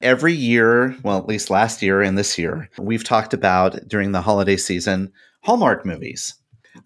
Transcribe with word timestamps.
Every 0.00 0.32
year, 0.32 0.96
well, 1.02 1.18
at 1.18 1.26
least 1.26 1.50
last 1.50 1.82
year 1.82 2.02
and 2.02 2.16
this 2.16 2.38
year, 2.38 2.70
we've 2.78 3.02
talked 3.02 3.34
about 3.34 3.88
during 3.88 4.12
the 4.12 4.20
holiday 4.22 4.56
season 4.56 5.12
Hallmark 5.42 5.84
movies. 5.84 6.34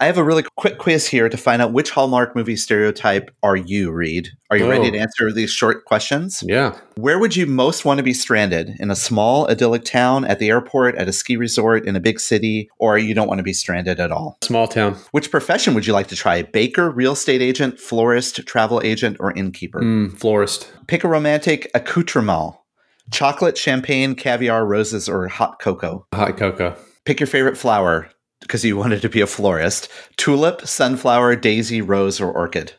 I 0.00 0.06
have 0.06 0.16
a 0.16 0.24
really 0.24 0.44
quick 0.56 0.78
quiz 0.78 1.06
here 1.06 1.28
to 1.28 1.36
find 1.36 1.60
out 1.60 1.74
which 1.74 1.90
Hallmark 1.90 2.34
movie 2.34 2.56
stereotype 2.56 3.30
are 3.42 3.56
you, 3.56 3.90
Reed? 3.90 4.28
Are 4.50 4.56
you 4.56 4.64
Oh. 4.64 4.70
ready 4.70 4.90
to 4.90 4.98
answer 4.98 5.30
these 5.30 5.50
short 5.50 5.84
questions? 5.84 6.42
Yeah. 6.46 6.76
Where 6.94 7.18
would 7.18 7.36
you 7.36 7.44
most 7.44 7.84
want 7.84 7.98
to 7.98 8.02
be 8.02 8.14
stranded? 8.14 8.74
In 8.80 8.90
a 8.90 8.96
small, 8.96 9.46
idyllic 9.50 9.84
town, 9.84 10.24
at 10.24 10.38
the 10.38 10.48
airport, 10.48 10.94
at 10.96 11.08
a 11.08 11.12
ski 11.12 11.36
resort, 11.36 11.84
in 11.86 11.94
a 11.96 12.00
big 12.00 12.18
city, 12.20 12.70
or 12.78 12.96
you 12.96 13.12
don't 13.12 13.28
want 13.28 13.38
to 13.40 13.44
be 13.44 13.52
stranded 13.52 14.00
at 14.00 14.10
all? 14.10 14.38
Small 14.42 14.66
town. 14.66 14.96
Which 15.10 15.30
profession 15.30 15.74
would 15.74 15.86
you 15.86 15.92
like 15.92 16.06
to 16.08 16.16
try? 16.16 16.40
Baker, 16.42 16.90
real 16.90 17.12
estate 17.12 17.42
agent, 17.42 17.78
florist, 17.78 18.46
travel 18.46 18.80
agent, 18.82 19.18
or 19.20 19.32
innkeeper? 19.32 19.82
Mm, 19.82 20.16
florist. 20.18 20.70
Pick 20.86 21.04
a 21.04 21.08
romantic 21.08 21.70
accoutrement 21.74 22.54
chocolate, 23.12 23.56
champagne, 23.56 24.14
caviar, 24.14 24.66
roses, 24.66 25.08
or 25.08 25.28
hot 25.28 25.60
cocoa. 25.60 26.06
Hot 26.12 26.36
cocoa. 26.36 26.76
Pick 27.04 27.20
your 27.20 27.26
favorite 27.26 27.56
flower 27.56 28.10
because 28.40 28.64
you 28.64 28.76
wanted 28.76 29.02
to 29.02 29.08
be 29.08 29.20
a 29.20 29.26
florist 29.26 29.88
tulip, 30.16 30.66
sunflower, 30.66 31.36
daisy, 31.36 31.80
rose, 31.80 32.20
or 32.20 32.32
orchid. 32.32 32.72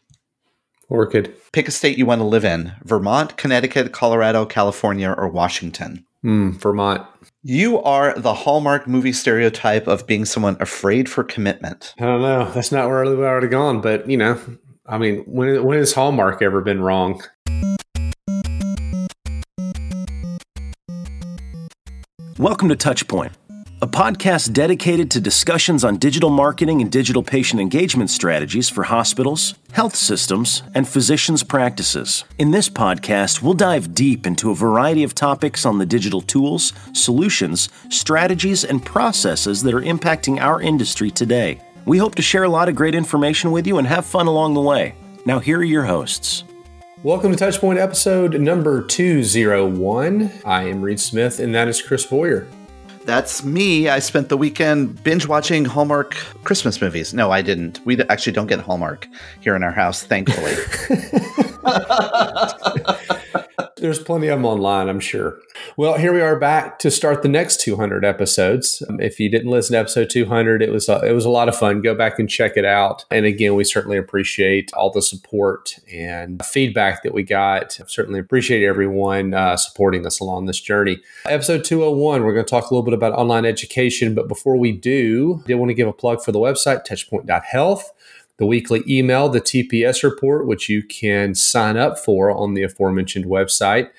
Orchid. 0.90 1.34
Pick 1.54 1.68
a 1.68 1.72
state 1.72 1.98
you 1.98 2.06
want 2.06 2.20
to 2.20 2.26
live 2.26 2.46
in 2.46 2.74
Vermont, 2.84 3.38
Connecticut, 3.38 3.94
Colorado, 3.94 4.46
California, 4.46 5.10
or 5.18 5.28
Washington. 5.30 6.06
Mm, 6.24 6.56
Vermont. 6.56 7.06
You 7.42 7.82
are 7.82 8.18
the 8.18 8.34
hallmark 8.34 8.88
movie 8.88 9.12
stereotype 9.12 9.88
of 9.88 10.08
being 10.08 10.24
someone 10.24 10.56
afraid 10.60 11.10
for 11.10 11.24
commitment. 11.24 11.94
I 12.00 12.06
don't 12.06 12.22
know. 12.22 12.50
That's 12.52 12.72
not 12.72 12.88
where 12.88 13.04
I 13.04 13.10
would 13.10 13.44
have 13.44 13.52
gone, 13.52 13.82
but 13.82 14.10
you 14.10 14.18
know, 14.18 14.40
I 14.86 14.98
mean, 14.98 15.24
when 15.26 15.64
when 15.64 15.80
has 15.80 15.94
Hallmark 15.94 16.42
ever 16.42 16.62
been 16.62 16.82
wrong? 16.82 17.22
Welcome 22.40 22.70
to 22.70 22.76
Touchpoint, 22.76 23.34
a 23.84 23.88
podcast 23.88 24.54
dedicated 24.54 25.12
to 25.12 25.22
discussions 25.22 25.84
on 25.84 25.98
digital 25.98 26.32
marketing 26.32 26.82
and 26.82 26.92
digital 26.92 27.22
patient 27.22 27.62
engagement 27.62 28.10
strategies 28.10 28.70
for 28.70 28.82
hospitals, 28.82 29.54
health 29.72 29.96
systems, 29.96 30.64
and 30.74 30.88
physicians' 30.88 31.44
practices. 31.44 32.24
In 32.40 32.50
this 32.50 32.70
podcast, 32.70 33.44
we'll 33.44 33.54
dive 33.54 33.94
deep 33.94 34.26
into 34.26 34.50
a 34.50 34.56
variety 34.56 35.04
of 35.04 35.14
topics 35.14 35.64
on 35.64 35.78
the 35.78 35.86
digital 35.86 36.22
tools, 36.22 36.74
solutions, 36.94 37.70
strategies, 37.92 38.64
and 38.64 38.84
processes 38.84 39.62
that 39.62 39.76
are 39.76 39.82
impacting 39.82 40.42
our 40.42 40.60
industry 40.60 41.12
today. 41.12 41.62
We 41.86 42.00
hope 42.00 42.16
to 42.16 42.24
share 42.24 42.46
a 42.46 42.50
lot 42.50 42.68
of 42.68 42.76
great 42.76 42.96
information 42.96 43.52
with 43.52 43.68
you 43.68 43.78
and 43.78 43.86
have 43.86 44.08
fun 44.08 44.26
along 44.26 44.56
the 44.56 44.62
way. 44.62 44.96
Now, 45.28 45.38
here 45.38 45.60
are 45.60 45.64
your 45.64 45.84
hosts. 45.84 46.46
Welcome 47.04 47.36
to 47.36 47.46
Touchpoint 47.46 47.82
episode 47.82 48.40
number 48.40 48.82
201. 48.82 50.32
I 50.46 50.70
am 50.70 50.82
Reed 50.82 51.02
Smith, 51.02 51.38
and 51.38 51.54
that 51.54 51.68
is 51.68 51.82
Chris 51.82 52.06
Boyer. 52.06 52.48
That's 53.04 53.44
me. 53.44 53.90
I 53.90 54.00
spent 54.00 54.30
the 54.30 54.38
weekend 54.38 55.04
binge 55.04 55.28
watching 55.28 55.66
Hallmark 55.66 56.14
Christmas 56.46 56.80
movies. 56.80 57.14
No, 57.14 57.30
I 57.30 57.42
didn't. 57.42 57.86
We 57.86 58.02
actually 58.04 58.32
don't 58.32 58.48
get 58.48 58.62
Hallmark 58.62 59.10
here 59.42 59.58
in 59.58 59.64
our 59.64 59.74
house, 59.74 60.02
thankfully. 60.02 60.54
There's 63.78 64.00
plenty 64.00 64.28
of 64.28 64.40
them 64.40 64.46
online, 64.46 64.90
I'm 64.90 65.00
sure. 65.00 65.40
Well, 65.78 65.98
here 65.98 66.14
we 66.14 66.22
are 66.22 66.38
back 66.40 66.80
to 66.80 66.92
start 66.92 67.22
the 67.22 67.30
next 67.30 67.60
200 67.62 68.06
episodes. 68.06 68.82
Um, 68.88 69.00
if 69.00 69.20
you 69.20 69.30
didn't 69.30 69.52
listen 69.52 69.74
to 69.74 69.80
episode 69.80 70.10
200, 70.10 70.62
it 70.62 70.72
was 70.72 70.90
a, 70.90 71.02
it 71.02 71.12
was 71.12 71.26
a 71.26 71.30
lot 71.30 71.50
of 71.50 71.56
fun. 71.56 71.82
Go 71.82 71.96
back 71.96 72.20
and 72.20 72.30
check 72.30 72.54
it 72.56 72.66
out. 72.66 73.06
And 73.12 73.26
again, 73.26 73.56
we 73.56 73.64
certainly 73.64 73.98
appreciate 73.98 74.72
all 74.74 74.92
the 74.92 75.02
support 75.02 75.80
and 75.92 76.44
feedback 76.46 77.04
that 77.04 77.14
we 77.14 77.24
got. 77.24 77.80
Certainly 77.88 78.20
appreciate 78.20 78.64
everyone 78.66 79.34
uh, 79.34 79.58
supporting 79.58 80.06
us 80.06 80.20
along 80.20 80.46
this 80.46 80.60
journey. 80.60 81.00
Episode 81.26 81.64
201, 81.64 82.24
we're 82.24 82.34
going 82.34 82.46
to 82.46 82.50
talk 82.50 82.70
a 82.70 82.74
little 82.74 82.86
bit 82.86 82.94
about 82.94 83.14
online 83.14 83.46
education. 83.46 84.16
But 84.16 84.28
before 84.28 84.58
we 84.58 84.72
do, 84.72 85.42
I 85.44 85.48
did 85.48 85.56
want 85.56 85.70
to 85.70 85.76
give 85.76 85.88
a 85.88 85.94
plug 85.94 86.24
for 86.24 86.32
the 86.32 86.40
website, 86.40 86.86
touchpoint.health 86.86 87.92
the 88.38 88.46
weekly 88.46 88.84
email, 88.88 89.30
the 89.30 89.42
TPS 89.42 90.04
report, 90.04 90.48
which 90.48 90.70
you 90.70 90.84
can 90.84 91.36
sign 91.36 91.78
up 91.78 92.00
for 92.00 92.32
on 92.32 92.54
the 92.54 92.64
aforementioned 92.64 93.26
website. 93.26 93.90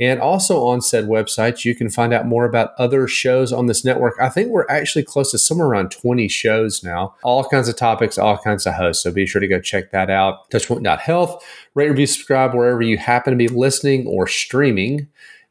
And 0.00 0.20
also 0.20 0.66
on 0.66 0.80
said 0.80 1.04
website, 1.04 1.64
you 1.64 1.74
can 1.74 1.88
find 1.88 2.12
out 2.12 2.26
more 2.26 2.44
about 2.44 2.72
other 2.78 3.06
shows 3.06 3.52
on 3.52 3.66
this 3.66 3.84
network. 3.84 4.14
I 4.20 4.28
think 4.28 4.48
we're 4.48 4.66
actually 4.68 5.04
close 5.04 5.30
to 5.30 5.38
somewhere 5.38 5.68
around 5.68 5.92
20 5.92 6.26
shows 6.26 6.82
now, 6.82 7.14
all 7.22 7.44
kinds 7.44 7.68
of 7.68 7.76
topics, 7.76 8.18
all 8.18 8.36
kinds 8.38 8.66
of 8.66 8.74
hosts. 8.74 9.04
So 9.04 9.12
be 9.12 9.24
sure 9.24 9.40
to 9.40 9.46
go 9.46 9.60
check 9.60 9.92
that 9.92 10.10
out. 10.10 10.50
Touchpoint.health, 10.50 11.44
rate, 11.74 11.90
review, 11.90 12.08
subscribe 12.08 12.54
wherever 12.54 12.82
you 12.82 12.98
happen 12.98 13.32
to 13.32 13.36
be 13.36 13.46
listening 13.46 14.08
or 14.08 14.26
streaming. 14.26 15.06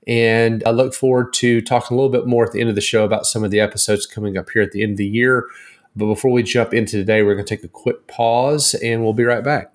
And 0.06 0.62
I 0.66 0.72
look 0.72 0.94
forward 0.94 1.32
to 1.36 1.62
talking 1.62 1.96
a 1.96 1.98
little 1.98 2.12
bit 2.12 2.28
more 2.28 2.44
at 2.44 2.52
the 2.52 2.60
end 2.60 2.70
of 2.70 2.76
the 2.76 2.82
show 2.82 3.06
about 3.06 3.26
some 3.26 3.46
of 3.46 3.52
the 3.52 3.62
episodes 3.62 4.06
coming 4.06 4.38
up 4.38 4.50
here 4.50 4.62
at 4.62 4.72
the 4.72 4.84
end 4.84 4.92
of 4.92 4.98
the 4.98 5.08
year. 5.08 5.48
But 5.96 6.08
before 6.08 6.32
we 6.32 6.44
jump 6.44 6.74
into 6.74 6.98
today, 6.98 7.22
we're 7.22 7.36
going 7.36 7.46
to 7.46 7.56
take 7.56 7.64
a 7.64 7.68
quick 7.68 8.08
pause 8.08 8.74
and 8.74 9.04
we'll 9.04 9.14
be 9.14 9.24
right 9.24 9.44
back. 9.44 9.74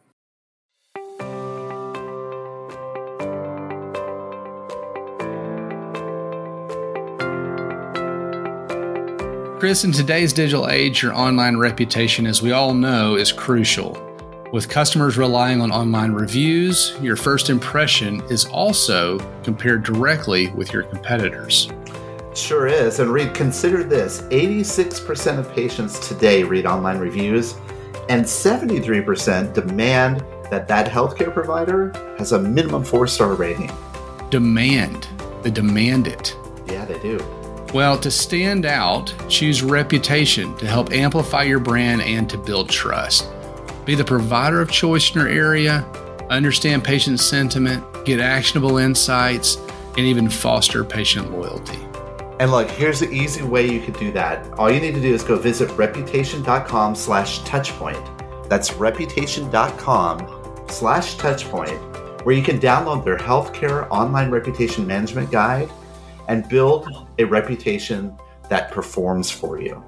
Chris, 9.60 9.82
in 9.82 9.90
today's 9.90 10.32
digital 10.32 10.68
age, 10.68 11.02
your 11.02 11.12
online 11.14 11.56
reputation, 11.56 12.26
as 12.26 12.40
we 12.40 12.52
all 12.52 12.74
know, 12.74 13.16
is 13.16 13.32
crucial. 13.32 14.04
With 14.52 14.68
customers 14.68 15.18
relying 15.18 15.60
on 15.60 15.72
online 15.72 16.12
reviews, 16.12 16.96
your 17.02 17.16
first 17.16 17.50
impression 17.50 18.22
is 18.30 18.44
also 18.46 19.18
compared 19.42 19.82
directly 19.82 20.48
with 20.52 20.72
your 20.72 20.84
competitors. 20.84 21.68
Sure 22.38 22.66
is. 22.66 23.00
And 23.00 23.12
Reed, 23.12 23.34
consider 23.34 23.82
this 23.82 24.22
86% 24.22 25.38
of 25.38 25.52
patients 25.52 26.06
today 26.06 26.44
read 26.44 26.66
online 26.66 26.98
reviews, 26.98 27.56
and 28.08 28.24
73% 28.24 29.52
demand 29.52 30.24
that 30.50 30.68
that 30.68 30.88
healthcare 30.88 31.32
provider 31.32 31.92
has 32.16 32.32
a 32.32 32.38
minimum 32.40 32.84
four 32.84 33.06
star 33.06 33.34
rating. 33.34 33.70
Demand. 34.30 35.08
They 35.42 35.50
demand 35.50 36.06
it. 36.06 36.36
Yeah, 36.66 36.84
they 36.84 36.98
do. 37.00 37.18
Well, 37.74 37.98
to 37.98 38.10
stand 38.10 38.64
out, 38.64 39.12
choose 39.28 39.62
reputation 39.62 40.56
to 40.58 40.66
help 40.66 40.92
amplify 40.92 41.42
your 41.42 41.58
brand 41.58 42.02
and 42.02 42.30
to 42.30 42.38
build 42.38 42.70
trust. 42.70 43.28
Be 43.84 43.94
the 43.94 44.04
provider 44.04 44.60
of 44.60 44.70
choice 44.70 45.10
in 45.10 45.20
your 45.20 45.28
area, 45.28 45.84
understand 46.30 46.84
patient 46.84 47.20
sentiment, 47.20 47.84
get 48.04 48.20
actionable 48.20 48.78
insights, 48.78 49.56
and 49.98 50.06
even 50.06 50.30
foster 50.30 50.84
patient 50.84 51.30
loyalty. 51.32 51.87
And 52.40 52.52
look, 52.52 52.70
here's 52.70 53.00
the 53.00 53.10
easy 53.10 53.42
way 53.42 53.68
you 53.68 53.80
could 53.80 53.98
do 53.98 54.12
that. 54.12 54.46
All 54.58 54.70
you 54.70 54.78
need 54.78 54.94
to 54.94 55.00
do 55.00 55.12
is 55.12 55.24
go 55.24 55.36
visit 55.36 55.70
reputation.com 55.72 56.94
slash 56.94 57.40
touchpoint. 57.40 58.48
That's 58.48 58.74
reputation.com 58.74 60.66
slash 60.68 61.16
touchpoint, 61.16 62.24
where 62.24 62.36
you 62.36 62.42
can 62.44 62.60
download 62.60 63.04
their 63.04 63.16
healthcare 63.16 63.90
online 63.90 64.30
reputation 64.30 64.86
management 64.86 65.32
guide 65.32 65.68
and 66.28 66.48
build 66.48 67.08
a 67.18 67.24
reputation 67.24 68.16
that 68.48 68.70
performs 68.70 69.32
for 69.32 69.60
you. 69.60 69.84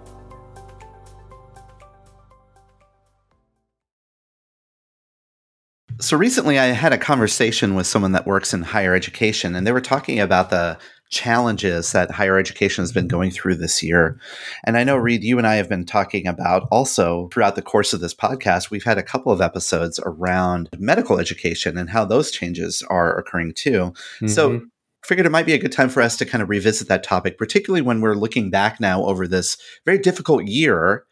So 6.01 6.17
recently, 6.17 6.59
I 6.59 6.67
had 6.67 6.93
a 6.93 6.99
conversation 6.99 7.75
with 7.77 7.87
someone 7.87 8.13
that 8.13 8.27
works 8.27 8.53
in 8.53 8.63
higher 8.63 8.95
education, 8.95 9.55
and 9.55 9.65
they 9.67 9.73
were 9.73 9.81
talking 9.81 10.19
about 10.19 10.51
the 10.51 10.79
challenges 11.11 11.93
that 11.93 12.11
higher 12.11 12.39
education 12.39 12.83
has 12.83 12.93
been 12.93 13.09
going 13.09 13.31
through 13.31 13.57
this 13.57 13.83
year. 13.83 14.19
And 14.65 14.77
I 14.77 14.85
know, 14.85 14.97
Reed, 14.97 15.23
you 15.25 15.39
and 15.39 15.47
I 15.47 15.57
have 15.57 15.69
been 15.69 15.85
talking 15.85 16.27
about 16.27 16.69
also 16.71 17.29
throughout 17.33 17.57
the 17.57 17.63
course 17.63 17.93
of 17.93 18.01
this 18.01 18.15
podcast, 18.15 18.71
we've 18.71 18.85
had 18.85 18.99
a 18.99 19.03
couple 19.03 19.33
of 19.33 19.41
episodes 19.41 20.01
around 20.07 20.69
medical 20.79 21.19
education 21.19 21.77
and 21.77 21.91
how 21.91 22.05
those 22.05 22.31
changes 22.31 22.83
are 22.89 23.19
occurring 23.19 23.53
too. 23.55 23.93
So, 24.27 24.51
Mhm. 24.51 24.67
figured 25.05 25.27
it 25.27 25.31
might 25.31 25.47
be 25.47 25.55
a 25.55 25.59
good 25.59 25.73
time 25.73 25.89
for 25.89 26.03
us 26.03 26.17
to 26.19 26.25
kind 26.27 26.43
of 26.43 26.49
revisit 26.49 26.87
that 26.89 27.03
topic, 27.03 27.39
particularly 27.39 27.81
when 27.83 28.01
we're 28.01 28.15
looking 28.15 28.51
back 28.51 28.79
now 28.81 29.05
over 29.05 29.27
this 29.27 29.57
very 29.87 29.99
difficult 29.99 30.45
year 30.45 31.05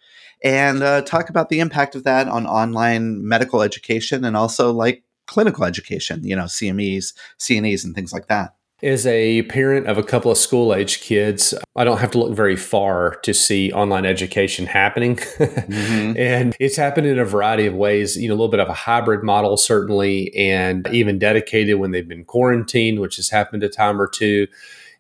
and 0.45 0.83
uh, 0.83 1.01
talk 1.03 1.29
about 1.31 1.49
the 1.49 1.59
impact 1.59 1.97
of 1.97 2.05
that 2.05 2.29
on 2.29 2.47
online 2.47 3.27
medical 3.27 3.63
education 3.63 4.25
and 4.25 4.37
also 4.37 4.71
like 4.73 5.03
clinical 5.27 5.65
education, 5.65 6.23
you 6.23 6.37
know, 6.37 6.45
CMEs, 6.45 7.13
CNEs, 7.39 7.85
and 7.85 7.95
things 7.95 8.13
like 8.13 8.29
that. 8.29 8.55
As 8.81 9.09
a 9.09 9.43
parent 9.43 9.89
of 9.89 9.99
a 9.99 10.05
couple 10.05 10.31
of 10.31 10.39
school 10.39 10.73
age 10.73 11.01
kids, 11.01 11.53
I 11.75 11.83
don't 11.83 11.99
have 11.99 12.13
to 12.13 12.19
look 12.19 12.33
very 12.33 12.55
far 12.55 13.17
to 13.25 13.35
see 13.35 13.73
online 13.73 14.07
education 14.07 14.67
happening. 14.67 15.19
and 15.41 16.57
it's 16.61 16.77
happened 16.77 17.09
in 17.09 17.19
a 17.19 17.25
variety 17.25 17.67
of 17.67 17.75
ways, 17.75 18.17
you 18.17 18.29
know, 18.29 18.35
a 18.35 18.37
little 18.37 18.51
bit 18.51 18.61
of 18.61 18.69
a 18.69 18.75
hybrid 18.75 19.25
model, 19.25 19.57
certainly, 19.57 20.33
and 20.37 20.87
even 20.93 21.19
dedicated 21.19 21.81
when 21.81 21.91
they've 21.91 22.07
been 22.07 22.25
quarantined, 22.25 23.01
which 23.01 23.17
has 23.17 23.31
happened 23.31 23.65
a 23.65 23.69
time 23.69 24.01
or 24.01 24.07
two. 24.07 24.47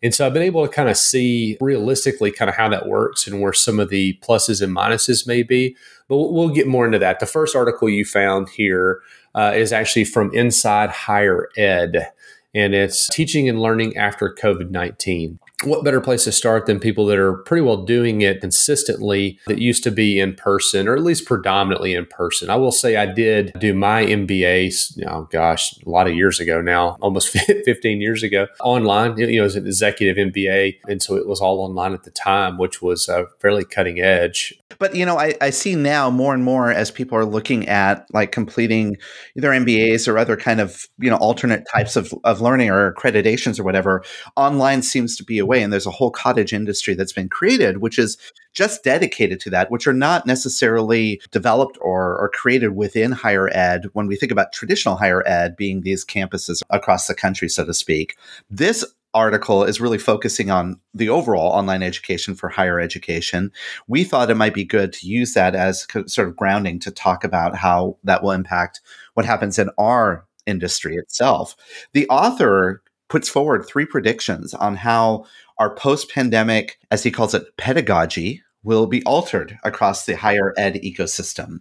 And 0.02 0.12
so 0.12 0.26
I've 0.26 0.34
been 0.34 0.42
able 0.42 0.66
to 0.66 0.72
kind 0.72 0.88
of 0.88 0.96
see 0.96 1.56
realistically 1.60 2.32
kind 2.32 2.48
of 2.48 2.56
how 2.56 2.68
that 2.70 2.88
works 2.88 3.28
and 3.28 3.40
where 3.40 3.52
some 3.52 3.78
of 3.78 3.90
the 3.90 4.18
pluses 4.22 4.60
and 4.60 4.76
minuses 4.76 5.24
may 5.24 5.44
be. 5.44 5.76
But 6.08 6.16
we'll, 6.16 6.32
we'll 6.32 6.48
get 6.48 6.66
more 6.66 6.84
into 6.84 6.98
that. 6.98 7.20
The 7.20 7.26
first 7.26 7.54
article 7.54 7.88
you 7.88 8.04
found 8.04 8.48
here 8.48 9.02
uh, 9.36 9.52
is 9.54 9.72
actually 9.72 10.04
from 10.04 10.34
Inside 10.34 10.90
Higher 10.90 11.48
Ed. 11.56 12.10
And 12.58 12.74
it's 12.74 13.08
teaching 13.08 13.48
and 13.48 13.60
learning 13.60 13.96
after 13.96 14.34
COVID 14.34 14.70
19 14.70 15.38
what 15.64 15.84
better 15.84 16.00
place 16.00 16.24
to 16.24 16.32
start 16.32 16.66
than 16.66 16.78
people 16.78 17.04
that 17.06 17.18
are 17.18 17.34
pretty 17.34 17.62
well 17.62 17.78
doing 17.78 18.20
it 18.20 18.40
consistently 18.40 19.38
that 19.46 19.58
used 19.58 19.82
to 19.82 19.90
be 19.90 20.20
in 20.20 20.34
person 20.34 20.86
or 20.86 20.94
at 20.94 21.02
least 21.02 21.26
predominantly 21.26 21.94
in 21.94 22.06
person. 22.06 22.48
I 22.48 22.56
will 22.56 22.70
say 22.70 22.96
I 22.96 23.06
did 23.06 23.52
do 23.58 23.74
my 23.74 24.04
MBA, 24.04 25.04
oh 25.08 25.28
gosh, 25.32 25.74
a 25.84 25.88
lot 25.88 26.06
of 26.06 26.14
years 26.14 26.38
ago 26.38 26.60
now, 26.60 26.96
almost 27.00 27.28
15 27.64 28.00
years 28.00 28.22
ago, 28.22 28.46
online, 28.62 29.18
you 29.18 29.40
know, 29.40 29.44
as 29.44 29.56
an 29.56 29.66
executive 29.66 30.16
MBA. 30.16 30.78
And 30.88 31.02
so 31.02 31.16
it 31.16 31.26
was 31.26 31.40
all 31.40 31.60
online 31.60 31.92
at 31.92 32.04
the 32.04 32.10
time, 32.10 32.56
which 32.56 32.80
was 32.80 33.08
uh, 33.08 33.24
fairly 33.40 33.64
cutting 33.64 34.00
edge. 34.00 34.54
But, 34.78 34.94
you 34.94 35.04
know, 35.04 35.18
I, 35.18 35.34
I 35.40 35.50
see 35.50 35.74
now 35.74 36.08
more 36.08 36.34
and 36.34 36.44
more 36.44 36.70
as 36.70 36.90
people 36.90 37.18
are 37.18 37.24
looking 37.24 37.66
at 37.66 38.06
like 38.12 38.30
completing 38.30 38.96
either 39.36 39.50
MBAs 39.50 40.06
or 40.06 40.18
other 40.18 40.36
kind 40.36 40.60
of, 40.60 40.86
you 40.98 41.10
know, 41.10 41.16
alternate 41.16 41.66
types 41.72 41.96
of, 41.96 42.14
of 42.22 42.40
learning 42.40 42.70
or 42.70 42.92
accreditations 42.92 43.58
or 43.58 43.64
whatever, 43.64 44.04
online 44.36 44.82
seems 44.82 45.16
to 45.16 45.24
be 45.24 45.38
a 45.38 45.46
way. 45.48 45.62
And 45.62 45.72
there's 45.72 45.86
a 45.86 45.90
whole 45.90 46.12
cottage 46.12 46.52
industry 46.52 46.94
that's 46.94 47.12
been 47.12 47.28
created, 47.28 47.78
which 47.78 47.98
is 47.98 48.16
just 48.52 48.84
dedicated 48.84 49.40
to 49.40 49.50
that, 49.50 49.70
which 49.70 49.86
are 49.86 49.92
not 49.92 50.26
necessarily 50.26 51.20
developed 51.32 51.78
or, 51.80 52.16
or 52.18 52.30
created 52.32 52.76
within 52.76 53.10
higher 53.10 53.48
ed 53.52 53.86
when 53.94 54.06
we 54.06 54.16
think 54.16 54.30
about 54.30 54.52
traditional 54.52 54.96
higher 54.96 55.26
ed 55.26 55.56
being 55.56 55.80
these 55.80 56.04
campuses 56.04 56.62
across 56.70 57.08
the 57.08 57.14
country, 57.14 57.48
so 57.48 57.64
to 57.64 57.74
speak. 57.74 58.16
This 58.50 58.84
article 59.14 59.64
is 59.64 59.80
really 59.80 59.98
focusing 59.98 60.50
on 60.50 60.78
the 60.94 61.08
overall 61.08 61.52
online 61.52 61.82
education 61.82 62.34
for 62.34 62.48
higher 62.48 62.78
education. 62.78 63.50
We 63.86 64.04
thought 64.04 64.30
it 64.30 64.36
might 64.36 64.54
be 64.54 64.64
good 64.64 64.92
to 64.94 65.06
use 65.06 65.34
that 65.34 65.54
as 65.54 65.86
sort 66.06 66.28
of 66.28 66.36
grounding 66.36 66.78
to 66.80 66.90
talk 66.90 67.24
about 67.24 67.56
how 67.56 67.96
that 68.04 68.22
will 68.22 68.32
impact 68.32 68.80
what 69.14 69.26
happens 69.26 69.58
in 69.58 69.70
our 69.78 70.26
industry 70.46 70.96
itself. 70.96 71.56
The 71.92 72.08
author 72.08 72.82
puts 73.08 73.28
forward 73.28 73.66
three 73.66 73.86
predictions 73.86 74.54
on 74.54 74.76
how 74.76 75.24
our 75.58 75.74
post 75.74 76.10
pandemic, 76.10 76.78
as 76.90 77.02
he 77.02 77.10
calls 77.10 77.34
it, 77.34 77.56
pedagogy 77.56 78.42
will 78.62 78.86
be 78.86 79.02
altered 79.04 79.58
across 79.64 80.06
the 80.06 80.16
higher 80.16 80.54
ed 80.56 80.74
ecosystem. 80.74 81.60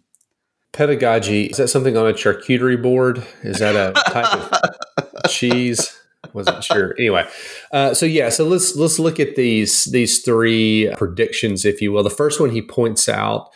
Pedagogy, 0.72 1.46
is 1.46 1.58
that 1.58 1.70
something 1.70 1.98
on 1.98 2.08
a 2.08 2.14
charcuterie 2.14 2.82
board? 2.82 3.26
Is 3.42 3.60
that 3.60 3.76
a 3.76 3.94
type 4.12 4.34
of 4.34 4.52
cheese? 5.30 5.98
Wasn't 6.34 6.64
sure. 6.64 6.94
Anyway, 7.00 7.28
uh, 7.72 7.94
so 7.94 8.06
yeah, 8.06 8.30
so 8.30 8.46
let's 8.46 8.76
let's 8.76 9.00
look 9.00 9.20
at 9.20 9.36
these 9.36 9.86
these 9.86 10.22
three 10.22 10.92
predictions, 10.98 11.66
if 11.66 11.82
you 11.82 11.92
will. 11.92 12.04
The 12.04 12.10
first 12.10 12.40
one 12.40 12.52
he 12.52 12.62
points 12.62 13.08
out 13.08 13.50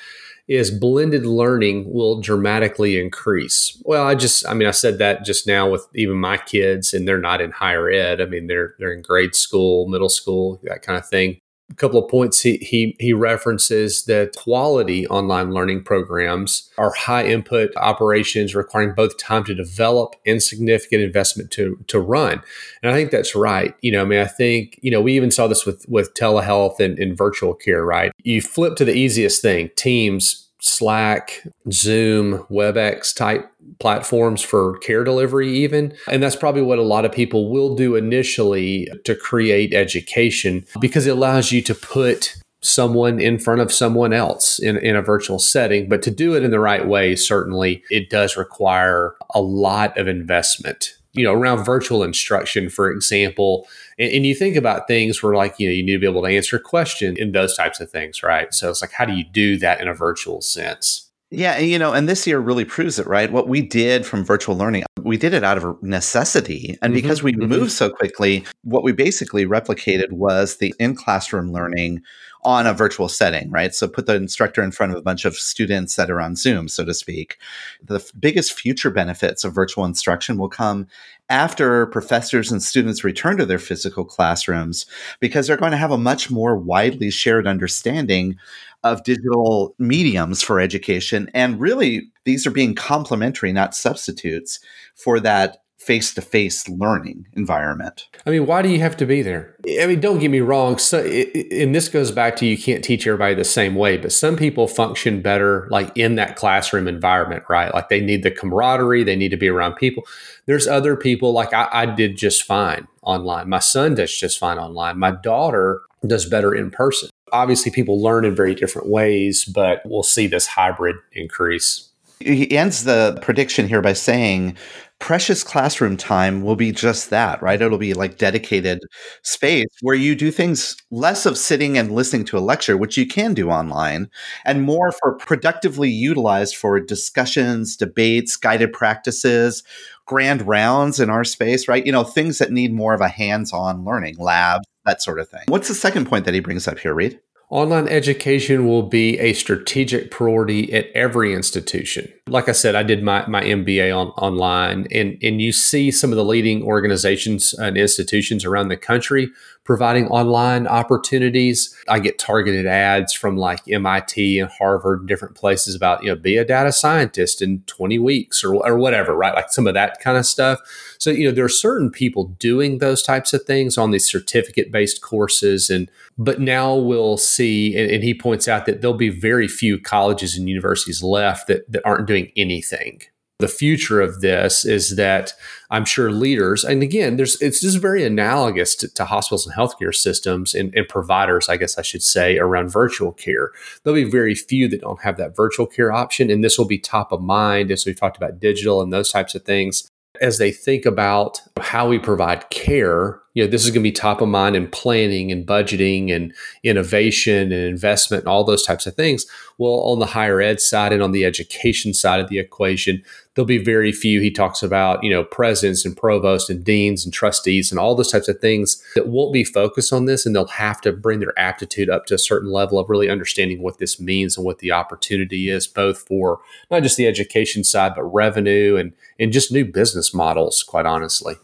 is 0.52 0.70
blended 0.70 1.26
learning 1.26 1.90
will 1.90 2.20
dramatically 2.20 3.00
increase. 3.00 3.82
Well, 3.86 4.06
I 4.06 4.16
just, 4.16 4.46
I 4.46 4.54
mean, 4.54 4.68
I 4.68 4.72
said 4.72 4.98
that 4.98 5.24
just 5.24 5.48
now 5.48 5.70
with 5.70 5.88
even 5.96 6.18
my 6.18 6.36
kids, 6.38 6.94
and 6.94 7.08
they're 7.08 7.18
not 7.18 7.40
in 7.40 7.52
higher 7.52 7.90
ed. 7.90 8.20
I 8.20 8.26
mean, 8.26 8.48
they're 8.48 8.76
they're 8.78 8.92
in 8.92 9.02
grade 9.02 9.34
school, 9.34 9.88
middle 9.88 10.10
school, 10.10 10.60
that 10.64 10.82
kind 10.82 10.98
of 10.98 11.08
thing 11.08 11.40
a 11.72 11.76
couple 11.76 12.04
of 12.04 12.10
points 12.10 12.42
he, 12.42 12.58
he, 12.58 12.96
he 13.00 13.14
references 13.14 14.06
that 14.06 14.36
quality 14.36 15.08
online 15.08 15.52
learning 15.52 15.84
programs 15.84 16.70
are 16.78 16.92
high 16.92 17.26
input 17.26 17.72
operations 17.78 18.54
requiring 18.54 18.94
both 18.94 19.18
time 19.18 19.44
to 19.46 19.56
develop 19.56 20.16
and 20.26 20.44
significant 20.44 21.02
investment 21.02 21.50
to, 21.52 21.84
to 21.88 22.00
run. 22.00 22.42
And 22.84 22.92
I 22.92 22.96
think 22.96 23.12
that's 23.12 23.36
right. 23.36 23.76
You 23.82 23.94
know, 23.94 24.02
I 24.02 24.06
mean, 24.06 24.20
I 24.20 24.26
think, 24.26 24.80
you 24.82 24.92
know, 24.92 25.02
we 25.02 25.16
even 25.16 25.32
saw 25.32 25.48
this 25.48 25.66
with, 25.66 25.86
with 25.88 26.14
telehealth 26.14 26.80
and, 26.80 27.00
and 27.00 27.18
virtual 27.18 27.54
care, 27.54 27.86
right? 27.86 28.12
You 28.24 28.42
flip 28.42 28.76
to 28.76 28.86
the 28.86 28.96
easiest 28.96 29.42
thing, 29.42 29.70
Teams, 29.76 30.50
Slack, 30.62 31.44
Zoom, 31.72 32.46
WebEx 32.52 33.16
type 33.16 33.52
platforms 33.80 34.42
for 34.42 34.78
care 34.78 35.04
delivery, 35.04 35.50
even. 35.50 35.94
And 36.08 36.22
that's 36.22 36.36
probably 36.36 36.62
what 36.62 36.80
a 36.80 36.84
lot 36.84 37.04
of 37.04 37.12
people 37.12 37.52
will 37.52 37.76
do 37.76 37.96
initially 37.96 38.88
to 39.04 39.16
create 39.16 39.74
education 39.74 40.66
because 40.80 41.08
it 41.08 41.12
allows 41.12 41.52
you 41.52 41.62
to 41.64 41.76
put 41.76 42.36
someone 42.62 43.20
in 43.20 43.40
front 43.40 43.60
of 43.60 43.72
someone 43.72 44.14
else 44.14 44.60
in, 44.60 44.78
in 44.78 44.96
a 44.96 45.02
virtual 45.02 45.40
setting. 45.40 45.90
But 45.90 46.04
to 46.04 46.12
do 46.12 46.36
it 46.36 46.44
in 46.44 46.52
the 46.52 46.60
right 46.60 46.88
way, 46.88 47.16
certainly 47.16 47.84
it 47.90 48.10
does 48.12 48.38
require 48.38 49.16
a 49.34 49.42
lot 49.42 49.98
of 49.98 50.08
investment 50.08 50.96
you 51.14 51.24
know, 51.24 51.34
around 51.34 51.64
virtual 51.64 52.04
instruction, 52.04 52.70
for 52.70 52.92
example, 52.92 53.68
and, 54.00 54.12
and, 54.12 54.26
you 54.26 54.34
think 54.34 54.56
about 54.56 54.88
things 54.88 55.22
where 55.22 55.36
like, 55.36 55.60
you 55.60 55.68
know, 55.68 55.74
you 55.74 55.84
need 55.84 55.94
to 55.94 56.00
be 56.00 56.08
able 56.08 56.22
to 56.22 56.30
answer 56.30 56.56
a 56.56 56.62
question 56.62 57.18
in 57.18 57.34
those 57.34 57.56
types 57.56 57.80
of 57.80 57.90
things, 57.92 58.24
right? 58.24 58.54
So 58.54 58.70
it's 58.70 58.82
like, 58.82 58.94
how 58.94 59.06
do 59.06 59.14
you 59.14 59.26
do 59.26 59.58
that 59.58 59.82
in 59.82 59.88
a 59.88 59.94
virtual 59.94 60.42
sense? 60.42 61.12
Yeah, 61.34 61.60
you 61.60 61.80
know, 61.80 61.94
and 61.94 62.10
this 62.10 62.28
year 62.28 62.40
really 62.40 62.66
proves 62.66 63.00
it, 63.00 63.08
right? 63.08 63.32
What 63.32 63.48
we 63.48 63.62
did 63.62 64.06
from 64.06 64.26
virtual 64.26 64.58
learning, 64.58 64.84
we 65.02 65.16
did 65.16 65.34
it 65.34 65.46
out 65.46 65.58
of 65.58 65.82
necessity. 65.82 66.78
And 66.82 66.94
mm-hmm, 66.94 67.02
because 67.02 67.24
we 67.24 67.32
mm-hmm. 67.32 67.48
moved 67.48 67.72
so 67.72 67.90
quickly, 67.90 68.46
what 68.64 68.84
we 68.84 68.92
basically 68.92 69.46
replicated 69.46 70.12
was 70.12 70.58
the 70.58 70.74
in 70.78 70.94
classroom 70.94 71.54
learning 71.54 72.02
on 72.44 72.66
a 72.66 72.74
virtual 72.74 73.08
setting, 73.08 73.50
right? 73.52 73.74
So 73.76 73.88
put 73.88 74.08
the 74.08 74.16
instructor 74.16 74.64
in 74.64 74.72
front 74.72 74.92
of 74.92 74.98
a 74.98 75.04
bunch 75.04 75.26
of 75.26 75.36
students 75.36 75.96
that 75.96 76.10
are 76.10 76.20
on 76.20 76.36
Zoom, 76.36 76.68
so 76.68 76.84
to 76.84 76.94
speak. 76.94 77.38
The 77.84 77.96
f- 77.96 78.12
biggest 78.20 78.54
future 78.54 78.90
benefits 78.90 79.44
of 79.44 79.54
virtual 79.54 79.86
instruction 79.86 80.38
will 80.38 80.50
come 80.50 80.88
after 81.30 81.86
professors 81.88 82.52
and 82.52 82.62
students 82.62 83.04
return 83.04 83.38
to 83.38 83.46
their 83.46 83.60
physical 83.60 84.04
classrooms 84.04 84.86
because 85.20 85.48
they're 85.48 85.56
going 85.56 85.72
to 85.72 85.78
have 85.78 85.92
a 85.92 85.98
much 85.98 86.32
more 86.32 86.58
widely 86.58 87.12
shared 87.12 87.48
understanding 87.48 88.38
of 88.84 89.04
digital 89.04 89.76
mediums 89.78 90.42
for 90.42 90.60
education. 90.60 91.30
And 91.34 91.60
really, 91.60 92.10
these 92.26 92.48
are 92.48 92.52
being 92.52 92.74
complementary, 92.76 93.54
not 93.54 93.76
substitutes, 93.76 94.60
for 94.96 95.20
that 95.20 95.62
face 95.82 96.14
to 96.14 96.22
face 96.22 96.70
learning 96.70 97.26
environment. 97.34 98.08
I 98.26 98.30
mean, 98.30 98.46
why 98.46 98.62
do 98.62 98.70
you 98.70 98.80
have 98.80 98.96
to 98.98 99.06
be 99.06 99.24
there? 99.24 99.56
I 99.82 99.88
mean, 99.88 100.00
don't 100.00 100.20
get 100.20 100.30
me 100.30 100.40
wrong. 100.40 100.78
So, 100.78 101.04
and 101.04 101.74
this 101.74 101.90
goes 101.90 102.12
back 102.12 102.36
to 102.38 102.46
you 102.46 102.58
can't 102.58 102.84
teach 102.84 103.08
everybody 103.08 103.34
the 103.34 103.44
same 103.44 103.74
way, 103.74 103.98
but 103.98 104.12
some 104.12 104.38
people 104.38 104.68
function 104.68 105.24
better 105.24 105.68
like 105.72 105.92
in 105.98 106.16
that 106.16 106.36
classroom 106.36 106.88
environment, 106.88 107.44
right? 107.50 107.74
Like 107.74 107.90
they 107.90 108.00
need 108.00 108.22
the 108.22 108.30
camaraderie, 108.30 109.04
they 109.04 109.16
need 109.16 109.30
to 109.30 109.38
be 109.38 109.50
around 109.50 109.74
people. 109.74 110.04
There's 110.46 110.68
other 110.68 110.96
people 110.96 111.34
like 111.34 111.52
I, 111.52 111.68
I 111.72 111.86
did 111.88 112.16
just 112.16 112.44
fine 112.44 112.88
online. 113.02 113.50
My 113.50 113.60
son 113.60 113.96
does 113.96 114.16
just 114.16 114.38
fine 114.38 114.60
online. 114.60 115.00
My 115.00 115.12
daughter 115.12 115.82
does 116.06 116.26
better 116.28 116.54
in 116.54 116.70
person. 116.70 117.10
Obviously, 117.32 117.72
people 117.72 118.02
learn 118.02 118.24
in 118.24 118.36
very 118.36 118.54
different 118.54 118.90
ways, 118.90 119.46
but 119.46 119.82
we'll 119.86 120.04
see 120.04 120.28
this 120.28 120.46
hybrid 120.46 120.98
increase. 121.14 121.90
He 122.20 122.56
ends 122.56 122.84
the 122.84 123.18
prediction 123.24 123.68
here 123.68 123.82
by 123.82 123.94
saying 123.94 124.58
precious 125.02 125.44
classroom 125.44 125.98
time 125.98 126.44
will 126.44 126.56
be 126.56 126.72
just 126.72 127.10
that, 127.10 127.42
right? 127.42 127.62
It'll 127.62 127.78
be 127.78 127.94
like 127.94 128.18
dedicated 128.18 128.80
space 129.24 129.68
where 129.82 129.96
you 129.96 130.16
do 130.16 130.32
things 130.32 130.78
less 130.92 131.26
of 131.26 131.38
sitting 131.38 131.78
and 131.78 131.92
listening 131.92 132.24
to 132.26 132.38
a 132.38 132.40
lecture, 132.40 132.78
which 132.78 132.98
you 132.98 133.06
can 133.08 133.34
do 133.34 133.50
online, 133.50 134.10
and 134.46 134.62
more 134.62 134.94
for 134.94 135.16
productively 135.16 135.90
utilized 135.90 136.56
for 136.56 136.80
discussions, 136.80 137.76
debates, 137.76 138.38
guided 138.38 138.72
practices, 138.72 139.64
grand 140.06 140.48
rounds 140.48 141.00
in 141.00 141.10
our 141.10 141.24
space, 141.24 141.68
right? 141.68 141.86
You 141.86 141.92
know, 141.92 142.04
things 142.04 142.38
that 142.38 142.52
need 142.52 142.72
more 142.74 142.94
of 142.94 143.02
a 143.02 143.10
hands 143.10 143.52
on 143.52 143.84
learning, 143.84 144.18
labs, 144.20 144.66
that 144.86 145.02
sort 145.02 145.20
of 145.20 145.28
thing. 145.28 145.44
What's 145.48 145.68
the 145.68 145.74
second 145.74 146.06
point 146.06 146.26
that 146.26 146.34
he 146.34 146.40
brings 146.40 146.68
up 146.68 146.80
here, 146.80 146.94
Reed? 146.94 147.20
Online 147.52 147.90
education 147.90 148.66
will 148.66 148.84
be 148.84 149.20
a 149.20 149.34
strategic 149.34 150.10
priority 150.10 150.72
at 150.72 150.88
every 150.96 151.34
institution. 151.34 152.10
Like 152.26 152.48
I 152.48 152.54
said, 152.54 152.76
I 152.76 152.84
did 152.84 153.04
my, 153.04 153.28
my 153.28 153.44
MBA 153.44 153.94
on, 153.94 154.08
online, 154.12 154.88
and, 154.90 155.18
and 155.22 155.42
you 155.42 155.52
see 155.52 155.92
some 155.92 156.12
of 156.12 156.16
the 156.16 156.24
leading 156.24 156.64
organizations 156.64 157.54
and 157.54 157.78
institutions 157.78 158.46
around 158.46 158.70
the 158.70 158.78
country 158.78 159.32
providing 159.64 160.08
online 160.08 160.66
opportunities. 160.68 161.76
I 161.88 162.00
get 162.00 162.18
targeted 162.18 162.66
ads 162.66 163.14
from 163.14 163.38
like 163.38 163.60
MIT 163.70 164.40
and 164.40 164.50
Harvard, 164.50 165.08
different 165.08 165.36
places 165.36 165.76
about, 165.76 166.04
you 166.04 166.10
know, 166.10 166.16
be 166.16 166.38
a 166.38 166.46
data 166.46 166.72
scientist 166.72 167.42
in 167.42 167.62
20 167.68 168.00
weeks 168.00 168.44
or, 168.44 168.56
or 168.56 168.78
whatever, 168.78 169.16
right? 169.16 169.36
Like 169.36 169.52
some 169.52 169.68
of 169.68 169.74
that 169.76 170.00
kind 170.00 170.18
of 170.18 170.26
stuff. 170.26 170.60
So, 170.98 171.12
you 171.12 171.26
know, 171.26 171.32
there 171.32 171.46
are 171.46 171.50
certain 171.50 171.92
people 171.92 172.36
doing 172.40 172.80
those 172.80 173.04
types 173.04 173.34
of 173.34 173.44
things 173.44 173.78
on 173.78 173.92
these 173.92 174.10
certificate 174.10 174.72
based 174.72 175.02
courses. 175.02 175.70
And, 175.70 175.92
but 176.18 176.42
now 176.42 176.76
we'll 176.76 177.18
see, 177.18 177.41
and, 177.42 177.92
and 177.92 178.04
he 178.04 178.14
points 178.14 178.48
out 178.48 178.66
that 178.66 178.82
there'll 178.82 178.98
be 178.98 179.10
very 179.10 179.48
few 179.48 179.80
colleges 179.80 180.38
and 180.38 180.50
universities 180.50 181.04
left 181.04 181.48
that, 181.48 181.70
that 181.72 181.82
aren't 181.86 182.08
doing 182.08 182.32
anything 182.36 183.02
the 183.42 183.48
future 183.48 184.00
of 184.00 184.22
this 184.22 184.64
is 184.64 184.96
that 184.96 185.34
I'm 185.70 185.84
sure 185.84 186.12
leaders, 186.12 186.64
and 186.64 186.82
again, 186.82 187.18
there's 187.18 187.42
it's 187.42 187.60
just 187.60 187.80
very 187.80 188.06
analogous 188.06 188.76
to, 188.76 188.88
to 188.94 189.06
hospitals 189.06 189.46
and 189.46 189.56
healthcare 189.56 189.94
systems 189.94 190.54
and, 190.54 190.74
and, 190.76 190.88
providers, 190.88 191.50
I 191.50 191.58
guess 191.58 191.78
I 191.78 191.82
should 191.82 192.04
say, 192.04 192.38
around 192.38 192.70
virtual 192.70 193.12
care. 193.12 193.52
There'll 193.84 194.02
be 194.02 194.10
very 194.10 194.36
few 194.36 194.70
that 194.70 194.82
don't 194.82 195.02
have 195.02 195.18
that 195.18 195.36
virtual 195.36 195.66
care 195.66 195.92
option, 195.92 196.30
and 196.30 196.44
this 196.44 196.58
will 196.58 196.68
be 196.68 196.80
top 196.80 197.12
of 197.12 197.22
mind 197.22 197.72
as 197.72 197.86
we've 197.86 198.00
talked 198.00 198.18
about 198.18 198.40
digital 198.40 198.82
and 198.82 198.94
those 198.94 199.12
types 199.12 199.36
of 199.36 199.44
things 199.44 199.90
as 200.22 200.38
they 200.38 200.52
think 200.52 200.86
about 200.86 201.42
how 201.60 201.88
we 201.88 201.98
provide 201.98 202.50
care, 202.52 203.21
you 203.34 203.44
know, 203.44 203.50
this 203.50 203.64
is 203.64 203.70
going 203.70 203.82
to 203.82 203.90
be 203.90 203.92
top 203.92 204.20
of 204.20 204.28
mind 204.28 204.56
in 204.56 204.68
planning 204.68 205.32
and 205.32 205.48
budgeting 205.48 206.14
and 206.14 206.34
innovation 206.64 207.52
and 207.52 207.66
investment 207.66 208.24
and 208.24 208.30
all 208.30 208.44
those 208.44 208.66
types 208.66 208.86
of 208.86 208.96
things. 208.96 209.26
Well, 209.58 209.80
on 209.82 210.00
the 210.00 210.08
higher 210.08 210.42
ed 210.42 210.60
side 210.60 210.92
and 210.92 211.02
on 211.02 211.12
the 211.12 211.24
education 211.24 211.94
side 211.94 212.20
of 212.20 212.28
the 212.28 212.40
equation, 212.40 213.04
there'll 213.34 213.46
be 213.46 213.64
very 213.64 213.94
few. 213.94 214.20
He 214.20 214.32
talks 214.32 214.62
about, 214.62 215.02
you 215.02 215.10
know, 215.10 215.24
presidents 215.24 215.86
and 215.86 215.96
provosts 215.96 216.50
and 216.50 216.64
deans 216.64 217.06
and 217.06 217.14
trustees 217.14 217.72
and 217.72 217.80
all 217.80 217.96
those 217.96 218.12
types 218.12 218.28
of 218.28 218.40
things 218.40 218.84
that 218.96 219.08
won't 219.08 219.32
be 219.32 219.46
focused 219.46 219.94
on 219.94 220.06
this. 220.06 220.26
And 220.26 220.36
they'll 220.36 220.48
have 220.48 220.82
to 220.82 220.92
bring 220.92 221.20
their 221.20 221.38
aptitude 221.40 221.90
up 221.90 222.08
to 222.08 222.16
a 222.16 222.20
certain 222.20 222.52
level 222.52 222.80
of 222.80 222.90
really 222.90 223.10
understanding 223.10 223.62
what 223.62 223.78
this 223.78 224.00
means 224.00 224.36
and 224.36 224.46
what 224.46 224.60
the 224.60 224.74
opportunity 224.74 225.50
is, 225.50 225.68
both 225.68 226.00
for 226.00 226.42
not 226.70 226.84
just 226.84 226.98
the 226.98 227.08
education 227.08 227.64
side, 227.64 227.94
but 227.96 228.04
revenue 228.04 228.76
and, 228.76 228.92
and 229.18 229.32
just 229.32 229.54
new 229.54 229.64
business 229.64 230.14
models, 230.14 230.64
quite 230.64 230.86
honestly. 230.86 231.36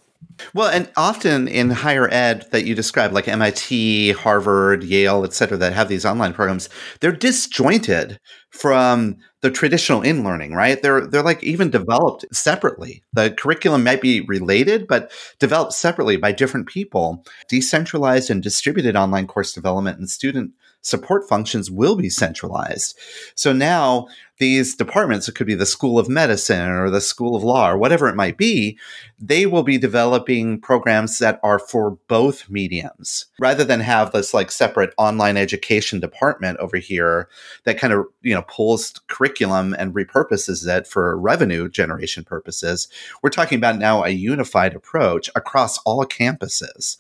Well, 0.54 0.70
and 0.70 0.90
often 0.96 1.48
in 1.48 1.70
higher 1.70 2.08
ed 2.12 2.46
that 2.52 2.66
you 2.66 2.76
describe, 2.76 3.12
like 3.12 3.28
MIT, 3.28 4.12
Harvard, 4.14 4.84
Yale, 4.84 5.24
et 5.24 5.34
cetera, 5.34 5.58
that 5.58 5.74
have 5.74 5.90
these 5.90 6.06
online 6.06 6.34
programs, 6.34 6.70
they're 7.02 7.12
disjointed 7.12 8.20
from 8.52 9.18
the 9.42 9.52
traditional 9.52 10.02
in 10.02 10.24
learning, 10.24 10.54
right? 10.54 10.82
They're 10.82 11.08
they're 11.08 11.24
like 11.24 11.44
even 11.44 11.70
developed 11.70 12.26
separately. 12.32 13.04
The 13.14 13.32
curriculum 13.32 13.84
might 13.84 14.02
be 14.02 14.22
related, 14.22 14.88
but 14.88 15.12
developed 15.40 15.74
separately 15.74 16.18
by 16.18 16.32
different 16.32 16.68
people. 16.68 17.24
Decentralized 17.50 18.30
and 18.30 18.42
distributed 18.42 18.96
online 18.96 19.28
course 19.28 19.54
development 19.54 20.00
and 20.00 20.10
student 20.10 20.52
support 20.82 21.28
functions 21.28 21.70
will 21.70 21.96
be 21.96 22.10
centralized. 22.10 22.98
So 23.36 23.52
now 23.52 24.08
these 24.40 24.76
departments, 24.76 25.28
it 25.28 25.34
could 25.34 25.48
be 25.48 25.56
the 25.56 25.66
School 25.66 25.98
of 25.98 26.08
Medicine 26.08 26.70
or 26.70 26.90
the 26.90 27.02
School 27.02 27.36
of 27.36 27.44
Law 27.44 27.72
or 27.72 27.78
whatever 27.78 28.08
it 28.08 28.16
might 28.16 28.38
be, 28.38 28.78
they 29.20 29.46
will 29.46 29.64
be 29.64 29.78
developing 29.78 30.62
programs 30.62 31.18
that 31.18 31.40
are 31.44 31.58
for 31.58 31.98
both 32.08 32.50
mediums 32.50 33.26
rather 33.40 33.64
than 33.64 33.80
have 33.80 34.12
this 34.12 34.34
like 34.34 34.52
separate 34.52 34.94
online 34.98 35.38
education 35.38 36.00
department 36.00 36.58
over 36.60 36.78
here 36.78 37.28
that 37.64 37.80
kind 37.80 37.94
of, 37.94 38.06
you 38.22 38.36
know, 38.36 38.44
pulls 38.44 38.94
curriculum 39.08 39.76
and 39.78 39.96
repurposes 39.96 40.68
it 40.68 40.86
for 40.86 41.20
revenue 41.20 41.68
generation 41.68 42.24
purposes. 42.24 42.88
We're 43.24 43.32
talking 43.32 43.58
about 43.58 43.80
now 43.80 44.04
a 44.04 44.10
unified 44.10 44.76
approach 44.76 45.30
across 45.36 45.80
all 45.80 46.06
campuses 46.06 46.98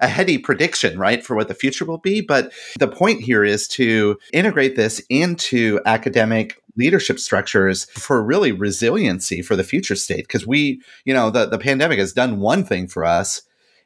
a 0.00 0.08
heady 0.08 0.38
prediction, 0.38 0.98
right, 0.98 1.24
for 1.24 1.36
what 1.36 1.48
the 1.48 1.54
future 1.54 1.84
will 1.84 1.98
be. 1.98 2.20
But 2.20 2.52
the 2.78 2.88
point 2.88 3.22
here 3.22 3.44
is 3.44 3.66
to 3.68 4.18
integrate 4.32 4.76
this 4.76 5.00
into 5.08 5.80
academic 5.86 6.62
leadership 6.76 7.18
structures 7.18 7.86
for 7.86 8.22
really 8.22 8.52
resiliency 8.52 9.42
for 9.42 9.56
the 9.56 9.64
future 9.64 9.96
state. 9.96 10.26
Because 10.28 10.46
we, 10.46 10.80
you 11.04 11.12
know, 11.12 11.30
the, 11.30 11.46
the 11.46 11.58
pandemic 11.58 11.98
has 11.98 12.12
done 12.12 12.40
one 12.40 12.64
thing 12.64 12.86
for 12.86 13.04
us. 13.04 13.42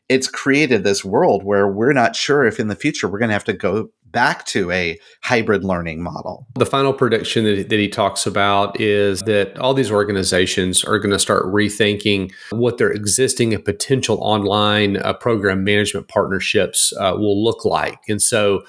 It's 0.08 0.28
created 0.28 0.84
this 0.84 1.04
world 1.04 1.44
where 1.44 1.68
we're 1.68 1.92
not 1.92 2.16
sure 2.16 2.44
if 2.44 2.60
in 2.60 2.68
the 2.68 2.76
future 2.76 3.08
we're 3.08 3.18
going 3.18 3.30
to 3.30 3.34
have 3.34 3.44
to 3.44 3.52
go 3.52 3.90
back 4.12 4.44
to 4.44 4.70
a 4.70 4.98
hybrid 5.22 5.64
learning 5.64 6.02
model. 6.02 6.46
The 6.54 6.66
final 6.66 6.92
prediction 6.92 7.44
that, 7.44 7.70
that 7.70 7.78
he 7.78 7.88
talks 7.88 8.26
about 8.26 8.78
is 8.80 9.20
that 9.22 9.58
all 9.58 9.74
these 9.74 9.90
organizations 9.90 10.84
are 10.84 10.98
going 10.98 11.10
to 11.12 11.18
start 11.18 11.44
rethinking 11.46 12.30
what 12.50 12.78
their 12.78 12.90
existing 12.90 13.54
and 13.54 13.64
potential 13.64 14.18
online 14.20 14.98
uh, 14.98 15.14
program 15.14 15.64
management 15.64 16.08
partnerships 16.08 16.92
uh, 16.98 17.14
will 17.16 17.42
look 17.42 17.64
like. 17.64 18.00
And 18.08 18.20
so, 18.20 18.62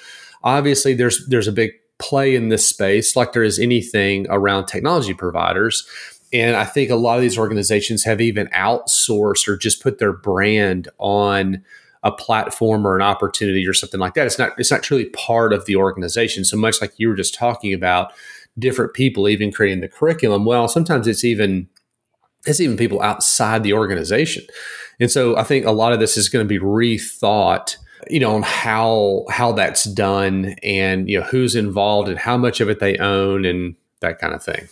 obviously, 0.43 0.93
there's 0.93 1.25
there's 1.27 1.47
a 1.47 1.51
big 1.51 1.71
play 1.99 2.35
in 2.35 2.49
this 2.49 2.67
space, 2.67 3.15
like 3.15 3.33
there 3.33 3.43
is 3.43 3.59
anything 3.59 4.25
around 4.29 4.65
technology 4.65 5.13
providers. 5.13 5.87
And 6.33 6.55
I 6.55 6.65
think 6.65 6.89
a 6.89 6.95
lot 6.95 7.15
of 7.15 7.21
these 7.21 7.37
organizations 7.37 8.03
have 8.03 8.19
even 8.19 8.47
outsourced 8.47 9.47
or 9.47 9.55
just 9.55 9.81
put 9.81 9.99
their 9.99 10.13
brand 10.13 10.89
on 10.97 11.63
a 12.01 12.11
platform 12.11 12.85
or 12.85 12.95
an 12.95 13.01
opportunity 13.01 13.65
or 13.65 13.73
something 13.73 13.99
like 13.99 14.15
that. 14.15 14.25
It's 14.25 14.39
not 14.39 14.53
it's 14.57 14.71
not 14.71 14.83
truly 14.83 15.05
part 15.05 15.53
of 15.53 15.65
the 15.65 15.75
organization. 15.75 16.43
So 16.43 16.57
much 16.57 16.81
like 16.81 16.93
you 16.97 17.07
were 17.07 17.15
just 17.15 17.33
talking 17.33 17.73
about, 17.73 18.11
different 18.57 18.93
people 18.93 19.27
even 19.27 19.51
creating 19.51 19.81
the 19.81 19.87
curriculum. 19.87 20.45
Well, 20.45 20.67
sometimes 20.67 21.07
it's 21.07 21.23
even 21.23 21.67
it's 22.45 22.59
even 22.59 22.77
people 22.77 23.01
outside 23.01 23.63
the 23.63 23.73
organization. 23.73 24.43
And 24.99 25.09
so 25.09 25.37
I 25.37 25.43
think 25.43 25.65
a 25.65 25.71
lot 25.71 25.93
of 25.93 25.99
this 25.99 26.17
is 26.17 26.29
going 26.29 26.45
to 26.45 26.59
be 26.59 26.63
rethought, 26.63 27.77
you 28.09 28.19
know, 28.19 28.35
on 28.35 28.43
how 28.43 29.25
how 29.29 29.53
that's 29.53 29.85
done 29.85 30.55
and 30.61 31.09
you 31.09 31.19
know 31.19 31.25
who's 31.25 31.55
involved 31.55 32.09
and 32.09 32.19
how 32.19 32.37
much 32.37 32.61
of 32.61 32.69
it 32.69 32.79
they 32.79 32.97
own 32.97 33.45
and 33.45 33.75
that 34.01 34.19
kind 34.19 34.33
of 34.33 34.43
thing. 34.43 34.67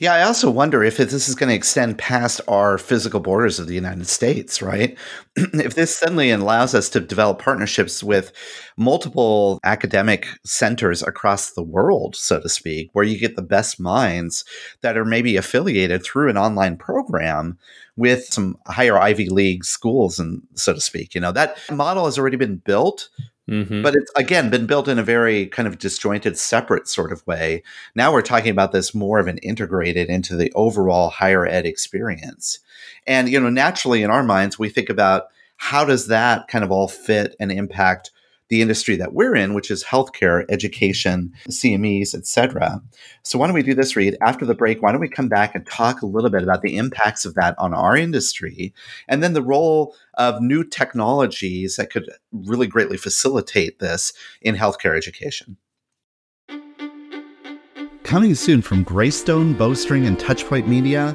Yeah, 0.00 0.14
I 0.14 0.22
also 0.22 0.50
wonder 0.50 0.82
if 0.82 0.96
this 0.96 1.28
is 1.28 1.34
going 1.34 1.50
to 1.50 1.54
extend 1.54 1.98
past 1.98 2.40
our 2.48 2.78
physical 2.78 3.20
borders 3.20 3.58
of 3.60 3.66
the 3.66 3.74
United 3.74 4.06
States, 4.06 4.62
right? 4.62 4.96
if 5.36 5.74
this 5.74 5.94
suddenly 5.94 6.30
allows 6.30 6.74
us 6.74 6.88
to 6.88 7.00
develop 7.00 7.38
partnerships 7.38 8.02
with 8.02 8.32
multiple 8.78 9.60
academic 9.62 10.26
centers 10.42 11.02
across 11.02 11.50
the 11.50 11.62
world, 11.62 12.16
so 12.16 12.40
to 12.40 12.48
speak, 12.48 12.88
where 12.94 13.04
you 13.04 13.18
get 13.18 13.36
the 13.36 13.42
best 13.42 13.78
minds 13.78 14.42
that 14.80 14.96
are 14.96 15.04
maybe 15.04 15.36
affiliated 15.36 16.02
through 16.02 16.30
an 16.30 16.38
online 16.38 16.78
program 16.78 17.58
with 17.94 18.24
some 18.24 18.56
higher 18.68 18.96
Ivy 18.98 19.28
League 19.28 19.66
schools 19.66 20.18
and 20.18 20.40
so 20.54 20.72
to 20.72 20.80
speak, 20.80 21.14
you 21.14 21.20
know, 21.20 21.32
that 21.32 21.58
model 21.70 22.06
has 22.06 22.18
already 22.18 22.38
been 22.38 22.56
built 22.56 23.10
Mm-hmm. 23.50 23.82
But 23.82 23.96
it's 23.96 24.12
again 24.14 24.48
been 24.48 24.66
built 24.66 24.86
in 24.86 24.98
a 24.98 25.02
very 25.02 25.46
kind 25.46 25.66
of 25.66 25.78
disjointed, 25.78 26.38
separate 26.38 26.86
sort 26.86 27.10
of 27.10 27.26
way. 27.26 27.64
Now 27.96 28.12
we're 28.12 28.22
talking 28.22 28.52
about 28.52 28.70
this 28.70 28.94
more 28.94 29.18
of 29.18 29.26
an 29.26 29.38
integrated 29.38 30.08
into 30.08 30.36
the 30.36 30.52
overall 30.54 31.10
higher 31.10 31.44
ed 31.44 31.66
experience. 31.66 32.60
And, 33.06 33.28
you 33.28 33.40
know, 33.40 33.50
naturally 33.50 34.02
in 34.04 34.10
our 34.10 34.22
minds, 34.22 34.58
we 34.58 34.68
think 34.68 34.88
about 34.88 35.24
how 35.56 35.84
does 35.84 36.06
that 36.06 36.46
kind 36.48 36.64
of 36.64 36.70
all 36.70 36.86
fit 36.86 37.34
and 37.40 37.50
impact 37.50 38.12
the 38.50 38.60
industry 38.60 38.96
that 38.96 39.14
we're 39.14 39.34
in, 39.34 39.54
which 39.54 39.70
is 39.70 39.82
healthcare, 39.84 40.44
education, 40.50 41.32
CMEs, 41.48 42.14
etc. 42.14 42.82
So 43.22 43.38
why 43.38 43.46
don't 43.46 43.54
we 43.54 43.62
do 43.62 43.74
this, 43.74 43.96
Reed? 43.96 44.16
After 44.20 44.44
the 44.44 44.54
break, 44.54 44.82
why 44.82 44.92
don't 44.92 45.00
we 45.00 45.08
come 45.08 45.28
back 45.28 45.54
and 45.54 45.64
talk 45.66 46.02
a 46.02 46.06
little 46.06 46.30
bit 46.30 46.42
about 46.42 46.62
the 46.62 46.76
impacts 46.76 47.24
of 47.24 47.34
that 47.34 47.54
on 47.58 47.72
our 47.72 47.96
industry, 47.96 48.74
and 49.08 49.22
then 49.22 49.32
the 49.32 49.42
role 49.42 49.94
of 50.14 50.42
new 50.42 50.64
technologies 50.64 51.76
that 51.76 51.90
could 51.90 52.10
really 52.32 52.66
greatly 52.66 52.96
facilitate 52.96 53.78
this 53.78 54.12
in 54.42 54.56
healthcare 54.56 54.96
education. 54.96 55.56
Coming 58.02 58.34
soon 58.34 58.60
from 58.60 58.82
Greystone, 58.82 59.54
Bowstring, 59.54 60.04
and 60.04 60.18
Touchpoint 60.18 60.66
Media, 60.66 61.14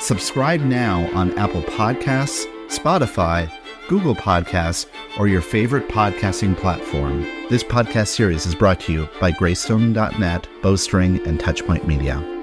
Subscribe 0.00 0.60
now 0.60 1.10
on 1.12 1.36
Apple 1.36 1.62
Podcasts, 1.62 2.44
Spotify, 2.68 3.50
Google 3.88 4.14
Podcasts, 4.14 4.86
or 5.18 5.26
your 5.26 5.40
favorite 5.40 5.88
podcasting 5.88 6.56
platform. 6.56 7.22
This 7.50 7.64
podcast 7.64 8.08
series 8.08 8.46
is 8.46 8.54
brought 8.54 8.78
to 8.80 8.92
you 8.92 9.08
by 9.20 9.32
Greystone.net, 9.32 10.46
Bowstring, 10.62 11.26
and 11.26 11.40
Touchpoint 11.40 11.84
Media. 11.86 12.37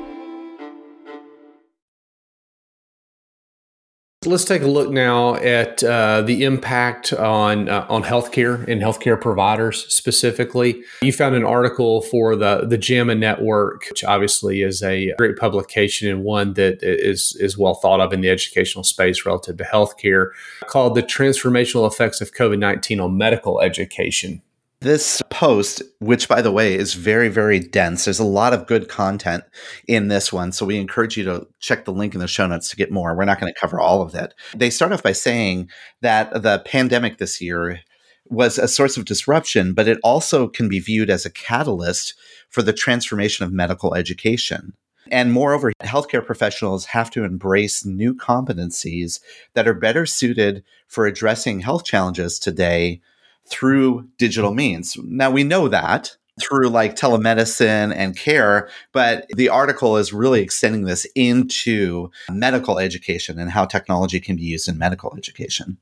Let's 4.25 4.43
take 4.43 4.63
a 4.63 4.67
look 4.67 4.89
now 4.89 5.35
at 5.35 5.83
uh, 5.83 6.21
the 6.21 6.43
impact 6.45 7.13
on 7.13 7.69
uh, 7.69 7.85
on 7.89 8.03
healthcare 8.03 8.67
and 8.67 8.81
healthcare 8.81 9.19
providers 9.19 9.85
specifically. 9.93 10.83
You 11.01 11.13
found 11.13 11.35
an 11.35 11.43
article 11.43 12.01
for 12.01 12.35
the 12.35 12.65
the 12.67 12.77
JAMA 12.77 13.15
Network, 13.15 13.85
which 13.89 14.03
obviously 14.03 14.61
is 14.61 14.81
a 14.81 15.13
great 15.17 15.37
publication 15.37 16.09
and 16.09 16.23
one 16.23 16.53
that 16.53 16.79
is 16.81 17.37
is 17.39 17.57
well 17.57 17.75
thought 17.75 18.01
of 18.01 18.13
in 18.13 18.21
the 18.21 18.29
educational 18.29 18.83
space 18.83 19.25
relative 19.25 19.57
to 19.57 19.63
healthcare, 19.63 20.29
called 20.67 20.95
"The 20.95 21.03
Transformational 21.03 21.89
Effects 21.89 22.19
of 22.19 22.33
COVID 22.33 22.57
nineteen 22.57 22.99
on 22.99 23.17
Medical 23.17 23.61
Education." 23.61 24.41
This 24.85 25.23
post, 25.31 25.81
which 25.97 26.29
by 26.29 26.43
the 26.43 26.51
way 26.51 26.75
is 26.75 26.93
very, 26.93 27.27
very 27.27 27.57
dense, 27.57 28.05
there's 28.05 28.19
a 28.19 28.23
lot 28.23 28.53
of 28.53 28.67
good 28.67 28.87
content 28.87 29.43
in 29.87 30.09
this 30.09 30.31
one. 30.31 30.51
So 30.51 30.63
we 30.63 30.77
encourage 30.77 31.17
you 31.17 31.23
to 31.23 31.47
check 31.59 31.85
the 31.85 31.91
link 31.91 32.13
in 32.13 32.19
the 32.19 32.27
show 32.27 32.45
notes 32.45 32.69
to 32.69 32.75
get 32.75 32.91
more. 32.91 33.15
We're 33.15 33.25
not 33.25 33.39
going 33.39 33.51
to 33.51 33.59
cover 33.59 33.79
all 33.79 34.03
of 34.03 34.13
it. 34.13 34.35
They 34.55 34.69
start 34.69 34.91
off 34.91 35.01
by 35.01 35.13
saying 35.13 35.71
that 36.01 36.43
the 36.43 36.61
pandemic 36.67 37.17
this 37.17 37.41
year 37.41 37.79
was 38.27 38.59
a 38.59 38.67
source 38.67 38.95
of 38.95 39.05
disruption, 39.05 39.73
but 39.73 39.87
it 39.87 39.97
also 40.03 40.47
can 40.47 40.69
be 40.69 40.79
viewed 40.79 41.09
as 41.09 41.25
a 41.25 41.31
catalyst 41.31 42.13
for 42.51 42.61
the 42.61 42.71
transformation 42.71 43.43
of 43.43 43.51
medical 43.51 43.95
education. 43.95 44.73
And 45.09 45.33
moreover, 45.33 45.73
healthcare 45.81 46.23
professionals 46.23 46.85
have 46.85 47.09
to 47.09 47.23
embrace 47.23 47.87
new 47.87 48.13
competencies 48.13 49.19
that 49.55 49.67
are 49.67 49.73
better 49.73 50.05
suited 50.05 50.63
for 50.87 51.07
addressing 51.07 51.61
health 51.61 51.85
challenges 51.85 52.37
today 52.37 53.01
through 53.49 54.07
digital 54.17 54.53
means. 54.53 54.97
Now, 55.03 55.31
we 55.31 55.43
know 55.43 55.67
that 55.67 56.15
through 56.41 56.67
like 56.67 56.95
telemedicine 56.95 57.95
and 57.95 58.17
care, 58.17 58.69
but 58.91 59.25
the 59.35 59.49
article 59.49 59.97
is 59.97 60.11
really 60.11 60.41
extending 60.41 60.83
this 60.83 61.05
into 61.15 62.09
medical 62.29 62.77
education 62.77 63.39
and 63.39 63.49
how 63.49 63.65
technology 63.65 64.19
can 64.19 64.35
be 64.35 64.43
used 64.43 64.67
in 64.67 64.77
medical 64.77 65.15
education. 65.15 65.77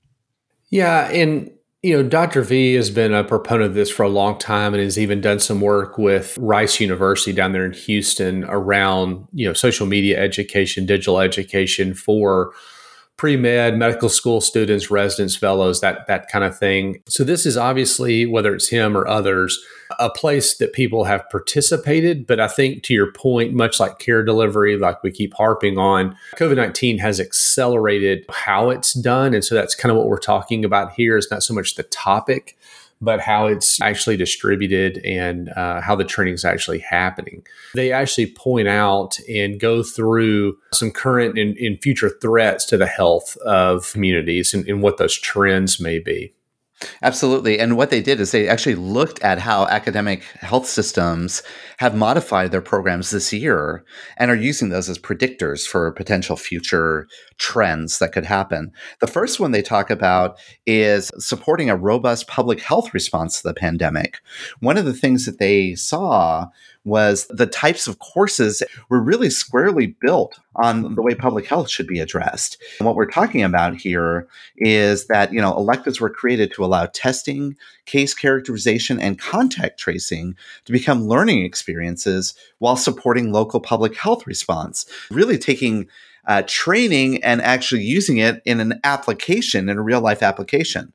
Yeah. 0.70 1.10
And 1.10 1.52
you 1.84 1.98
know, 1.98 2.08
Dr. 2.08 2.44
V 2.44 2.76
has 2.76 2.90
been 2.90 3.14
a 3.14 3.26
proponent 3.26 3.72
of 3.72 3.74
this 3.74 3.90
for 3.90 4.04
a 4.04 4.10
long 4.10 4.38
time 4.38 4.74
and 4.74 4.82
has 4.82 4.98
even 4.98 5.20
done 5.20 5.40
some 5.40 5.60
work 5.60 5.98
with 5.98 6.38
Rice 6.38 6.80
University 6.80 7.34
down 7.34 7.52
there 7.52 7.66
in 7.66 7.74
Houston 7.74 8.46
around, 8.46 9.28
you 9.34 9.46
know, 9.46 9.52
social 9.52 9.86
media 9.86 10.18
education, 10.18 10.86
digital 10.86 11.20
education 11.20 11.94
for 11.94 12.54
pre-med, 13.18 13.78
medical 13.78 14.10
school 14.10 14.42
students, 14.42 14.90
residents, 14.90 15.36
fellows, 15.36 15.82
that 15.82 16.08
that 16.08 16.30
kind 16.30 16.44
of 16.44 16.58
thing. 16.58 17.02
So 17.08 17.24
this 17.24 17.46
is 17.46 17.58
obviously 17.58 18.26
whether 18.26 18.54
it's 18.54 18.70
him 18.70 18.98
or 18.98 19.08
others, 19.08 19.60
a 20.00 20.10
place 20.10 20.58
that 20.58 20.74
people 20.74 21.04
have 21.04 21.30
participated, 21.30 22.26
but 22.26 22.40
I 22.40 22.48
think 22.48 22.84
to 22.84 22.94
your 22.94 23.12
point, 23.12 23.54
much 23.54 23.80
like 23.80 24.00
care 24.00 24.24
delivery, 24.24 24.78
like 24.78 25.04
we 25.04 25.12
keep 25.12 25.34
harping 25.36 25.78
on, 25.78 26.18
COVID-19 26.36 27.00
has 27.00 27.20
accelerated 27.20 28.26
how 28.32 28.70
it's 28.72 28.94
done. 28.94 29.34
And 29.34 29.46
so 29.46 29.54
that's 29.54 29.76
kind 29.76 29.92
of 29.92 29.98
what 29.98 30.08
we're 30.08 30.18
talking 30.18 30.66
about 30.66 30.94
here. 30.94 31.18
Is 31.18 31.30
not 31.30 31.44
so 31.44 31.54
much 31.54 31.76
the 31.76 31.84
topic 31.84 32.58
but 33.04 33.20
how 33.20 33.48
it's 33.48 33.82
actually 33.82 34.18
distributed 34.18 34.98
and 35.06 35.50
uh, 35.50 35.82
how 35.82 35.96
the 35.96 36.04
training 36.04 36.34
is 36.34 36.46
actually 36.46 36.80
happening. 36.80 37.46
They 37.76 37.92
actually 37.92 38.28
point 38.28 38.68
out 38.68 39.18
and 39.30 39.60
go 39.60 39.84
through 39.84 40.58
some 40.74 40.92
current 40.92 41.38
and, 41.38 41.58
and 41.58 41.82
future 41.82 42.10
threats 42.10 42.66
to 42.66 42.78
the 42.78 42.88
health 42.88 43.38
of 43.38 43.92
communities 43.92 44.54
and, 44.54 44.68
and 44.68 44.82
what 44.82 44.98
those 44.98 45.18
trends 45.18 45.80
may 45.80 46.00
be. 46.00 46.34
Absolutely. 47.02 47.60
And 47.60 47.78
what 47.78 47.90
they 47.90 48.02
did 48.02 48.20
is 48.20 48.32
they 48.32 48.48
actually 48.48 48.76
looked 48.76 49.22
at 49.22 49.40
how 49.40 49.66
academic 49.68 50.24
health 50.42 50.66
systems 50.66 51.44
have 51.78 51.96
modified 51.96 52.52
their 52.52 52.62
programs 52.62 53.12
this 53.12 53.34
year 53.34 53.84
and 54.18 54.32
are 54.32 54.36
using 54.36 54.70
those 54.70 54.90
as 54.90 54.98
predictors 54.98 55.68
for 55.68 55.92
potential 55.92 56.36
future 56.36 57.08
trends 57.38 58.00
that 58.00 58.12
could 58.12 58.26
happen. 58.26 58.72
The 59.00 59.08
first 59.08 59.40
one 59.40 59.52
they 59.52 59.62
talk 59.62 59.90
about 59.90 60.38
is 60.66 61.12
supporting 61.18 61.70
a 61.70 61.76
robust 61.76 62.28
public 62.28 62.62
health 62.62 62.94
response 62.94 63.42
to 63.42 63.48
the 63.48 63.54
pandemic. 63.54 64.20
One 64.60 64.78
of 64.78 64.86
the 64.86 64.94
things 64.94 65.26
that 65.26 65.40
they 65.40 65.76
saw 65.76 66.48
was 66.86 67.28
the 67.28 67.48
types 67.48 67.88
of 67.88 68.00
courses 68.00 68.62
were 68.90 69.02
really 69.02 69.30
squarely 69.30 69.88
built 70.02 70.40
on 70.58 70.96
the 70.96 71.02
way 71.02 71.16
public 71.16 71.46
health 71.46 71.70
should 71.70 71.88
be 71.88 72.00
addressed. 72.00 72.62
And 72.80 72.86
what 72.86 72.96
we're 72.96 73.10
talking 73.10 73.44
about 73.44 73.76
here 73.76 74.28
is 74.58 75.08
that, 75.08 75.34
you 75.34 75.42
know, 75.42 75.56
electives 75.56 76.00
were 76.00 76.10
created 76.10 76.52
to 76.54 76.66
allow 76.66 76.88
testing, 76.88 77.56
case 77.86 78.14
characterization, 78.14 79.00
and 79.00 79.18
contact 79.18 79.80
tracing 79.80 80.36
to 80.66 80.72
become 80.72 81.08
learning 81.08 81.44
experiences 81.44 82.34
while 82.60 82.76
supporting 82.76 83.32
local 83.32 83.60
public 83.60 83.96
health 83.96 84.28
response, 84.28 84.86
really 85.10 85.38
taking 85.38 85.88
uh, 86.28 86.44
training 86.48 87.24
and 87.24 87.42
actually 87.42 87.82
using 87.82 88.18
it 88.18 88.42
in 88.46 88.60
an 88.60 88.80
application, 88.84 89.70
in 89.70 89.78
a 89.78 89.82
real 89.82 90.02
life 90.02 90.24
application. 90.24 90.94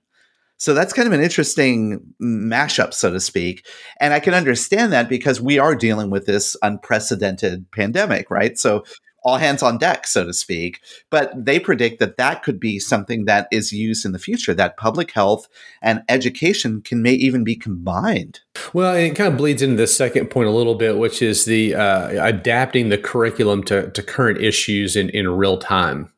So 0.58 0.74
that's 0.74 0.92
kind 0.92 1.06
of 1.06 1.14
an 1.14 1.22
interesting 1.22 2.00
mashup, 2.20 2.92
so 2.92 3.12
to 3.12 3.20
speak. 3.20 3.66
And 4.00 4.12
I 4.12 4.20
can 4.20 4.34
understand 4.34 4.92
that 4.92 5.08
because 5.08 5.40
we 5.40 5.58
are 5.58 5.74
dealing 5.74 6.10
with 6.10 6.26
this 6.26 6.56
unprecedented 6.62 7.70
pandemic, 7.70 8.30
right? 8.30 8.58
So 8.58 8.84
all 9.24 9.36
hands 9.36 9.62
on 9.62 9.78
deck, 9.78 10.06
so 10.06 10.24
to 10.24 10.32
speak. 10.32 10.80
But 11.10 11.32
they 11.34 11.60
predict 11.60 12.00
that 12.00 12.16
that 12.16 12.42
could 12.42 12.58
be 12.58 12.78
something 12.78 13.24
that 13.26 13.48
is 13.52 13.72
used 13.72 14.04
in 14.04 14.12
the 14.12 14.18
future, 14.18 14.54
that 14.54 14.76
public 14.76 15.12
health 15.12 15.48
and 15.82 16.02
education 16.08 16.80
can 16.80 17.02
may 17.02 17.12
even 17.12 17.44
be 17.44 17.56
combined. 17.56 18.40
Well, 18.72 18.94
it 18.94 19.14
kind 19.14 19.32
of 19.32 19.38
bleeds 19.38 19.62
into 19.62 19.76
the 19.76 19.86
second 19.86 20.30
point 20.30 20.48
a 20.48 20.52
little 20.52 20.74
bit, 20.74 20.98
which 20.98 21.22
is 21.22 21.44
the 21.44 21.74
uh, 21.74 22.26
adapting 22.26 22.88
the 22.88 22.98
curriculum 22.98 23.62
to, 23.64 23.90
to 23.90 24.02
current 24.02 24.40
issues 24.40 24.96
in, 24.96 25.10
in 25.10 25.28
real 25.28 25.58
time. 25.58 26.12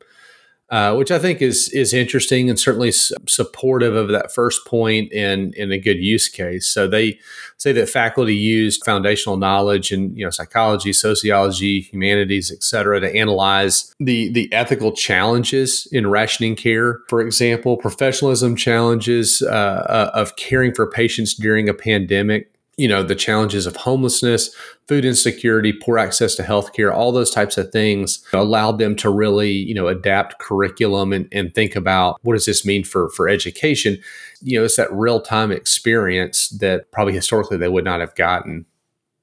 Uh, 0.71 0.95
which 0.95 1.11
I 1.11 1.19
think 1.19 1.41
is 1.41 1.67
is 1.73 1.93
interesting 1.93 2.49
and 2.49 2.57
certainly 2.57 2.93
supportive 2.93 3.93
of 3.93 4.07
that 4.07 4.31
first 4.31 4.65
point 4.65 5.11
in 5.11 5.51
in 5.57 5.69
a 5.73 5.77
good 5.77 5.97
use 5.97 6.29
case. 6.29 6.65
So 6.65 6.87
they 6.87 7.19
say 7.57 7.73
that 7.73 7.89
faculty 7.89 8.33
used 8.33 8.85
foundational 8.85 9.35
knowledge 9.35 9.91
in 9.91 10.15
you 10.15 10.23
know 10.23 10.29
psychology, 10.29 10.93
sociology, 10.93 11.81
humanities, 11.81 12.53
et 12.53 12.63
cetera, 12.63 13.01
to 13.01 13.13
analyze 13.13 13.93
the 13.99 14.31
the 14.31 14.47
ethical 14.53 14.93
challenges 14.93 15.89
in 15.91 16.07
rationing 16.07 16.55
care, 16.55 17.01
for 17.09 17.19
example, 17.19 17.75
professionalism 17.75 18.55
challenges 18.55 19.41
uh, 19.41 19.49
uh 19.51 20.11
of 20.13 20.37
caring 20.37 20.73
for 20.73 20.89
patients 20.89 21.33
during 21.33 21.67
a 21.67 21.73
pandemic 21.73 22.49
you 22.81 22.87
know 22.87 23.03
the 23.03 23.13
challenges 23.13 23.67
of 23.67 23.75
homelessness 23.75 24.55
food 24.87 25.05
insecurity 25.05 25.71
poor 25.71 25.99
access 25.99 26.33
to 26.33 26.41
healthcare 26.41 26.91
all 26.91 27.11
those 27.11 27.29
types 27.29 27.55
of 27.55 27.71
things 27.71 28.25
allowed 28.33 28.79
them 28.79 28.95
to 28.95 29.07
really 29.07 29.51
you 29.51 29.75
know 29.75 29.87
adapt 29.87 30.39
curriculum 30.39 31.13
and, 31.13 31.27
and 31.31 31.53
think 31.53 31.75
about 31.75 32.19
what 32.23 32.33
does 32.33 32.47
this 32.47 32.65
mean 32.65 32.83
for 32.83 33.09
for 33.09 33.29
education. 33.29 33.99
You 34.41 34.57
know 34.57 34.65
it's 34.65 34.77
that 34.77 34.91
real-time 34.91 35.51
experience 35.51 36.49
that 36.49 36.91
probably 36.91 37.13
historically 37.13 37.57
they 37.57 37.69
would 37.69 37.85
not 37.85 37.99
have 37.99 38.15
gotten. 38.15 38.65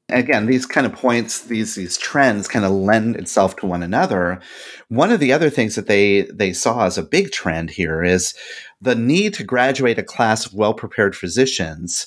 Again 0.08 0.46
these 0.46 0.64
kind 0.64 0.86
of 0.86 0.92
points 0.92 1.40
these 1.40 1.74
these 1.74 1.98
trends 1.98 2.46
kind 2.46 2.64
of 2.64 2.70
lend 2.70 3.16
itself 3.16 3.56
to 3.56 3.66
one 3.66 3.82
another. 3.82 4.40
One 4.86 5.10
of 5.10 5.18
the 5.18 5.32
other 5.32 5.50
things 5.50 5.74
that 5.74 5.88
they 5.88 6.22
they 6.32 6.52
saw 6.52 6.86
as 6.86 6.96
a 6.96 7.02
big 7.02 7.32
trend 7.32 7.70
here 7.70 8.04
is 8.04 8.34
the 8.80 8.94
need 8.94 9.34
to 9.34 9.42
graduate 9.42 9.98
a 9.98 10.04
class 10.04 10.46
of 10.46 10.54
well 10.54 10.74
prepared 10.74 11.16
physicians 11.16 12.06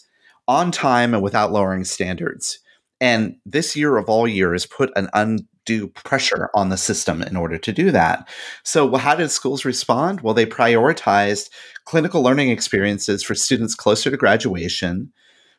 on 0.52 0.70
time 0.70 1.14
and 1.14 1.24
without 1.24 1.54
lowering 1.54 1.86
standards. 1.86 2.60
And 3.00 3.38
this 3.46 3.74
year 3.74 3.96
of 3.96 4.10
all 4.10 4.28
years 4.28 4.66
put 4.66 4.92
an 4.98 5.08
undue 5.14 5.88
pressure 5.88 6.50
on 6.54 6.68
the 6.68 6.76
system 6.76 7.22
in 7.22 7.38
order 7.38 7.58
to 7.58 7.72
do 7.72 7.90
that. 7.92 8.28
So, 8.64 8.86
well, 8.86 9.00
how 9.00 9.16
did 9.16 9.32
schools 9.32 9.64
respond? 9.64 10.20
Well, 10.20 10.34
they 10.34 10.46
prioritized 10.46 11.50
clinical 11.86 12.22
learning 12.22 12.50
experiences 12.50 13.24
for 13.24 13.34
students 13.34 13.76
closer 13.76 14.12
to 14.12 14.18
graduation 14.18 15.14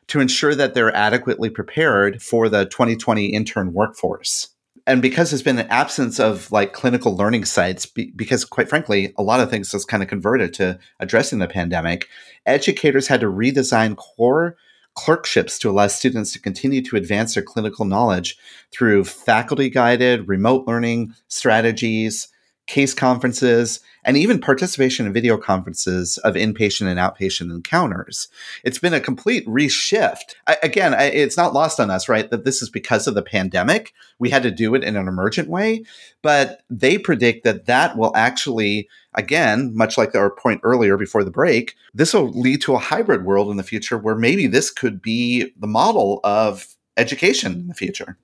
to 0.09 0.19
ensure 0.19 0.53
that 0.53 0.75
they're 0.75 0.95
adequately 0.95 1.49
prepared 1.49 2.21
for 2.21 2.47
the 2.47 2.65
2020 2.65 3.25
intern 3.25 3.73
workforce. 3.73 4.49
And 4.85 5.01
because 5.01 5.31
there's 5.31 5.41
been 5.41 5.57
an 5.57 5.67
absence 5.69 6.19
of 6.19 6.51
like 6.51 6.73
clinical 6.73 7.15
learning 7.15 7.45
sites, 7.45 7.87
be, 7.87 8.11
because 8.15 8.45
quite 8.45 8.69
frankly, 8.69 9.11
a 9.17 9.23
lot 9.23 9.39
of 9.39 9.49
things 9.49 9.71
just 9.71 9.87
kind 9.87 10.03
of 10.03 10.09
converted 10.09 10.53
to 10.55 10.77
addressing 10.99 11.39
the 11.39 11.47
pandemic, 11.47 12.09
educators 12.45 13.07
had 13.07 13.21
to 13.21 13.27
redesign 13.27 13.95
core 13.95 14.55
clerkships 14.95 15.57
to 15.59 15.69
allow 15.69 15.87
students 15.87 16.31
to 16.33 16.41
continue 16.41 16.81
to 16.83 16.95
advance 16.95 17.33
their 17.33 17.43
clinical 17.43 17.85
knowledge 17.85 18.37
through 18.71 19.03
faculty 19.03 19.69
guided 19.69 20.27
remote 20.27 20.67
learning 20.67 21.13
strategies, 21.27 22.27
case 22.65 22.93
conferences, 22.93 23.81
and 24.05 24.17
even 24.17 24.39
participation 24.39 25.05
in 25.05 25.13
video 25.13 25.37
conferences 25.37 26.17
of 26.19 26.35
inpatient 26.35 26.87
and 26.87 26.99
outpatient 26.99 27.51
encounters. 27.51 28.27
It's 28.63 28.79
been 28.79 28.93
a 28.93 28.99
complete 28.99 29.45
reshift. 29.47 30.35
I, 30.47 30.57
again, 30.63 30.93
I, 30.93 31.05
it's 31.05 31.37
not 31.37 31.53
lost 31.53 31.79
on 31.79 31.89
us, 31.89 32.07
right, 32.07 32.29
that 32.29 32.45
this 32.45 32.61
is 32.61 32.69
because 32.69 33.07
of 33.07 33.15
the 33.15 33.21
pandemic. 33.21 33.93
We 34.19 34.29
had 34.29 34.43
to 34.43 34.51
do 34.51 34.75
it 34.75 34.83
in 34.83 34.95
an 34.95 35.07
emergent 35.07 35.49
way, 35.49 35.83
but 36.21 36.61
they 36.69 36.97
predict 36.97 37.43
that 37.43 37.65
that 37.65 37.97
will 37.97 38.15
actually, 38.15 38.87
again, 39.13 39.75
much 39.75 39.97
like 39.97 40.15
our 40.15 40.29
point 40.29 40.61
earlier 40.63 40.97
before 40.97 41.23
the 41.23 41.31
break, 41.31 41.75
this 41.93 42.13
will 42.13 42.29
lead 42.31 42.61
to 42.61 42.75
a 42.75 42.79
hybrid 42.79 43.25
world 43.25 43.49
in 43.49 43.57
the 43.57 43.63
future 43.63 43.97
where 43.97 44.15
maybe 44.15 44.47
this 44.47 44.69
could 44.69 45.01
be 45.01 45.51
the 45.57 45.67
model 45.67 46.19
of 46.23 46.67
education 46.97 47.53
in 47.53 47.67
the 47.67 47.73
future. 47.73 48.17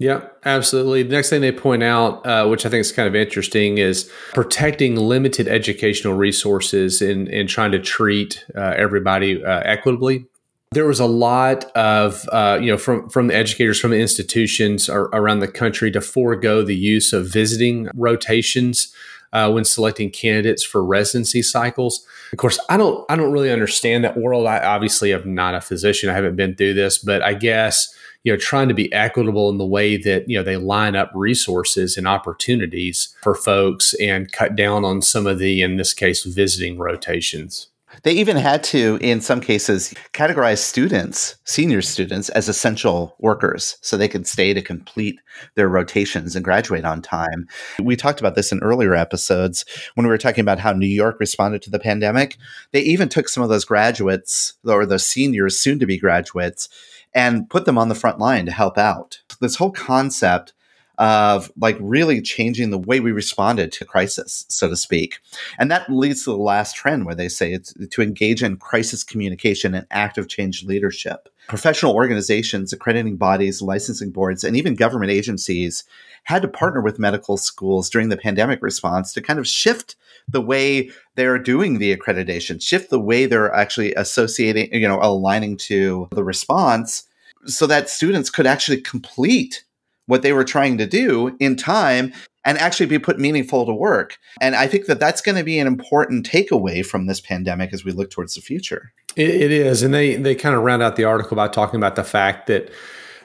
Yeah, 0.00 0.22
absolutely. 0.46 1.02
The 1.02 1.14
next 1.14 1.28
thing 1.28 1.42
they 1.42 1.52
point 1.52 1.82
out, 1.82 2.26
uh, 2.26 2.48
which 2.48 2.64
I 2.64 2.70
think 2.70 2.80
is 2.80 2.90
kind 2.90 3.06
of 3.06 3.14
interesting, 3.14 3.76
is 3.76 4.10
protecting 4.32 4.96
limited 4.96 5.46
educational 5.46 6.14
resources 6.14 7.02
and, 7.02 7.28
and 7.28 7.50
trying 7.50 7.70
to 7.72 7.78
treat 7.78 8.42
uh, 8.56 8.72
everybody 8.78 9.44
uh, 9.44 9.60
equitably. 9.62 10.24
There 10.72 10.86
was 10.86 11.00
a 11.00 11.06
lot 11.06 11.64
of, 11.76 12.26
uh, 12.32 12.58
you 12.62 12.68
know, 12.68 12.78
from 12.78 13.10
from 13.10 13.26
the 13.26 13.34
educators 13.34 13.78
from 13.78 13.90
the 13.90 14.00
institutions 14.00 14.88
around 14.88 15.40
the 15.40 15.48
country 15.48 15.90
to 15.90 16.00
forego 16.00 16.62
the 16.62 16.76
use 16.76 17.12
of 17.12 17.26
visiting 17.26 17.90
rotations 17.94 18.94
uh, 19.34 19.50
when 19.50 19.66
selecting 19.66 20.08
candidates 20.08 20.64
for 20.64 20.82
residency 20.82 21.42
cycles. 21.42 22.06
Of 22.32 22.38
course, 22.38 22.58
I 22.70 22.78
don't 22.78 23.04
I 23.10 23.16
don't 23.16 23.32
really 23.32 23.50
understand 23.50 24.04
that 24.04 24.16
world. 24.16 24.46
I 24.46 24.64
obviously 24.64 25.12
am 25.12 25.34
not 25.34 25.54
a 25.54 25.60
physician. 25.60 26.08
I 26.08 26.14
haven't 26.14 26.36
been 26.36 26.54
through 26.54 26.72
this, 26.74 26.96
but 26.96 27.20
I 27.20 27.34
guess 27.34 27.94
you 28.22 28.32
know 28.32 28.38
trying 28.38 28.68
to 28.68 28.74
be 28.74 28.92
equitable 28.92 29.48
in 29.50 29.58
the 29.58 29.66
way 29.66 29.96
that 29.96 30.28
you 30.28 30.36
know 30.36 30.42
they 30.42 30.56
line 30.56 30.96
up 30.96 31.10
resources 31.14 31.96
and 31.96 32.06
opportunities 32.06 33.14
for 33.22 33.34
folks 33.34 33.94
and 34.00 34.32
cut 34.32 34.56
down 34.56 34.84
on 34.84 35.02
some 35.02 35.26
of 35.26 35.38
the 35.38 35.62
in 35.62 35.76
this 35.76 35.94
case 35.94 36.24
visiting 36.24 36.78
rotations 36.78 37.68
They 38.04 38.12
even 38.12 38.36
had 38.36 38.62
to, 38.64 38.98
in 39.00 39.20
some 39.20 39.40
cases, 39.40 39.92
categorize 40.12 40.58
students, 40.58 41.36
senior 41.44 41.82
students, 41.82 42.28
as 42.30 42.48
essential 42.48 43.16
workers 43.18 43.76
so 43.80 43.96
they 43.96 44.08
could 44.08 44.28
stay 44.28 44.54
to 44.54 44.62
complete 44.62 45.18
their 45.56 45.68
rotations 45.68 46.36
and 46.36 46.44
graduate 46.44 46.84
on 46.84 47.02
time. 47.02 47.48
We 47.82 47.96
talked 47.96 48.20
about 48.20 48.36
this 48.36 48.52
in 48.52 48.60
earlier 48.60 48.94
episodes 48.94 49.64
when 49.94 50.06
we 50.06 50.10
were 50.10 50.18
talking 50.18 50.42
about 50.42 50.60
how 50.60 50.72
New 50.72 50.86
York 50.86 51.18
responded 51.18 51.62
to 51.62 51.70
the 51.70 51.80
pandemic. 51.80 52.36
They 52.72 52.82
even 52.82 53.08
took 53.08 53.28
some 53.28 53.42
of 53.42 53.48
those 53.48 53.64
graduates 53.64 54.54
or 54.64 54.86
those 54.86 55.04
seniors, 55.04 55.58
soon 55.58 55.80
to 55.80 55.86
be 55.86 55.98
graduates, 55.98 56.68
and 57.14 57.48
put 57.50 57.64
them 57.64 57.78
on 57.78 57.88
the 57.88 57.94
front 57.94 58.18
line 58.18 58.46
to 58.46 58.52
help 58.52 58.78
out. 58.78 59.20
This 59.40 59.56
whole 59.56 59.72
concept 59.72 60.52
of 61.00 61.50
like 61.58 61.78
really 61.80 62.20
changing 62.20 62.68
the 62.68 62.78
way 62.78 63.00
we 63.00 63.10
responded 63.10 63.72
to 63.72 63.86
crisis, 63.86 64.44
so 64.48 64.68
to 64.68 64.76
speak. 64.76 65.18
And 65.58 65.70
that 65.70 65.90
leads 65.90 66.24
to 66.24 66.30
the 66.30 66.36
last 66.36 66.76
trend 66.76 67.06
where 67.06 67.14
they 67.14 67.28
say 67.28 67.54
it's 67.54 67.72
to 67.72 68.02
engage 68.02 68.42
in 68.42 68.58
crisis 68.58 69.02
communication 69.02 69.74
and 69.74 69.86
active 69.90 70.28
change 70.28 70.62
leadership. 70.62 71.30
Professional 71.48 71.94
organizations, 71.94 72.72
accrediting 72.72 73.16
bodies, 73.16 73.62
licensing 73.62 74.10
boards, 74.10 74.44
and 74.44 74.56
even 74.56 74.74
government 74.74 75.10
agencies 75.10 75.84
had 76.24 76.42
to 76.42 76.48
partner 76.48 76.82
with 76.82 76.98
medical 76.98 77.38
schools 77.38 77.88
during 77.88 78.10
the 78.10 78.16
pandemic 78.18 78.62
response 78.62 79.14
to 79.14 79.22
kind 79.22 79.38
of 79.38 79.48
shift 79.48 79.96
the 80.32 80.40
way 80.40 80.90
they're 81.16 81.38
doing 81.38 81.78
the 81.78 81.96
accreditation, 81.96 82.62
shift 82.62 82.90
the 82.90 83.00
way 83.00 83.26
they're 83.26 83.54
actually 83.54 83.94
associating, 83.94 84.72
you 84.72 84.88
know, 84.88 84.98
aligning 85.02 85.56
to 85.56 86.08
the 86.12 86.24
response 86.24 87.04
so 87.46 87.66
that 87.66 87.88
students 87.88 88.30
could 88.30 88.46
actually 88.46 88.80
complete 88.80 89.64
what 90.06 90.22
they 90.22 90.32
were 90.32 90.44
trying 90.44 90.76
to 90.78 90.86
do 90.86 91.36
in 91.40 91.56
time 91.56 92.12
and 92.44 92.58
actually 92.58 92.86
be 92.86 92.98
put 92.98 93.18
meaningful 93.18 93.66
to 93.66 93.72
work. 93.72 94.18
And 94.40 94.56
I 94.56 94.66
think 94.66 94.86
that 94.86 94.98
that's 94.98 95.20
going 95.20 95.36
to 95.36 95.44
be 95.44 95.58
an 95.58 95.66
important 95.66 96.28
takeaway 96.28 96.84
from 96.84 97.06
this 97.06 97.20
pandemic 97.20 97.72
as 97.72 97.84
we 97.84 97.92
look 97.92 98.10
towards 98.10 98.34
the 98.34 98.40
future. 98.40 98.92
it, 99.16 99.28
it 99.28 99.52
is, 99.52 99.82
and 99.82 99.92
they 99.92 100.16
they 100.16 100.34
kind 100.34 100.54
of 100.54 100.62
round 100.62 100.82
out 100.82 100.96
the 100.96 101.04
article 101.04 101.36
by 101.36 101.48
talking 101.48 101.78
about 101.78 101.96
the 101.96 102.04
fact 102.04 102.46
that 102.46 102.70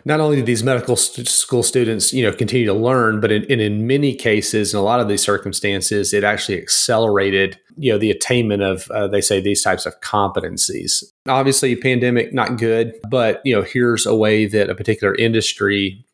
not 0.06 0.20
only 0.20 0.36
did 0.38 0.46
these 0.46 0.64
medical 0.64 0.96
st- 0.96 1.28
school 1.28 1.64
students, 1.64 2.14
you 2.14 2.24
know, 2.24 2.32
continue 2.32 2.68
to 2.68 2.74
learn, 2.74 3.20
but 3.20 3.32
in, 3.32 3.44
in, 3.46 3.60
in 3.60 3.88
many 3.88 4.14
cases, 4.14 4.74
in 4.74 4.80
a 4.80 4.84
lot 4.84 5.00
of 5.00 5.08
these 5.08 5.24
circumstances, 5.24 6.14
it 6.14 6.24
actually 6.24 6.62
accelerated, 6.62 7.60
you 7.76 7.92
know, 7.92 7.98
the 7.98 8.12
attainment 8.12 8.62
of, 8.62 8.90
uh, 8.92 9.08
they 9.08 9.22
say, 9.22 9.42
these 9.42 9.64
types 9.64 9.88
of 9.88 10.00
competencies. 10.02 11.04
Obviously, 11.28 11.76
pandemic 11.76 12.34
not 12.34 12.58
good, 12.58 12.94
but 13.10 13.42
you 13.44 13.56
know, 13.56 13.64
here's 13.64 14.06
a 14.06 14.16
way 14.16 14.46
that 14.46 14.70
a 14.70 14.76
particular 14.76 15.16
industry 15.16 16.06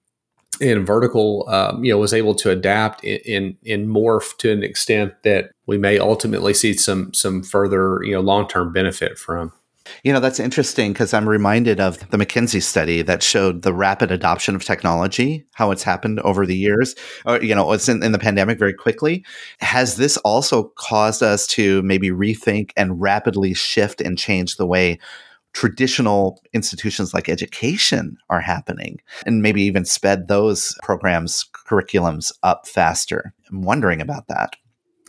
in 0.61 0.85
vertical, 0.85 1.45
um, 1.49 1.83
you 1.83 1.91
know, 1.91 1.97
was 1.97 2.13
able 2.13 2.35
to 2.35 2.49
adapt 2.49 3.03
in, 3.03 3.57
in 3.63 3.87
morph 3.87 4.37
to 4.37 4.51
an 4.51 4.63
extent 4.63 5.13
that 5.23 5.51
we 5.65 5.77
may 5.77 5.97
ultimately 5.97 6.53
see 6.53 6.73
some 6.73 7.13
some 7.13 7.43
further, 7.43 7.99
you 8.03 8.13
know, 8.13 8.21
long 8.21 8.47
term 8.47 8.71
benefit 8.71 9.17
from. 9.17 9.51
You 10.03 10.13
know, 10.13 10.19
that's 10.19 10.39
interesting 10.39 10.93
because 10.93 11.13
I'm 11.13 11.27
reminded 11.27 11.79
of 11.79 11.99
the 12.09 12.17
McKinsey 12.17 12.61
study 12.61 13.01
that 13.01 13.23
showed 13.23 13.61
the 13.61 13.73
rapid 13.73 14.11
adoption 14.11 14.55
of 14.55 14.63
technology, 14.63 15.45
how 15.53 15.71
it's 15.71 15.83
happened 15.83 16.19
over 16.21 16.45
the 16.45 16.55
years, 16.55 16.95
or, 17.25 17.41
you 17.41 17.55
know, 17.55 17.71
it's 17.71 17.89
in, 17.89 18.03
in 18.03 18.11
the 18.11 18.19
pandemic 18.19 18.59
very 18.59 18.73
quickly. 18.73 19.25
Has 19.59 19.95
this 19.95 20.17
also 20.17 20.71
caused 20.75 21.23
us 21.23 21.47
to 21.47 21.81
maybe 21.83 22.09
rethink 22.09 22.71
and 22.77 23.01
rapidly 23.01 23.53
shift 23.53 24.01
and 24.01 24.17
change 24.17 24.57
the 24.57 24.67
way 24.67 24.99
traditional 25.53 26.41
institutions 26.53 27.13
like 27.13 27.27
education 27.27 28.17
are 28.29 28.39
happening 28.39 29.01
and 29.25 29.41
maybe 29.41 29.61
even 29.61 29.83
sped 29.83 30.27
those 30.27 30.75
programs 30.83 31.45
curriculums 31.67 32.31
up 32.43 32.67
faster? 32.67 33.33
I'm 33.49 33.63
wondering 33.63 34.01
about 34.01 34.27
that. 34.27 34.55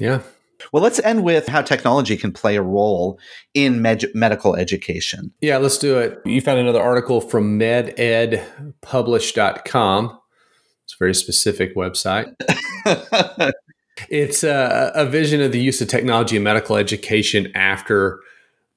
Yeah 0.00 0.22
well 0.72 0.82
let's 0.82 0.98
end 1.00 1.24
with 1.24 1.48
how 1.48 1.60
technology 1.62 2.16
can 2.16 2.32
play 2.32 2.56
a 2.56 2.62
role 2.62 3.18
in 3.54 3.82
med- 3.82 4.06
medical 4.14 4.54
education. 4.54 5.32
Yeah 5.40 5.56
let's 5.58 5.78
do 5.78 5.98
it. 5.98 6.20
You 6.24 6.40
found 6.40 6.60
another 6.60 6.82
article 6.82 7.20
from 7.20 7.58
mededpublish.com 7.58 10.18
it's 10.84 10.94
a 10.94 10.98
very 10.98 11.14
specific 11.14 11.76
website. 11.76 12.34
It's 14.08 14.42
a, 14.42 14.92
a 14.94 15.06
vision 15.06 15.40
of 15.40 15.52
the 15.52 15.60
use 15.60 15.80
of 15.80 15.88
technology 15.88 16.36
in 16.36 16.42
medical 16.42 16.76
education 16.76 17.52
after 17.54 18.20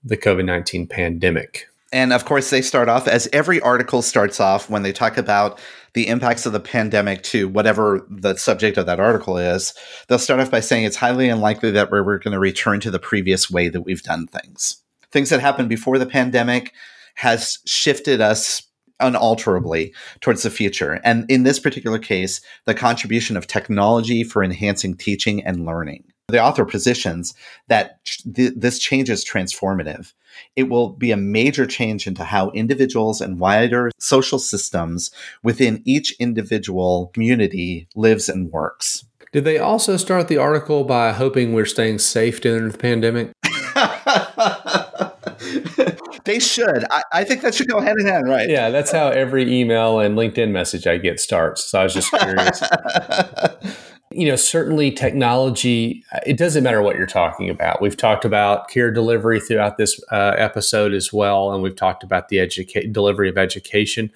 the 0.03 0.17
COVID 0.17 0.45
19 0.45 0.87
pandemic. 0.87 1.67
And 1.95 2.11
of 2.11 2.25
course, 2.25 2.49
they 2.49 2.61
start 2.61 2.89
off 2.89 3.07
as 3.07 3.29
every 3.31 3.61
article 3.61 4.01
starts 4.01 4.41
off 4.41 4.69
when 4.69 4.83
they 4.83 4.91
talk 4.91 5.17
about 5.17 5.61
the 5.93 6.09
impacts 6.09 6.45
of 6.45 6.51
the 6.51 6.59
pandemic 6.59 7.23
to 7.23 7.47
whatever 7.47 8.05
the 8.09 8.35
subject 8.35 8.77
of 8.77 8.85
that 8.87 8.99
article 8.99 9.37
is. 9.37 9.73
They'll 10.09 10.19
start 10.19 10.41
off 10.41 10.51
by 10.51 10.59
saying 10.59 10.83
it's 10.83 10.97
highly 10.97 11.29
unlikely 11.29 11.71
that 11.71 11.91
we're, 11.91 12.03
going 12.17 12.33
to 12.33 12.39
return 12.39 12.81
to 12.81 12.91
the 12.91 12.99
previous 12.99 13.49
way 13.49 13.69
that 13.69 13.83
we've 13.83 14.03
done 14.03 14.27
things. 14.27 14.83
Things 15.13 15.29
that 15.29 15.39
happened 15.39 15.69
before 15.69 15.97
the 15.97 16.05
pandemic 16.05 16.73
has 17.15 17.59
shifted 17.65 18.19
us 18.19 18.63
unalterably 18.99 19.93
towards 20.19 20.43
the 20.43 20.49
future. 20.49 20.99
And 21.05 21.25
in 21.31 21.43
this 21.43 21.61
particular 21.61 21.97
case, 21.97 22.41
the 22.65 22.75
contribution 22.75 23.37
of 23.37 23.47
technology 23.47 24.25
for 24.25 24.43
enhancing 24.43 24.97
teaching 24.97 25.45
and 25.45 25.65
learning. 25.65 26.03
The 26.27 26.43
author 26.43 26.65
positions 26.65 27.35
that 27.69 27.99
th- 28.35 28.53
this 28.57 28.79
change 28.79 29.09
is 29.09 29.23
transformative. 29.23 30.11
It 30.55 30.63
will 30.63 30.89
be 30.89 31.11
a 31.11 31.17
major 31.17 31.65
change 31.65 32.07
into 32.07 32.23
how 32.23 32.51
individuals 32.51 33.21
and 33.21 33.39
wider 33.39 33.91
social 33.99 34.39
systems 34.39 35.11
within 35.43 35.81
each 35.85 36.15
individual 36.19 37.11
community 37.13 37.87
lives 37.95 38.29
and 38.29 38.51
works. 38.51 39.05
Did 39.31 39.43
they 39.43 39.57
also 39.57 39.97
start 39.97 40.29
the 40.29 40.37
article 40.37 40.85
by 40.85 41.11
hoping 41.11 41.51
we're 41.51 41.65
staying 41.65 41.99
safe 41.99 42.39
during 42.39 42.69
the 42.69 42.77
pandemic? 42.77 43.33
they 46.23 46.39
should. 46.39 46.85
I, 46.89 47.03
I, 47.11 47.23
think 47.25 47.41
that 47.41 47.53
should 47.53 47.67
go 47.67 47.81
hand 47.81 47.99
in 47.99 48.07
hand, 48.07 48.29
right? 48.29 48.49
Yeah, 48.49 48.69
that's 48.69 48.91
how 48.91 49.09
every 49.09 49.53
email 49.53 49.99
and 49.99 50.17
LinkedIn 50.17 50.51
message 50.51 50.87
I 50.87 50.97
get 50.97 51.19
starts. 51.19 51.65
So 51.65 51.81
I 51.81 51.83
was 51.83 51.93
just 51.93 52.11
curious. 52.11 52.61
you 54.15 54.29
know, 54.29 54.37
certainly 54.37 54.91
technology, 54.91 56.03
uh, 56.13 56.19
it 56.25 56.37
doesn't 56.37 56.63
matter 56.63 56.81
what 56.81 56.95
you're 56.95 57.05
talking 57.05 57.49
about. 57.49 57.81
We've 57.81 57.97
talked 57.97 58.23
about 58.23 58.69
care 58.69 58.89
delivery 58.89 59.41
throughout 59.41 59.77
this 59.77 60.01
uh, 60.09 60.35
episode 60.37 60.93
as 60.93 61.11
well, 61.11 61.51
and 61.51 61.61
we've 61.61 61.75
talked 61.75 62.01
about 62.01 62.29
the 62.29 62.37
educa- 62.37 62.91
delivery 62.93 63.27
of 63.27 63.37
education. 63.37 64.09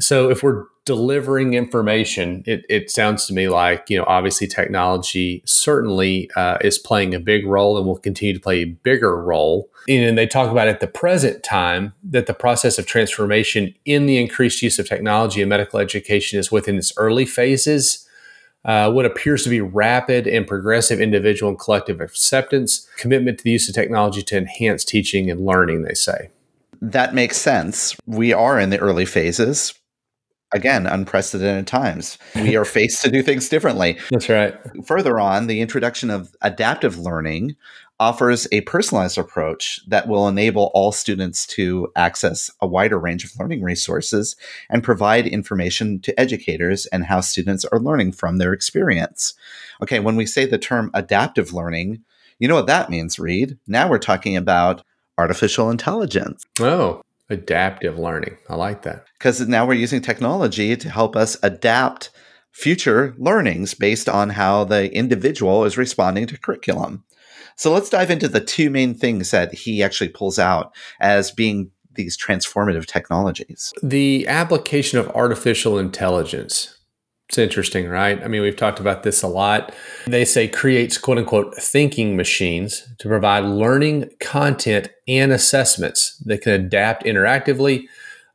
So 0.00 0.30
if 0.30 0.42
we're 0.42 0.64
delivering 0.84 1.54
information, 1.54 2.42
it, 2.46 2.64
it, 2.68 2.90
sounds 2.90 3.26
to 3.26 3.34
me 3.34 3.48
like, 3.48 3.88
you 3.88 3.98
know, 3.98 4.04
obviously 4.08 4.48
technology 4.48 5.42
certainly 5.46 6.28
uh, 6.34 6.58
is 6.62 6.78
playing 6.78 7.14
a 7.14 7.20
big 7.20 7.46
role 7.46 7.76
and 7.76 7.86
will 7.86 7.98
continue 7.98 8.34
to 8.34 8.40
play 8.40 8.62
a 8.62 8.64
bigger 8.64 9.22
role. 9.22 9.68
And 9.88 10.18
they 10.18 10.26
talk 10.26 10.50
about 10.50 10.68
at 10.68 10.80
the 10.80 10.86
present 10.86 11.44
time 11.44 11.92
that 12.02 12.26
the 12.26 12.34
process 12.34 12.78
of 12.78 12.86
transformation 12.86 13.74
in 13.84 14.06
the 14.06 14.18
increased 14.18 14.62
use 14.62 14.78
of 14.78 14.88
technology 14.88 15.42
in 15.42 15.48
medical 15.48 15.78
education 15.78 16.38
is 16.38 16.50
within 16.50 16.76
its 16.76 16.92
early 16.96 17.26
phases 17.26 18.06
uh, 18.64 18.90
what 18.90 19.06
appears 19.06 19.42
to 19.44 19.50
be 19.50 19.60
rapid 19.60 20.26
and 20.26 20.46
progressive 20.46 21.00
individual 21.00 21.50
and 21.50 21.58
collective 21.58 22.00
acceptance, 22.00 22.86
commitment 22.98 23.38
to 23.38 23.44
the 23.44 23.50
use 23.50 23.68
of 23.68 23.74
technology 23.74 24.22
to 24.22 24.36
enhance 24.36 24.84
teaching 24.84 25.30
and 25.30 25.44
learning, 25.44 25.82
they 25.82 25.94
say. 25.94 26.30
That 26.82 27.14
makes 27.14 27.36
sense. 27.36 27.96
We 28.06 28.32
are 28.32 28.58
in 28.58 28.70
the 28.70 28.78
early 28.78 29.04
phases. 29.04 29.74
Again, 30.52 30.86
unprecedented 30.86 31.66
times. 31.66 32.18
We 32.34 32.56
are 32.56 32.64
faced 32.66 33.02
to 33.02 33.10
do 33.10 33.22
things 33.22 33.48
differently. 33.48 33.98
That's 34.10 34.28
right. 34.28 34.58
Further 34.84 35.20
on, 35.20 35.46
the 35.46 35.60
introduction 35.60 36.10
of 36.10 36.34
adaptive 36.42 36.98
learning 36.98 37.56
offers 38.00 38.48
a 38.50 38.62
personalized 38.62 39.18
approach 39.18 39.78
that 39.86 40.08
will 40.08 40.26
enable 40.26 40.70
all 40.74 40.90
students 40.90 41.46
to 41.46 41.86
access 41.94 42.50
a 42.60 42.66
wider 42.66 42.98
range 42.98 43.24
of 43.24 43.38
learning 43.38 43.62
resources 43.62 44.34
and 44.70 44.82
provide 44.82 45.26
information 45.26 46.00
to 46.00 46.18
educators 46.18 46.86
and 46.86 47.04
how 47.04 47.20
students 47.20 47.64
are 47.66 47.78
learning 47.78 48.10
from 48.10 48.38
their 48.38 48.54
experience. 48.54 49.34
Okay, 49.82 50.00
when 50.00 50.16
we 50.16 50.24
say 50.24 50.46
the 50.46 50.58
term 50.58 50.90
adaptive 50.94 51.52
learning, 51.52 52.02
you 52.38 52.48
know 52.48 52.54
what 52.54 52.66
that 52.66 52.88
means, 52.88 53.18
Reed. 53.18 53.58
Now 53.68 53.88
we're 53.88 53.98
talking 53.98 54.34
about 54.36 54.82
artificial 55.18 55.70
intelligence. 55.70 56.46
Oh, 56.58 57.02
adaptive 57.28 57.98
learning. 57.98 58.38
I 58.48 58.56
like 58.56 58.82
that. 58.82 59.04
Because 59.18 59.46
now 59.46 59.66
we're 59.66 59.74
using 59.74 60.00
technology 60.00 60.74
to 60.74 60.88
help 60.88 61.16
us 61.16 61.36
adapt 61.42 62.10
future 62.50 63.14
learnings 63.18 63.74
based 63.74 64.08
on 64.08 64.30
how 64.30 64.64
the 64.64 64.92
individual 64.94 65.64
is 65.64 65.76
responding 65.76 66.26
to 66.26 66.38
curriculum. 66.38 67.04
So 67.60 67.70
let's 67.70 67.90
dive 67.90 68.10
into 68.10 68.26
the 68.26 68.40
two 68.40 68.70
main 68.70 68.94
things 68.94 69.32
that 69.32 69.52
he 69.52 69.82
actually 69.82 70.08
pulls 70.08 70.38
out 70.38 70.74
as 70.98 71.30
being 71.30 71.70
these 71.92 72.16
transformative 72.16 72.86
technologies. 72.86 73.74
The 73.82 74.26
application 74.28 74.98
of 74.98 75.10
artificial 75.10 75.78
intelligence. 75.78 76.78
It's 77.28 77.36
interesting, 77.36 77.86
right? 77.86 78.18
I 78.24 78.28
mean, 78.28 78.40
we've 78.40 78.56
talked 78.56 78.80
about 78.80 79.02
this 79.02 79.20
a 79.20 79.28
lot. 79.28 79.74
They 80.06 80.24
say 80.24 80.48
creates 80.48 80.96
quote 80.96 81.18
unquote 81.18 81.54
thinking 81.54 82.16
machines 82.16 82.88
to 82.98 83.08
provide 83.08 83.44
learning 83.44 84.08
content 84.20 84.88
and 85.06 85.30
assessments 85.30 86.16
that 86.24 86.40
can 86.40 86.52
adapt 86.52 87.04
interactively 87.04 87.88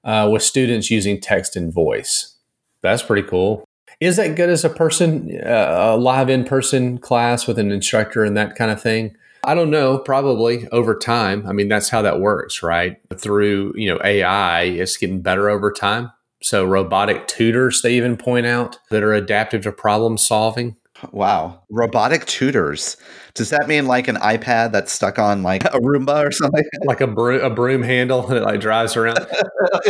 uh, 0.04 0.30
with 0.32 0.44
students 0.44 0.92
using 0.92 1.20
text 1.20 1.56
and 1.56 1.74
voice. 1.74 2.38
That's 2.84 3.02
pretty 3.02 3.28
cool. 3.28 3.65
Is 4.00 4.18
that 4.18 4.36
good 4.36 4.50
as 4.50 4.66
a 4.66 4.70
person, 4.70 5.40
uh, 5.46 5.94
a 5.94 5.98
live 5.98 6.30
in 6.30 6.44
person 6.44 6.98
class 6.98 7.48
with 7.48 7.58
an 7.58 7.72
instructor 7.72 8.24
and 8.24 8.36
that 8.36 8.56
kind 8.56 8.72
of 8.72 8.82
thing? 8.82 9.16
I 9.44 9.54
don't 9.54 9.70
know, 9.70 10.00
probably 10.00 10.68
over 10.70 10.98
time. 10.98 11.46
I 11.48 11.54
mean, 11.54 11.68
that's 11.68 11.90
how 11.90 12.02
that 12.02 12.20
works, 12.20 12.64
right? 12.64 12.98
Through, 13.16 13.74
you 13.76 13.88
know, 13.88 14.00
AI, 14.04 14.64
it's 14.64 14.98
getting 14.98 15.22
better 15.22 15.50
over 15.50 15.72
time. 15.72 16.12
So 16.42 16.66
robotic 16.66 17.28
tutors, 17.28 17.82
they 17.82 17.96
even 17.96 18.18
point 18.18 18.46
out 18.46 18.80
that 18.90 19.04
are 19.04 19.14
adaptive 19.14 19.64
to 19.64 19.72
problem 19.72 20.18
solving. 20.18 20.76
Wow. 21.12 21.64
Robotic 21.70 22.26
tutors. 22.26 22.98
Does 23.34 23.50
that 23.50 23.68
mean 23.68 23.86
like 23.86 24.08
an 24.08 24.16
iPad 24.18 24.72
that's 24.72 24.92
stuck 24.92 25.20
on 25.20 25.44
like 25.44 25.64
a 25.66 25.80
Roomba 25.80 26.26
or 26.26 26.32
something? 26.32 26.64
Like 26.84 27.02
a, 27.02 27.08
bro- 27.08 27.46
a 27.46 27.50
broom 27.50 27.84
handle 27.84 28.22
that 28.28 28.44
like 28.44 28.60
drives 28.60 28.96
around? 28.96 29.26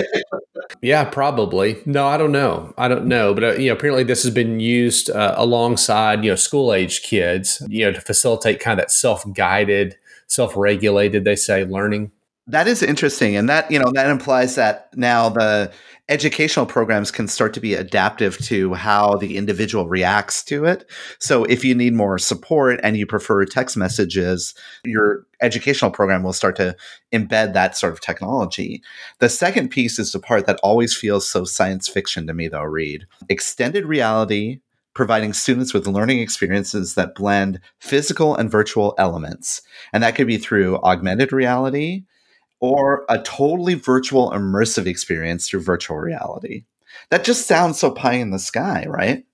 yeah, 0.82 1.06
probably. 1.06 1.82
No, 1.86 2.08
I 2.08 2.17
don't 2.17 2.32
know. 2.32 2.73
I 2.78 2.88
don't 2.88 3.06
know. 3.06 3.34
But, 3.34 3.43
uh, 3.43 3.54
you 3.54 3.67
know, 3.67 3.73
apparently 3.73 4.04
this 4.04 4.23
has 4.23 4.34
been 4.34 4.60
used 4.60 5.10
uh, 5.10 5.36
alongside, 5.38 6.23
you 6.23 6.32
know, 6.32 6.36
school 6.36 6.73
age 6.73 7.04
kids, 7.04 7.62
you 7.69 7.86
know, 7.86 7.91
to 7.91 8.01
facilitate 8.01 8.60
kind 8.60 8.80
of 8.80 8.86
that 8.86 8.91
self 8.91 9.23
guided, 9.34 9.95
self 10.28 10.56
regulated, 10.56 11.23
they 11.23 11.36
say, 11.36 11.63
learning. 11.65 12.12
That 12.47 12.67
is 12.67 12.84
interesting. 12.84 13.36
And 13.36 13.49
that, 13.49 13.71
you 13.71 13.80
know, 13.80 13.91
that 13.93 14.10
implies 14.10 14.56
that 14.56 14.89
now 14.95 15.30
the 15.30 15.71
educational 16.07 16.65
programs 16.65 17.09
can 17.09 17.27
start 17.27 17.53
to 17.53 17.59
be 17.59 17.73
adaptive 17.73 18.37
to 18.37 18.73
how 18.75 19.15
the 19.15 19.37
individual 19.37 19.87
reacts 19.87 20.43
to 20.43 20.65
it. 20.65 20.89
So 21.19 21.43
if 21.45 21.65
you 21.65 21.73
need 21.73 21.93
more 21.93 22.19
support 22.19 22.79
and 22.83 22.95
you 22.95 23.07
prefer 23.07 23.43
text 23.45 23.75
messages, 23.75 24.53
your 24.83 25.25
educational 25.41 25.91
program 25.91 26.21
will 26.21 26.33
start 26.33 26.55
to 26.57 26.75
embed 27.11 27.53
that 27.53 27.75
sort 27.75 27.93
of 27.93 28.01
technology. 28.01 28.83
The 29.19 29.29
second 29.29 29.69
piece 29.69 29.97
is 29.97 30.11
the 30.11 30.19
part 30.19 30.45
that 30.45 30.59
always 30.61 30.95
feels 30.95 31.27
so 31.27 31.43
science 31.43 31.87
fiction 31.87 32.27
to 32.27 32.33
me, 32.33 32.47
though, 32.47 32.61
Reed. 32.63 33.07
Extended 33.27 33.85
reality 33.85 34.59
providing 34.93 35.33
students 35.33 35.73
with 35.73 35.87
learning 35.87 36.19
experiences 36.19 36.95
that 36.95 37.15
blend 37.15 37.59
physical 37.79 38.35
and 38.35 38.49
virtual 38.49 38.95
elements. 38.97 39.61
And 39.91 40.01
that 40.01 40.15
could 40.15 40.25
be 40.25 40.37
through 40.37 40.77
augmented 40.77 41.33
reality, 41.33 42.05
or 42.59 43.05
a 43.09 43.19
totally 43.21 43.73
virtual 43.73 44.31
immersive 44.31 44.85
experience 44.85 45.47
through 45.47 45.61
virtual 45.61 45.97
reality. 45.97 46.63
That 47.09 47.23
just 47.23 47.47
sounds 47.47 47.79
so 47.79 47.91
pie 47.91 48.13
in 48.13 48.31
the 48.31 48.39
sky, 48.39 48.85
right? 48.87 49.25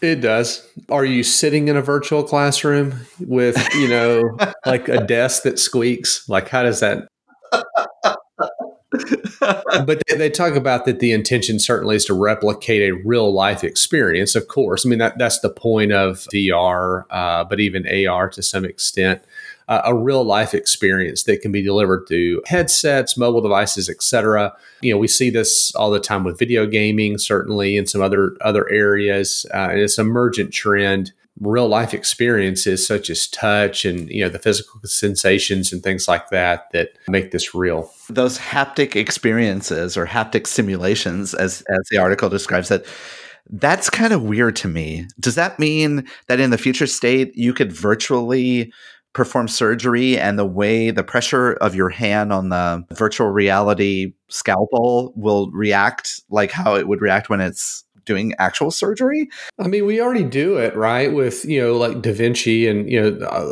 It 0.00 0.16
does. 0.16 0.66
Are 0.88 1.04
you 1.04 1.22
sitting 1.22 1.68
in 1.68 1.76
a 1.76 1.82
virtual 1.82 2.24
classroom 2.24 2.94
with, 3.20 3.56
you 3.74 3.88
know, 3.88 4.36
like 4.66 4.88
a 4.88 5.04
desk 5.04 5.44
that 5.44 5.58
squeaks? 5.58 6.28
Like, 6.28 6.48
how 6.48 6.62
does 6.64 6.80
that? 6.80 7.08
but 9.86 10.02
they, 10.08 10.16
they, 10.16 10.30
talk 10.30 10.54
about 10.54 10.84
that 10.84 10.98
the 10.98 11.12
intention 11.12 11.58
certainly 11.58 11.96
is 11.96 12.04
to 12.06 12.14
replicate 12.14 12.82
a 12.82 12.96
real 13.04 13.32
life 13.32 13.64
experience, 13.64 14.34
of 14.34 14.48
course. 14.48 14.84
I 14.84 14.88
mean, 14.88 14.98
that, 14.98 15.18
that's 15.18 15.40
the 15.40 15.50
point 15.50 15.92
of 15.92 16.26
VR, 16.32 17.04
uh, 17.10 17.44
but 17.44 17.60
even 17.60 17.86
AR 17.86 18.28
to 18.30 18.42
some 18.42 18.64
extent 18.64 19.22
a 19.68 19.94
real 19.94 20.24
life 20.24 20.54
experience 20.54 21.22
that 21.24 21.40
can 21.40 21.52
be 21.52 21.62
delivered 21.62 22.06
through 22.08 22.42
headsets, 22.46 23.16
mobile 23.16 23.40
devices, 23.40 23.88
etc. 23.88 24.52
You 24.80 24.92
know, 24.92 24.98
we 24.98 25.08
see 25.08 25.30
this 25.30 25.74
all 25.74 25.90
the 25.90 26.00
time 26.00 26.24
with 26.24 26.38
video 26.38 26.66
gaming, 26.66 27.18
certainly 27.18 27.76
in 27.76 27.86
some 27.86 28.02
other 28.02 28.36
other 28.40 28.70
areas, 28.70 29.46
uh, 29.52 29.68
and 29.70 29.80
it's 29.80 29.98
an 29.98 30.06
emergent 30.06 30.52
trend. 30.52 31.12
Real 31.40 31.66
life 31.66 31.94
experiences 31.94 32.86
such 32.86 33.08
as 33.08 33.26
touch 33.26 33.86
and 33.86 34.08
you 34.10 34.22
know 34.22 34.28
the 34.28 34.38
physical 34.38 34.80
sensations 34.84 35.72
and 35.72 35.82
things 35.82 36.06
like 36.06 36.28
that 36.28 36.70
that 36.72 36.90
make 37.08 37.30
this 37.30 37.54
real. 37.54 37.90
Those 38.10 38.38
haptic 38.38 38.94
experiences 38.94 39.96
or 39.96 40.06
haptic 40.06 40.46
simulations, 40.46 41.32
as 41.32 41.62
as 41.62 41.88
the 41.90 41.96
article 41.96 42.28
describes 42.28 42.70
it, 42.70 42.86
that's 43.50 43.90
kind 43.90 44.12
of 44.12 44.22
weird 44.22 44.56
to 44.56 44.68
me. 44.68 45.06
Does 45.18 45.34
that 45.34 45.58
mean 45.58 46.06
that 46.28 46.40
in 46.40 46.50
the 46.50 46.58
future 46.58 46.86
state 46.86 47.36
you 47.36 47.52
could 47.52 47.72
virtually 47.72 48.72
perform 49.12 49.48
surgery 49.48 50.18
and 50.18 50.38
the 50.38 50.46
way 50.46 50.90
the 50.90 51.04
pressure 51.04 51.52
of 51.54 51.74
your 51.74 51.90
hand 51.90 52.32
on 52.32 52.48
the 52.48 52.84
virtual 52.92 53.28
reality 53.28 54.14
scalpel 54.28 55.12
will 55.16 55.50
react 55.50 56.22
like 56.30 56.50
how 56.50 56.74
it 56.74 56.88
would 56.88 57.00
react 57.00 57.28
when 57.28 57.40
it's 57.40 57.84
doing 58.04 58.34
actual 58.38 58.70
surgery? 58.70 59.28
I 59.58 59.68
mean 59.68 59.86
we 59.86 60.00
already 60.00 60.24
do 60.24 60.56
it 60.56 60.74
right 60.74 61.12
with 61.12 61.44
you 61.44 61.60
know 61.60 61.76
like 61.76 62.02
da 62.02 62.12
vinci 62.12 62.66
and 62.66 62.90
you 62.90 63.00
know 63.00 63.10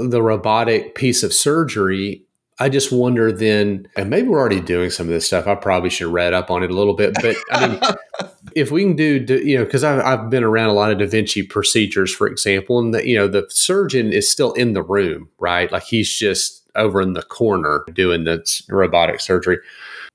the 0.09 0.19
uh, 0.19 0.21
robotic 0.21 0.95
piece 0.95 1.23
of 1.23 1.33
surgery 1.33 2.25
I 2.61 2.69
just 2.69 2.93
wonder 2.93 3.33
then, 3.33 3.89
and 3.97 4.11
maybe 4.11 4.29
we're 4.29 4.39
already 4.39 4.61
doing 4.61 4.91
some 4.91 5.07
of 5.07 5.13
this 5.13 5.27
stuff. 5.27 5.47
I 5.47 5.55
probably 5.55 5.89
should 5.89 6.13
read 6.13 6.35
up 6.35 6.51
on 6.51 6.63
it 6.63 6.71
a 6.71 6.75
little 6.75 6.93
bit, 6.93 7.15
but 7.23 7.35
I 7.51 7.67
mean, 7.67 7.81
if 8.55 8.71
we 8.71 8.83
can 8.83 8.95
do, 8.95 9.25
you 9.43 9.57
know, 9.57 9.65
because 9.65 9.83
I've, 9.83 10.01
I've 10.01 10.31
been 10.31 10.45
around 10.45 10.69
a 10.69 10.75
lot 10.75 10.93
of 10.93 10.99
Da 10.99 11.07
Vinci 11.07 11.43
procedures, 11.43 12.15
for 12.15 12.27
example, 12.27 12.79
and 12.79 12.93
the, 12.93 13.07
you 13.07 13.17
know, 13.17 13.29
the 13.29 13.47
surgeon 13.49 14.13
is 14.13 14.31
still 14.31 14.53
in 14.53 14.75
the 14.75 14.83
room, 14.83 15.31
right? 15.39 15.73
Like 15.73 15.85
he's 15.85 16.15
just 16.15 16.71
over 16.77 17.01
in 17.01 17.15
the 17.15 17.23
corner 17.23 17.85
doing 17.95 18.25
the 18.25 18.45
robotic 18.69 19.21
surgery. 19.21 19.59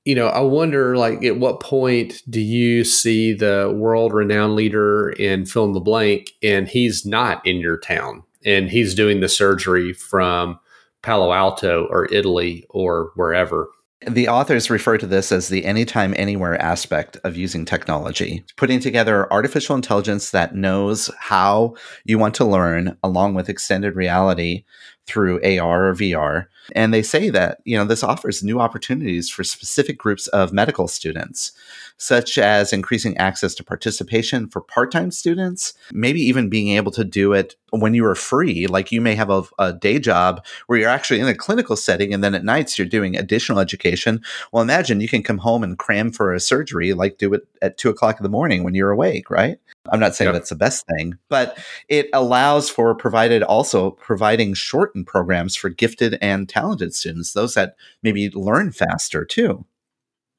You 0.04 0.14
know, 0.14 0.28
I 0.28 0.38
wonder, 0.38 0.96
like, 0.96 1.24
at 1.24 1.38
what 1.38 1.58
point 1.58 2.22
do 2.30 2.40
you 2.40 2.84
see 2.84 3.32
the 3.32 3.74
world 3.76 4.12
renowned 4.12 4.54
leader 4.54 5.10
in 5.10 5.46
fill 5.46 5.64
in 5.64 5.72
the 5.72 5.80
blank 5.80 6.30
and 6.44 6.68
he's 6.68 7.04
not 7.04 7.44
in 7.44 7.56
your 7.56 7.76
town 7.76 8.22
and 8.44 8.70
he's 8.70 8.94
doing 8.94 9.18
the 9.18 9.28
surgery 9.28 9.92
from 9.92 10.60
Palo 11.06 11.32
Alto 11.32 11.86
or 11.88 12.12
Italy 12.12 12.66
or 12.68 13.12
wherever. 13.14 13.70
The 14.08 14.28
authors 14.28 14.68
refer 14.68 14.98
to 14.98 15.06
this 15.06 15.30
as 15.30 15.48
the 15.48 15.64
anytime, 15.64 16.12
anywhere 16.16 16.60
aspect 16.60 17.16
of 17.22 17.36
using 17.36 17.64
technology, 17.64 18.44
putting 18.56 18.80
together 18.80 19.32
artificial 19.32 19.76
intelligence 19.76 20.32
that 20.32 20.56
knows 20.56 21.08
how 21.18 21.76
you 22.04 22.18
want 22.18 22.34
to 22.34 22.44
learn, 22.44 22.98
along 23.04 23.34
with 23.34 23.48
extended 23.48 23.94
reality 23.94 24.64
through 25.06 25.40
AR 25.44 25.90
or 25.90 25.94
VR. 25.94 26.46
And 26.72 26.92
they 26.92 27.02
say 27.02 27.30
that, 27.30 27.58
you 27.64 27.78
know, 27.78 27.84
this 27.84 28.02
offers 28.02 28.42
new 28.42 28.58
opportunities 28.60 29.30
for 29.30 29.44
specific 29.44 29.96
groups 29.96 30.26
of 30.28 30.52
medical 30.52 30.88
students 30.88 31.52
such 31.98 32.38
as 32.38 32.72
increasing 32.72 33.16
access 33.16 33.54
to 33.54 33.64
participation 33.64 34.48
for 34.48 34.60
part 34.60 34.90
time 34.92 35.10
students, 35.10 35.74
maybe 35.92 36.20
even 36.20 36.48
being 36.48 36.68
able 36.76 36.92
to 36.92 37.04
do 37.04 37.32
it 37.32 37.56
when 37.70 37.94
you 37.94 38.04
are 38.04 38.14
free. 38.14 38.66
Like 38.66 38.92
you 38.92 39.00
may 39.00 39.14
have 39.14 39.30
a, 39.30 39.42
a, 39.58 39.72
day 39.72 39.98
job 39.98 40.44
where 40.66 40.78
you're 40.78 40.88
actually 40.88 41.20
in 41.20 41.26
a 41.26 41.34
clinical 41.34 41.76
setting 41.76 42.14
and 42.14 42.22
then 42.22 42.34
at 42.34 42.44
nights 42.44 42.78
you're 42.78 42.86
doing 42.86 43.16
additional 43.16 43.58
education. 43.58 44.22
Well, 44.52 44.62
imagine 44.62 45.00
you 45.00 45.08
can 45.08 45.22
come 45.22 45.38
home 45.38 45.62
and 45.62 45.78
cram 45.78 46.12
for 46.12 46.32
a 46.32 46.40
surgery, 46.40 46.92
like 46.92 47.18
do 47.18 47.32
it 47.34 47.46
at 47.62 47.78
two 47.78 47.90
o'clock 47.90 48.18
in 48.18 48.22
the 48.22 48.28
morning 48.28 48.62
when 48.62 48.74
you're 48.74 48.90
awake, 48.90 49.30
right? 49.30 49.58
I'm 49.90 50.00
not 50.00 50.14
saying 50.14 50.28
yep. 50.28 50.34
that's 50.34 50.50
the 50.50 50.56
best 50.56 50.84
thing, 50.86 51.18
but 51.28 51.58
it 51.88 52.08
allows 52.12 52.68
for 52.68 52.94
provided 52.94 53.42
also 53.42 53.92
providing 53.92 54.54
shortened 54.54 55.06
programs 55.06 55.54
for 55.54 55.68
gifted 55.68 56.18
and 56.20 56.48
talented 56.48 56.94
students, 56.94 57.32
those 57.32 57.54
that 57.54 57.76
maybe 58.02 58.30
learn 58.30 58.72
faster 58.72 59.24
too. 59.24 59.64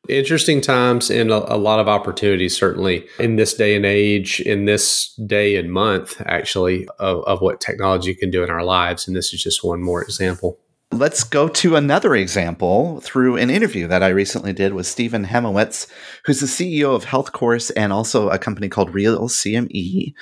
Interesting 0.09 0.61
times 0.61 1.09
and 1.09 1.31
a, 1.31 1.53
a, 1.53 1.57
lot 1.57 1.79
of 1.79 1.87
opportunities, 1.87 2.55
certainly 2.55 3.05
in 3.19 3.35
this 3.35 3.53
day 3.53 3.75
and 3.75 3.85
age, 3.85 4.39
in 4.39 4.65
this 4.65 5.13
day 5.25 5.57
and 5.57 5.71
month, 5.71 6.21
actually, 6.25 6.87
of, 6.99 7.23
of 7.25 7.41
what 7.41 7.59
technology 7.59 8.15
can 8.15 8.31
do 8.31 8.43
in 8.43 8.49
our 8.49 8.63
lives. 8.63 9.07
And 9.07 9.15
this 9.15 9.33
is 9.33 9.41
just 9.41 9.63
one 9.63 9.81
more 9.81 10.01
example. 10.01 10.59
Let's 10.93 11.25
go 11.25 11.49
to 11.49 11.75
another 11.75 12.15
example 12.15 13.01
through 13.01 13.35
an 13.35 13.49
interview 13.49 13.87
that 13.87 14.01
I 14.01 14.07
recently 14.07 14.53
did 14.53 14.73
with 14.73 14.87
Steven 14.87 15.25
Haimowitz, 15.25 15.85
who's 16.23 16.39
the 16.39 16.45
CEO 16.47 16.95
of 16.95 17.03
Health 17.03 17.33
Course 17.33 17.69
and 17.71 17.91
also 17.91 18.29
a 18.29 18.39
company 18.39 18.69
called 18.69 18.93
Real 18.93 19.27
CME. 19.27 20.13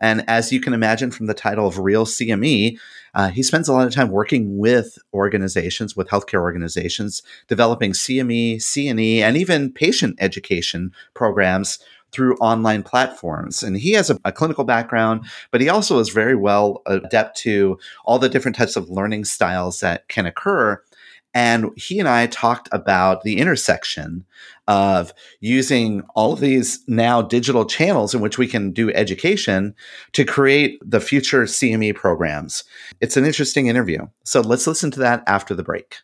And 0.00 0.24
as 0.26 0.50
you 0.50 0.62
can 0.62 0.72
imagine 0.72 1.10
from 1.10 1.26
the 1.26 1.34
title 1.34 1.66
of 1.66 1.78
Real 1.78 2.06
CME, 2.06 2.78
uh, 3.14 3.28
he 3.28 3.42
spends 3.42 3.68
a 3.68 3.74
lot 3.74 3.86
of 3.86 3.92
time 3.92 4.08
working 4.10 4.56
with 4.56 4.96
organizations, 5.12 5.94
with 5.94 6.08
healthcare 6.08 6.40
organizations, 6.40 7.22
developing 7.46 7.92
CME, 7.92 8.56
CNE, 8.56 9.18
and 9.18 9.36
even 9.36 9.72
patient 9.72 10.16
education 10.20 10.92
programs 11.12 11.78
through 12.14 12.36
online 12.36 12.82
platforms. 12.82 13.62
And 13.62 13.76
he 13.76 13.92
has 13.92 14.08
a, 14.08 14.18
a, 14.24 14.32
clinical 14.32 14.64
background, 14.64 15.26
but 15.50 15.60
he 15.60 15.68
also 15.68 15.98
is 15.98 16.10
very 16.10 16.36
well 16.36 16.82
adept 16.86 17.36
to 17.38 17.76
all 18.04 18.18
the 18.18 18.28
different 18.28 18.56
types 18.56 18.76
of 18.76 18.88
learning 18.88 19.24
styles 19.24 19.80
that 19.80 20.08
can 20.08 20.24
occur. 20.24 20.80
And 21.34 21.72
he 21.76 21.98
and 21.98 22.08
I 22.08 22.28
talked 22.28 22.68
about 22.70 23.22
the 23.22 23.38
intersection 23.38 24.24
of 24.68 25.12
using 25.40 26.02
all 26.14 26.32
of 26.32 26.40
these 26.40 26.84
now 26.86 27.22
digital 27.22 27.66
channels 27.66 28.14
in 28.14 28.20
which 28.20 28.38
we 28.38 28.46
can 28.46 28.70
do 28.70 28.92
education 28.92 29.74
to 30.12 30.24
create 30.24 30.78
the 30.88 31.00
future 31.00 31.42
CME 31.42 31.96
programs. 31.96 32.62
It's 33.00 33.16
an 33.16 33.24
interesting 33.24 33.66
interview. 33.66 34.06
So 34.22 34.40
let's 34.40 34.68
listen 34.68 34.92
to 34.92 35.00
that 35.00 35.24
after 35.26 35.54
the 35.54 35.64
break. 35.64 35.96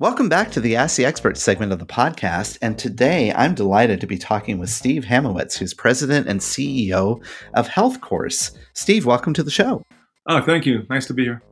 Welcome 0.00 0.30
back 0.30 0.50
to 0.52 0.62
the 0.62 0.76
Ask 0.76 0.96
the 0.96 1.04
Expert 1.04 1.36
segment 1.36 1.72
of 1.72 1.78
the 1.78 1.84
podcast. 1.84 2.56
And 2.62 2.78
today 2.78 3.34
I'm 3.34 3.54
delighted 3.54 4.00
to 4.00 4.06
be 4.06 4.16
talking 4.16 4.58
with 4.58 4.70
Steve 4.70 5.04
Haimowitz, 5.04 5.58
who's 5.58 5.74
president 5.74 6.26
and 6.26 6.40
CEO 6.40 7.22
of 7.52 7.68
Health 7.68 8.00
Course. 8.00 8.52
Steve, 8.72 9.04
welcome 9.04 9.34
to 9.34 9.42
the 9.42 9.50
show. 9.50 9.82
Oh, 10.26 10.40
thank 10.40 10.64
you. 10.64 10.86
Nice 10.88 11.04
to 11.08 11.12
be 11.12 11.24
here. 11.24 11.42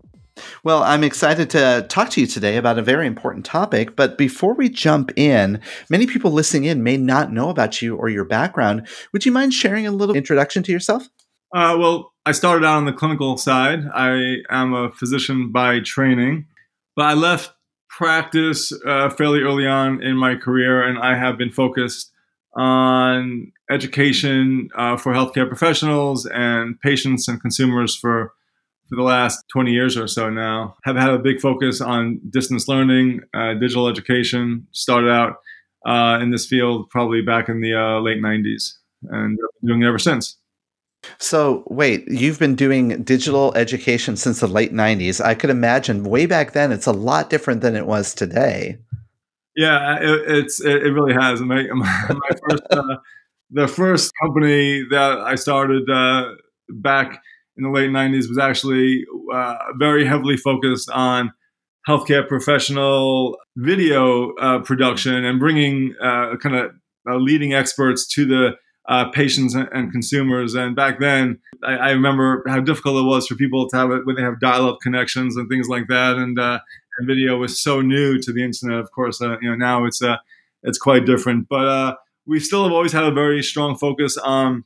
Well, 0.65 0.83
I'm 0.83 1.05
excited 1.05 1.51
to 1.51 1.85
talk 1.91 2.09
to 2.13 2.23
you 2.23 2.27
today 2.27 2.57
about 2.57 2.79
a 2.79 2.83
very 2.83 3.07
important 3.07 3.45
topic. 3.45 3.95
But 3.95 4.17
before 4.17 4.55
we 4.55 4.71
jump 4.71 5.13
in, 5.15 5.61
many 5.91 6.07
people 6.07 6.31
listening 6.31 6.65
in 6.65 6.83
may 6.83 6.97
not 6.97 7.31
know 7.31 7.51
about 7.51 7.83
you 7.83 7.97
or 7.97 8.09
your 8.09 8.25
background. 8.25 8.89
Would 9.13 9.27
you 9.27 9.33
mind 9.33 9.53
sharing 9.53 9.87
a 9.87 9.91
little 9.91 10.17
introduction 10.17 10.63
to 10.63 10.73
yourself? 10.73 11.07
Uh, 11.55 11.77
well, 11.79 12.15
I 12.25 12.33
started 12.33 12.65
out 12.65 12.79
on 12.79 12.87
the 12.87 12.95
clinical 12.95 13.37
side. 13.37 13.81
I 13.95 14.37
am 14.49 14.73
a 14.73 14.91
physician 14.91 15.53
by 15.53 15.81
training, 15.81 16.47
but 16.97 17.05
I 17.05 17.13
left 17.13 17.53
practice 17.99 18.73
uh, 18.87 19.11
fairly 19.11 19.41
early 19.41 19.67
on 19.67 20.01
in 20.01 20.17
my 20.17 20.37
career, 20.37 20.87
and 20.89 20.99
I 21.01 21.19
have 21.19 21.37
been 21.37 21.51
focused 21.51 22.13
on 22.57 23.53
education 23.69 24.69
uh, 24.79 24.97
for 24.97 25.13
healthcare 25.13 25.49
professionals 25.49 26.25
and 26.25 26.81
patients 26.81 27.27
and 27.27 27.41
consumers 27.41 27.97
for 27.97 28.33
for 28.89 28.97
the 28.97 29.03
last 29.03 29.45
20 29.53 29.71
years 29.73 29.99
or 29.99 30.07
so 30.07 30.31
now. 30.31 30.77
Have 30.85 30.97
had 30.97 31.11
a 31.11 31.19
big 31.19 31.41
focus 31.41 31.81
on 31.83 32.21
distance 32.31 32.69
learning, 32.69 33.21
uh, 33.35 33.55
digital 33.55 33.89
education. 33.89 34.67
Started 34.71 35.11
out 35.11 35.35
uh, 35.85 36.21
in 36.23 36.31
this 36.31 36.47
field 36.47 36.89
probably 36.91 37.21
back 37.21 37.49
in 37.49 37.61
the 37.61 37.75
uh, 37.75 38.01
late 38.01 38.23
90s 38.23 38.75
and 39.11 39.39
doing 39.63 39.83
it 39.83 39.87
ever 39.87 39.99
since. 39.99 40.39
So, 41.19 41.65
wait, 41.67 42.05
you've 42.09 42.39
been 42.39 42.55
doing 42.55 43.03
digital 43.03 43.55
education 43.55 44.17
since 44.17 44.41
the 44.41 44.47
late 44.47 44.73
90s. 44.73 45.25
I 45.25 45.35
could 45.35 45.51
imagine 45.51 46.05
way 46.05 46.27
back 46.27 46.53
then 46.53 46.73
it's 46.73 46.87
a 46.87 46.93
lot 46.93 47.31
different 47.31 47.63
than 47.63 47.75
it 47.75 47.87
was 47.87 48.15
today. 48.15 48.79
Yeah, 49.57 49.99
it, 50.01 50.23
it's 50.27 50.61
it, 50.61 50.93
really 50.93 51.15
has. 51.15 51.41
My, 51.41 51.63
my 51.73 52.31
first, 52.49 52.63
uh, 52.71 52.97
the 53.51 53.67
first 53.67 54.13
company 54.23 54.85
that 54.91 55.19
I 55.21 55.35
started 55.35 55.89
uh, 55.91 56.35
back 56.69 57.23
in 57.57 57.65
the 57.65 57.71
late 57.71 57.91
90s 57.91 58.29
was 58.29 58.39
actually 58.39 59.05
uh, 59.33 59.57
very 59.77 60.07
heavily 60.07 60.37
focused 60.37 60.91
on 60.91 61.33
healthcare 61.89 62.27
professional 62.27 63.37
video 63.57 64.33
uh, 64.35 64.61
production 64.61 65.25
and 65.25 65.41
bringing 65.41 65.95
uh, 66.03 66.37
kind 66.37 66.55
of 66.55 66.71
uh, 67.09 67.17
leading 67.17 67.55
experts 67.55 68.07
to 68.07 68.27
the 68.27 68.51
uh, 68.89 69.11
patients 69.11 69.55
and 69.55 69.93
consumers. 69.93 70.55
And 70.55 70.75
back 70.75 70.99
then, 70.99 71.39
I, 71.63 71.75
I, 71.75 71.91
remember 71.91 72.43
how 72.49 72.61
difficult 72.61 73.05
it 73.05 73.07
was 73.07 73.27
for 73.27 73.35
people 73.35 73.69
to 73.69 73.77
have 73.77 73.91
it 73.91 74.07
when 74.07 74.17
they 74.17 74.23
have 74.23 74.41
dial-up 74.41 74.79
connections 74.83 75.37
and 75.37 75.47
things 75.47 75.69
like 75.69 75.89
that. 75.89 76.17
And, 76.17 76.39
uh, 76.39 76.59
and 76.99 77.07
video 77.07 77.37
was 77.37 77.61
so 77.61 77.83
new 77.83 78.19
to 78.19 78.33
the 78.33 78.43
internet. 78.43 78.81
Of 78.81 78.91
course, 78.93 79.21
you 79.21 79.39
know 79.43 79.57
now 79.57 79.85
it's 79.85 80.01
it's 80.63 80.79
quite 80.79 81.07
different. 81.07 81.49
But 81.49 81.99
we 82.27 82.41
still 82.41 82.65
have 82.65 82.73
always 82.73 82.93
had 82.93 83.05
a 83.05 83.13
very 83.13 83.43
strong 83.43 83.77
focus 83.77 84.17
on 84.17 84.65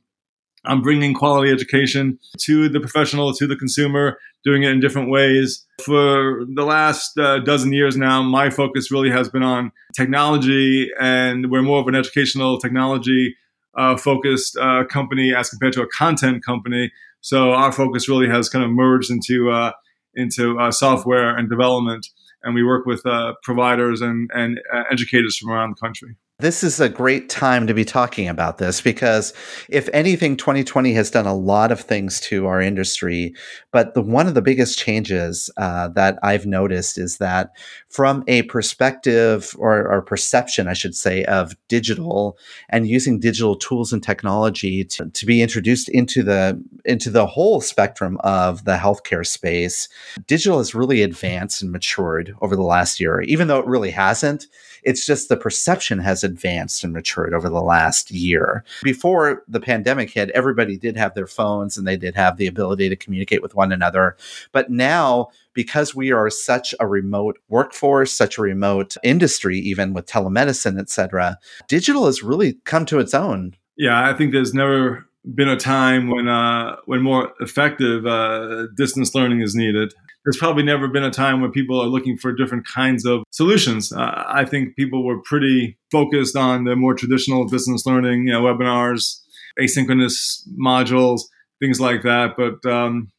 I'm 0.65 0.81
bringing 0.81 1.13
quality 1.13 1.51
education 1.51 2.19
to 2.39 2.69
the 2.69 2.79
professional, 2.79 3.33
to 3.33 3.47
the 3.47 3.55
consumer, 3.55 4.17
doing 4.45 4.63
it 4.63 4.71
in 4.71 4.79
different 4.79 5.09
ways. 5.09 5.65
For 5.83 6.45
the 6.53 6.63
last 6.63 7.17
uh, 7.17 7.39
dozen 7.39 7.73
years 7.73 7.97
now, 7.97 8.21
my 8.21 8.49
focus 8.49 8.89
really 8.89 9.11
has 9.11 9.27
been 9.27 9.43
on 9.43 9.71
technology, 9.93 10.89
and 10.99 11.51
we're 11.51 11.61
more 11.61 11.81
of 11.81 11.87
an 11.87 11.95
educational 11.95 12.59
technology 12.59 13.35
uh, 13.77 13.97
focused 13.97 14.57
uh, 14.57 14.83
company 14.85 15.33
as 15.33 15.49
compared 15.49 15.73
to 15.73 15.81
a 15.81 15.87
content 15.87 16.45
company. 16.45 16.91
So 17.21 17.51
our 17.51 17.71
focus 17.71 18.09
really 18.09 18.29
has 18.29 18.49
kind 18.49 18.65
of 18.65 18.71
merged 18.71 19.09
into 19.09 19.51
uh, 19.51 19.71
into 20.15 20.59
uh, 20.59 20.71
software 20.71 21.35
and 21.35 21.49
development, 21.49 22.07
and 22.43 22.53
we 22.53 22.63
work 22.63 22.85
with 22.85 23.05
uh, 23.05 23.33
providers 23.43 24.01
and 24.01 24.29
and 24.33 24.59
educators 24.91 25.37
from 25.37 25.49
around 25.49 25.71
the 25.71 25.85
country. 25.85 26.15
This 26.43 26.61
is 26.61 26.81
a 26.81 26.89
great 26.89 27.29
time 27.29 27.67
to 27.67 27.73
be 27.73 27.85
talking 27.85 28.27
about 28.27 28.57
this 28.57 28.81
because 28.81 29.31
if 29.69 29.87
anything 29.93 30.35
2020 30.35 30.91
has 30.91 31.09
done 31.09 31.25
a 31.25 31.33
lot 31.33 31.71
of 31.71 31.79
things 31.79 32.19
to 32.19 32.47
our 32.47 32.59
industry. 32.59 33.33
But 33.71 33.93
the 33.93 34.01
one 34.01 34.27
of 34.27 34.33
the 34.33 34.41
biggest 34.41 34.77
changes 34.77 35.49
uh, 35.55 35.87
that 35.95 36.19
I've 36.21 36.45
noticed 36.45 36.97
is 36.97 37.19
that 37.19 37.51
from 37.87 38.25
a 38.27 38.41
perspective 38.41 39.55
or, 39.57 39.87
or, 39.89 40.01
perception 40.01 40.67
I 40.67 40.73
should 40.73 40.95
say 40.95 41.23
of 41.25 41.55
digital 41.69 42.37
and 42.67 42.89
using 42.89 43.21
digital 43.21 43.55
tools 43.55 43.93
and 43.93 44.03
technology 44.03 44.83
to, 44.83 45.09
to 45.09 45.25
be 45.25 45.41
introduced 45.41 45.87
into 45.87 46.23
the 46.23 46.61
into 46.83 47.09
the 47.09 47.25
whole 47.25 47.61
spectrum 47.61 48.17
of 48.21 48.65
the 48.65 48.75
healthcare 48.75 49.25
space 49.25 49.87
digital 50.27 50.57
has 50.57 50.75
really 50.75 51.03
advanced 51.03 51.61
and 51.61 51.71
matured 51.71 52.35
over 52.41 52.57
the 52.57 52.63
last 52.63 52.99
year 52.99 53.21
even 53.21 53.47
though 53.47 53.59
it 53.59 53.65
really 53.65 53.91
hasn't 53.91 54.47
it's 54.85 55.05
just 55.05 55.29
the 55.29 55.37
perception 55.37 55.99
has 55.99 56.23
advanced 56.23 56.83
and 56.83 56.93
matured 56.93 57.33
over 57.33 57.49
the 57.49 57.61
last 57.61 58.11
year. 58.11 58.63
Before 58.83 59.43
the 59.47 59.59
pandemic 59.59 60.09
hit, 60.09 60.29
everybody 60.31 60.77
did 60.77 60.97
have 60.97 61.13
their 61.13 61.27
phones 61.27 61.77
and 61.77 61.87
they 61.87 61.97
did 61.97 62.15
have 62.15 62.37
the 62.37 62.47
ability 62.47 62.89
to 62.89 62.95
communicate 62.95 63.41
with 63.41 63.55
one 63.55 63.71
another. 63.71 64.15
But 64.51 64.69
now, 64.69 65.29
because 65.53 65.95
we 65.95 66.11
are 66.11 66.29
such 66.29 66.73
a 66.79 66.87
remote 66.87 67.37
workforce, 67.49 68.11
such 68.11 68.37
a 68.37 68.41
remote 68.41 68.95
industry, 69.03 69.59
even 69.59 69.93
with 69.93 70.05
telemedicine, 70.05 70.79
et 70.79 70.89
cetera, 70.89 71.37
digital 71.67 72.05
has 72.05 72.23
really 72.23 72.53
come 72.65 72.85
to 72.87 72.99
its 72.99 73.13
own. 73.13 73.55
Yeah, 73.77 74.09
I 74.09 74.13
think 74.13 74.31
there's 74.31 74.53
never 74.53 75.07
been 75.35 75.47
a 75.47 75.57
time 75.57 76.09
when 76.09 76.27
uh, 76.27 76.75
when 76.85 77.01
more 77.01 77.31
effective 77.39 78.05
uh, 78.05 78.67
distance 78.75 79.15
learning 79.15 79.41
is 79.41 79.55
needed 79.55 79.93
there's 80.23 80.37
probably 80.37 80.63
never 80.63 80.87
been 80.87 81.03
a 81.03 81.11
time 81.11 81.41
when 81.41 81.51
people 81.51 81.79
are 81.81 81.87
looking 81.87 82.17
for 82.17 82.31
different 82.31 82.65
kinds 82.65 83.05
of 83.05 83.23
solutions. 83.31 83.91
Uh, 83.91 84.23
I 84.27 84.45
think 84.45 84.75
people 84.75 85.03
were 85.03 85.21
pretty 85.21 85.77
focused 85.91 86.35
on 86.35 86.63
the 86.63 86.75
more 86.75 86.93
traditional 86.93 87.45
distance 87.45 87.85
learning, 87.85 88.27
you 88.27 88.33
know, 88.33 88.41
webinars, 88.41 89.19
asynchronous 89.59 90.47
modules, 90.57 91.21
things 91.59 91.79
like 91.81 92.03
that. 92.03 92.35
But 92.37 92.65
um, 92.69 93.11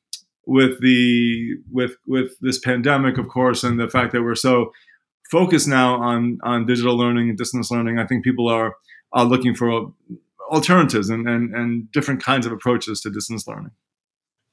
with 0.47 0.81
the 0.81 1.57
with 1.71 1.97
with 2.07 2.33
this 2.41 2.59
pandemic, 2.59 3.19
of 3.19 3.29
course, 3.29 3.65
and 3.65 3.79
the 3.79 3.89
fact 3.89 4.13
that 4.13 4.23
we're 4.23 4.35
so 4.35 4.73
focused 5.31 5.69
now 5.69 6.01
on 6.01 6.39
on 6.43 6.67
digital 6.67 6.97
learning 6.97 7.29
and 7.29 7.39
distance 7.39 7.71
learning, 7.71 7.99
I 7.99 8.07
think 8.07 8.25
people 8.25 8.49
are 8.49 8.77
are 9.13 9.25
looking 9.25 9.55
for 9.55 9.93
alternatives 10.51 11.09
and, 11.09 11.29
and, 11.29 11.55
and 11.55 11.91
different 11.93 12.23
kinds 12.23 12.47
of 12.47 12.53
approaches 12.53 13.01
to 13.01 13.11
distance 13.11 13.47
learning 13.47 13.71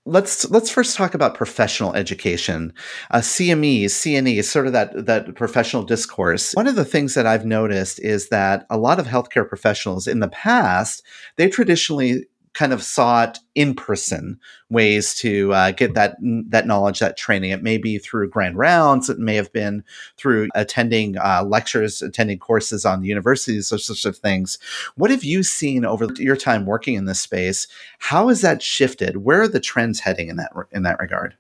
let's 0.06 0.50
let's 0.50 0.70
first 0.72 0.96
talk 0.96 1.14
about 1.14 1.36
professional 1.36 1.94
education. 1.94 2.74
Uh, 3.12 3.20
cme 3.20 3.86
cne 3.86 4.44
sort 4.44 4.66
of 4.68 4.74
that 4.74 5.06
that 5.06 5.36
professional 5.36 5.84
discourse. 5.84 6.54
One 6.54 6.68
of 6.68 6.76
the 6.76 6.86
things 6.86 7.14
that 7.14 7.28
i've 7.28 7.46
noticed 7.46 8.00
is 8.00 8.30
that 8.30 8.66
a 8.70 8.78
lot 8.78 9.00
of 9.00 9.06
healthcare 9.06 9.48
professionals 9.48 10.08
in 10.08 10.20
the 10.20 10.30
past 10.30 11.04
they 11.36 11.50
traditionally 11.50 12.26
kind 12.54 12.74
of 12.74 12.84
sought 12.84 13.40
in 13.56 13.74
person 13.74 14.40
ways 14.70 15.16
to 15.16 15.54
uh, 15.54 15.72
get 15.72 15.94
that 15.94 16.18
that 16.50 16.68
knowledge, 16.68 17.00
that 17.00 17.18
training. 17.18 17.52
It 17.52 17.64
may 17.64 17.78
be 17.78 17.98
through 17.98 18.30
grand 18.30 18.58
rounds. 18.58 19.10
It 19.10 19.20
may 19.20 19.36
have 19.36 19.52
been 19.54 19.84
through 20.18 20.50
attending 20.54 21.18
uh, 21.18 21.44
lectures, 21.46 22.02
attending 22.02 22.40
courses 22.40 22.86
on 22.86 23.04
universities, 23.04 23.70
those 23.70 23.86
sorts 23.86 24.06
of 24.06 24.18
things. 24.18 24.58
What 24.96 25.12
have 25.12 25.24
you 25.24 25.44
seen 25.44 25.86
over 25.86 26.08
your 26.18 26.36
time 26.36 26.66
working 26.66 26.96
in 26.96 27.06
this 27.06 27.22
space? 27.22 27.68
How 28.00 28.28
has 28.28 28.42
that 28.42 28.62
shifted? 28.62 29.18
Where 29.18 29.42
are 29.42 29.48
the 29.48 29.60
trends 29.60 30.02
heading 30.02 30.28
in 30.28 30.36
that 30.38 30.52
in 30.72 30.84
that 30.84 31.00
regard? 31.00 31.36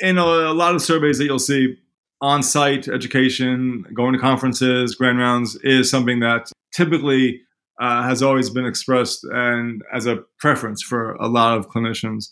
In 0.00 0.18
a, 0.18 0.24
a 0.24 0.54
lot 0.54 0.74
of 0.74 0.82
surveys 0.82 1.18
that 1.18 1.24
you'll 1.24 1.38
see, 1.38 1.76
on-site 2.20 2.88
education, 2.88 3.84
going 3.94 4.12
to 4.12 4.18
conferences, 4.18 4.94
grand 4.94 5.18
rounds 5.18 5.56
is 5.62 5.90
something 5.90 6.20
that 6.20 6.50
typically 6.72 7.42
uh, 7.82 8.04
has 8.04 8.22
always 8.22 8.48
been 8.48 8.64
expressed 8.64 9.24
and 9.24 9.82
as 9.92 10.06
a 10.06 10.18
preference 10.38 10.80
for 10.80 11.14
a 11.14 11.26
lot 11.26 11.58
of 11.58 11.68
clinicians. 11.68 12.26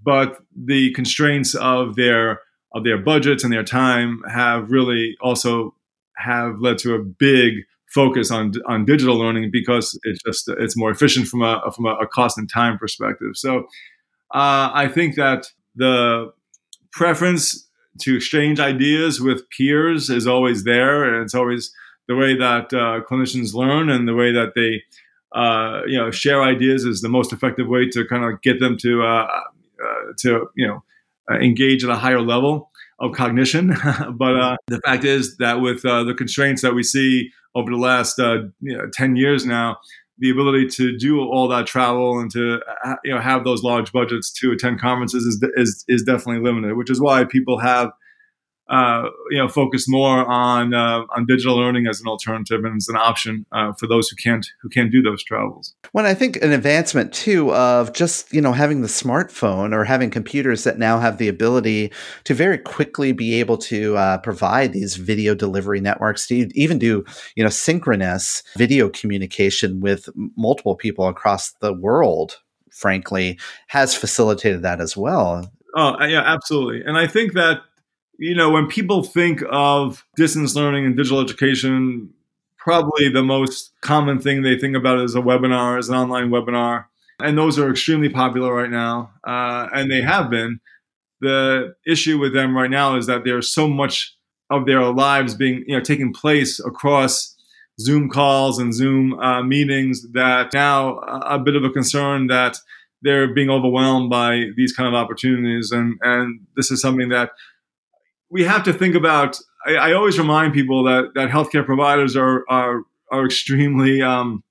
But 0.00 0.38
the 0.56 0.92
constraints 0.92 1.56
of 1.56 1.96
their 1.96 2.40
of 2.72 2.84
their 2.84 2.98
budgets 2.98 3.42
and 3.42 3.52
their 3.52 3.64
time 3.64 4.22
have 4.32 4.70
really 4.70 5.16
also 5.20 5.74
have 6.16 6.60
led 6.60 6.78
to 6.78 6.94
a 6.94 7.00
big 7.00 7.54
focus 7.92 8.30
on 8.30 8.52
on 8.66 8.84
digital 8.84 9.18
learning 9.18 9.50
because 9.52 9.98
it's 10.04 10.22
just 10.22 10.48
it's 10.60 10.76
more 10.76 10.90
efficient 10.92 11.26
from 11.26 11.42
a 11.42 11.60
from 11.74 11.86
a, 11.86 12.06
cost 12.06 12.38
and 12.38 12.48
time 12.48 12.78
perspective. 12.78 13.32
So 13.34 13.58
uh, 14.32 14.70
I 14.72 14.88
think 14.88 15.16
that 15.16 15.46
the 15.74 16.32
preference 16.92 17.68
to 18.02 18.16
exchange 18.16 18.60
ideas 18.60 19.20
with 19.20 19.42
peers 19.50 20.10
is 20.10 20.28
always 20.28 20.62
there, 20.62 21.02
and 21.04 21.24
it's 21.24 21.34
always 21.34 21.72
the 22.08 22.16
way 22.16 22.36
that 22.36 22.72
uh, 22.72 23.00
clinicians 23.08 23.54
learn 23.54 23.88
and 23.88 24.06
the 24.08 24.14
way 24.14 24.32
that 24.32 24.52
they 24.54 24.82
uh, 25.34 25.82
you 25.86 25.98
know 25.98 26.10
share 26.10 26.42
ideas 26.42 26.84
is 26.84 27.00
the 27.00 27.08
most 27.08 27.32
effective 27.32 27.68
way 27.68 27.88
to 27.88 28.04
kind 28.06 28.24
of 28.24 28.40
get 28.42 28.60
them 28.60 28.76
to 28.78 29.02
uh, 29.02 29.26
uh 29.82 30.12
to 30.18 30.46
you 30.56 30.66
know 30.66 30.82
uh, 31.30 31.38
engage 31.38 31.84
at 31.84 31.90
a 31.90 31.96
higher 31.96 32.20
level 32.20 32.70
of 32.98 33.12
cognition. 33.12 33.68
but 34.14 34.36
uh, 34.36 34.56
the 34.66 34.80
fact 34.84 35.04
is 35.04 35.36
that 35.38 35.60
with 35.60 35.82
the 35.82 36.14
constraints 36.16 36.62
that 36.62 36.74
we 36.74 36.82
see 36.82 37.30
over 37.54 37.70
the 37.70 37.76
last 37.76 38.18
you 38.18 38.52
know, 38.60 38.88
ten 38.92 39.16
years 39.16 39.46
now, 39.46 39.78
the 40.18 40.30
ability 40.30 40.68
to 40.68 40.96
do 40.96 41.20
all 41.20 41.48
that 41.48 41.66
travel 41.66 42.18
and 42.18 42.30
to 42.32 42.60
you 43.04 43.14
know 43.14 43.20
have 43.20 43.44
those 43.44 43.62
large 43.62 43.92
budgets 43.92 44.30
to 44.30 44.52
attend 44.52 44.80
conferences 44.80 45.24
is 45.24 45.42
is, 45.56 45.84
is 45.88 46.02
definitely 46.02 46.42
limited, 46.42 46.76
which 46.76 46.90
is 46.90 47.00
why 47.00 47.24
people 47.24 47.58
have 47.58 47.90
uh, 48.72 49.10
you 49.28 49.36
know, 49.36 49.48
focus 49.48 49.86
more 49.86 50.24
on 50.24 50.72
uh, 50.72 51.02
on 51.14 51.26
digital 51.26 51.56
learning 51.56 51.86
as 51.86 52.00
an 52.00 52.06
alternative 52.06 52.64
and 52.64 52.76
as 52.78 52.88
an 52.88 52.96
option 52.96 53.44
uh, 53.52 53.74
for 53.74 53.86
those 53.86 54.08
who 54.08 54.16
can't 54.16 54.46
who 54.62 54.70
can't 54.70 54.90
do 54.90 55.02
those 55.02 55.22
travels. 55.22 55.74
Well, 55.92 56.06
I 56.06 56.14
think 56.14 56.36
an 56.36 56.52
advancement 56.52 57.12
too 57.12 57.52
of 57.52 57.92
just 57.92 58.32
you 58.32 58.40
know 58.40 58.52
having 58.52 58.80
the 58.80 58.88
smartphone 58.88 59.74
or 59.74 59.84
having 59.84 60.08
computers 60.08 60.64
that 60.64 60.78
now 60.78 60.98
have 60.98 61.18
the 61.18 61.28
ability 61.28 61.92
to 62.24 62.32
very 62.32 62.56
quickly 62.56 63.12
be 63.12 63.34
able 63.34 63.58
to 63.58 63.94
uh, 63.98 64.16
provide 64.18 64.72
these 64.72 64.96
video 64.96 65.34
delivery 65.34 65.82
networks 65.82 66.26
to 66.28 66.48
even 66.58 66.78
do 66.78 67.04
you 67.36 67.44
know 67.44 67.50
synchronous 67.50 68.42
video 68.56 68.88
communication 68.88 69.80
with 69.80 70.08
multiple 70.34 70.76
people 70.76 71.08
across 71.08 71.52
the 71.60 71.74
world. 71.74 72.38
Frankly, 72.70 73.38
has 73.66 73.94
facilitated 73.94 74.62
that 74.62 74.80
as 74.80 74.96
well. 74.96 75.52
Oh 75.76 76.02
yeah, 76.04 76.22
absolutely. 76.22 76.82
And 76.86 76.96
I 76.96 77.06
think 77.06 77.34
that 77.34 77.60
you 78.22 78.36
know, 78.36 78.50
when 78.50 78.68
people 78.68 79.02
think 79.02 79.42
of 79.50 80.06
distance 80.14 80.54
learning 80.54 80.86
and 80.86 80.96
digital 80.96 81.20
education, 81.20 82.08
probably 82.56 83.08
the 83.08 83.22
most 83.22 83.72
common 83.80 84.20
thing 84.20 84.42
they 84.42 84.56
think 84.56 84.76
about 84.76 85.00
is 85.00 85.16
a 85.16 85.20
webinar, 85.20 85.76
is 85.76 85.88
an 85.88 85.96
online 85.96 86.30
webinar. 86.30 86.84
And 87.20 87.36
those 87.36 87.58
are 87.58 87.68
extremely 87.68 88.08
popular 88.08 88.54
right 88.54 88.70
now, 88.70 89.10
uh, 89.26 89.66
and 89.74 89.90
they 89.90 90.02
have 90.02 90.30
been. 90.30 90.60
The 91.20 91.74
issue 91.84 92.16
with 92.18 92.32
them 92.32 92.56
right 92.56 92.70
now 92.70 92.96
is 92.96 93.06
that 93.06 93.24
there's 93.24 93.52
so 93.52 93.66
much 93.66 94.16
of 94.50 94.66
their 94.66 94.84
lives 94.92 95.34
being, 95.34 95.64
you 95.66 95.76
know, 95.76 95.82
taking 95.82 96.12
place 96.12 96.60
across 96.60 97.36
Zoom 97.80 98.08
calls 98.08 98.60
and 98.60 98.72
Zoom 98.72 99.14
uh, 99.14 99.42
meetings 99.42 100.12
that 100.12 100.52
now 100.54 100.98
a 100.98 101.40
bit 101.40 101.56
of 101.56 101.64
a 101.64 101.70
concern 101.70 102.28
that 102.28 102.56
they're 103.02 103.34
being 103.34 103.50
overwhelmed 103.50 104.10
by 104.10 104.44
these 104.56 104.72
kind 104.72 104.88
of 104.88 104.94
opportunities. 104.94 105.72
And, 105.72 105.98
and 106.02 106.40
this 106.54 106.70
is 106.70 106.80
something 106.80 107.08
that 107.08 107.30
we 108.32 108.42
have 108.44 108.64
to 108.64 108.72
think 108.72 108.94
about. 108.94 109.38
I, 109.64 109.74
I, 109.74 109.92
always 109.92 110.18
remind 110.18 110.54
people 110.54 110.82
that 110.84 111.12
that 111.14 111.28
healthcare 111.28 111.64
providers 111.64 112.16
are 112.16 112.44
are 112.48 112.82
are 113.12 113.26
extremely 113.26 114.02
um, 114.02 114.42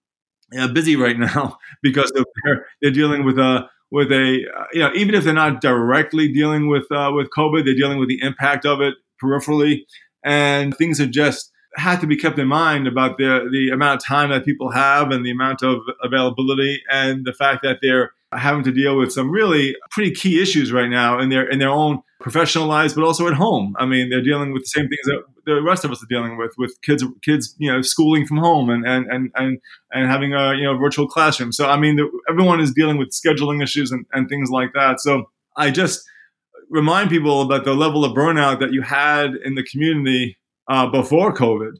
busy 0.73 0.95
right 0.95 1.17
now 1.17 1.57
because 1.83 2.11
they're 2.15 2.67
they're 2.81 2.91
dealing 2.91 3.25
with 3.25 3.37
a 3.39 3.67
with 3.89 4.11
a 4.11 4.45
you 4.71 4.79
know 4.79 4.91
even 4.93 5.15
if 5.15 5.23
they're 5.23 5.33
not 5.33 5.59
directly 5.59 6.31
dealing 6.31 6.67
with 6.67 6.89
uh, 6.91 7.11
with 7.13 7.29
COVID, 7.35 7.65
they're 7.65 7.75
dealing 7.75 7.99
with 7.99 8.07
the 8.07 8.21
impact 8.21 8.65
of 8.65 8.79
it 8.79 8.93
peripherally, 9.21 9.81
and 10.23 10.77
things 10.77 11.01
are 11.01 11.07
just 11.07 11.51
have 11.75 12.01
to 12.01 12.07
be 12.07 12.17
kept 12.17 12.37
in 12.37 12.47
mind 12.47 12.87
about 12.87 13.17
the 13.17 13.49
the 13.51 13.69
amount 13.73 14.01
of 14.01 14.05
time 14.05 14.29
that 14.29 14.45
people 14.45 14.71
have 14.71 15.11
and 15.11 15.25
the 15.25 15.31
amount 15.31 15.63
of 15.63 15.79
availability 16.03 16.81
and 16.89 17.25
the 17.25 17.33
fact 17.33 17.63
that 17.63 17.79
they're 17.81 18.11
having 18.33 18.63
to 18.63 18.71
deal 18.71 18.97
with 18.97 19.11
some 19.11 19.29
really 19.29 19.75
pretty 19.89 20.11
key 20.11 20.41
issues 20.41 20.71
right 20.71 20.89
now 20.89 21.19
in 21.19 21.29
their 21.29 21.49
in 21.49 21.59
their 21.59 21.69
own 21.69 22.01
professional 22.21 22.67
lives, 22.67 22.93
but 22.93 23.03
also 23.03 23.27
at 23.27 23.33
home. 23.33 23.75
I 23.77 23.85
mean, 23.85 24.09
they're 24.09 24.23
dealing 24.23 24.53
with 24.53 24.63
the 24.63 24.67
same 24.67 24.87
things 24.87 25.05
that 25.05 25.23
the 25.45 25.61
rest 25.61 25.83
of 25.83 25.91
us 25.91 26.03
are 26.03 26.07
dealing 26.07 26.37
with, 26.37 26.53
with 26.57 26.79
kids 26.81 27.03
kids 27.23 27.55
you 27.57 27.71
know 27.71 27.81
schooling 27.81 28.25
from 28.25 28.37
home 28.37 28.69
and 28.69 28.85
and 28.85 29.07
and 29.07 29.31
and, 29.35 29.59
and 29.91 30.09
having 30.09 30.33
a 30.33 30.53
you 30.53 30.63
know 30.63 30.77
virtual 30.77 31.07
classroom. 31.07 31.51
So 31.51 31.67
I 31.67 31.77
mean, 31.77 31.95
the, 31.95 32.09
everyone 32.29 32.59
is 32.59 32.71
dealing 32.71 32.97
with 32.97 33.09
scheduling 33.09 33.61
issues 33.63 33.91
and, 33.91 34.05
and 34.13 34.29
things 34.29 34.49
like 34.49 34.73
that. 34.73 34.99
So 35.01 35.29
I 35.57 35.71
just 35.71 36.03
remind 36.69 37.09
people 37.09 37.41
about 37.41 37.65
the 37.65 37.73
level 37.73 38.05
of 38.05 38.15
burnout 38.15 38.59
that 38.59 38.71
you 38.71 38.81
had 38.81 39.31
in 39.43 39.55
the 39.55 39.63
community 39.63 40.37
uh, 40.67 40.87
before 40.87 41.33
COVID, 41.33 41.73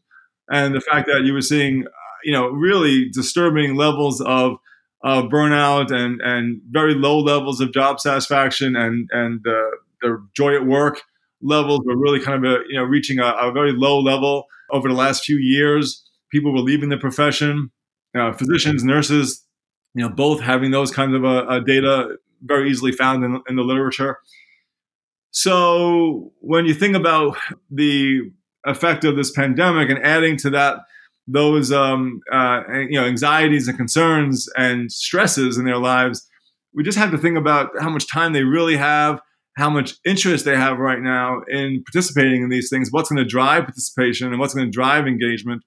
and 0.49 0.75
the 0.75 0.81
fact 0.81 1.07
that 1.07 1.23
you 1.23 1.33
were 1.33 1.41
seeing 1.41 1.85
you 2.23 2.33
know 2.33 2.47
really 2.47 3.09
disturbing 3.09 3.75
levels 3.75 4.21
of 4.21 4.57
uh, 5.03 5.23
burnout 5.23 5.91
and 5.91 6.21
and 6.21 6.61
very 6.69 6.93
low 6.93 7.19
levels 7.19 7.59
of 7.59 7.73
job 7.73 7.99
satisfaction 7.99 8.75
and 8.75 9.09
and 9.11 9.45
uh, 9.47 9.71
their 10.01 10.21
joy 10.35 10.55
at 10.55 10.65
work 10.65 11.01
levels 11.41 11.81
were 11.85 11.97
really 11.97 12.19
kind 12.19 12.45
of 12.45 12.51
a, 12.51 12.57
you 12.69 12.77
know 12.77 12.83
reaching 12.83 13.19
a, 13.19 13.25
a, 13.25 13.51
very 13.51 13.71
low 13.73 13.99
level 13.99 14.45
over 14.71 14.87
the 14.87 14.95
last 14.95 15.23
few 15.23 15.37
years. 15.37 16.03
People 16.31 16.53
were 16.53 16.59
leaving 16.59 16.89
the 16.89 16.97
profession. 16.97 17.71
Uh, 18.13 18.33
physicians, 18.33 18.83
nurses, 18.83 19.45
you 19.93 20.03
know, 20.03 20.13
both 20.13 20.41
having 20.41 20.71
those 20.71 20.91
kinds 20.91 21.15
of 21.15 21.23
uh, 21.23 21.45
uh, 21.47 21.59
data 21.59 22.17
very 22.41 22.69
easily 22.69 22.91
found 22.91 23.23
in, 23.23 23.41
in 23.47 23.55
the 23.55 23.61
literature. 23.61 24.17
So 25.31 26.33
when 26.41 26.65
you 26.65 26.73
think 26.73 26.95
about 26.95 27.37
the 27.69 28.31
effect 28.65 29.05
of 29.05 29.15
this 29.15 29.31
pandemic 29.31 29.89
and 29.89 30.03
adding 30.03 30.35
to 30.37 30.49
that 30.49 30.79
those 31.25 31.71
um, 31.71 32.19
uh, 32.33 32.63
you 32.89 32.99
know 32.99 33.05
anxieties 33.05 33.67
and 33.67 33.77
concerns 33.77 34.49
and 34.57 34.91
stresses 34.91 35.57
in 35.57 35.65
their 35.65 35.77
lives, 35.77 36.27
we 36.73 36.83
just 36.83 36.97
have 36.97 37.11
to 37.11 37.17
think 37.17 37.37
about 37.37 37.69
how 37.79 37.89
much 37.89 38.11
time 38.11 38.33
they 38.33 38.43
really 38.43 38.75
have, 38.75 39.21
how 39.57 39.69
much 39.69 39.95
interest 40.05 40.45
they 40.45 40.55
have 40.55 40.77
right 40.77 40.99
now 40.99 41.41
in 41.47 41.83
participating 41.91 42.43
in 42.43 42.49
these 42.49 42.69
things. 42.69 42.89
What's 42.91 43.09
going 43.09 43.23
to 43.23 43.29
drive 43.29 43.63
participation 43.63 44.29
and 44.29 44.39
what's 44.39 44.53
going 44.53 44.67
to 44.67 44.71
drive 44.71 45.07
engagement 45.07 45.63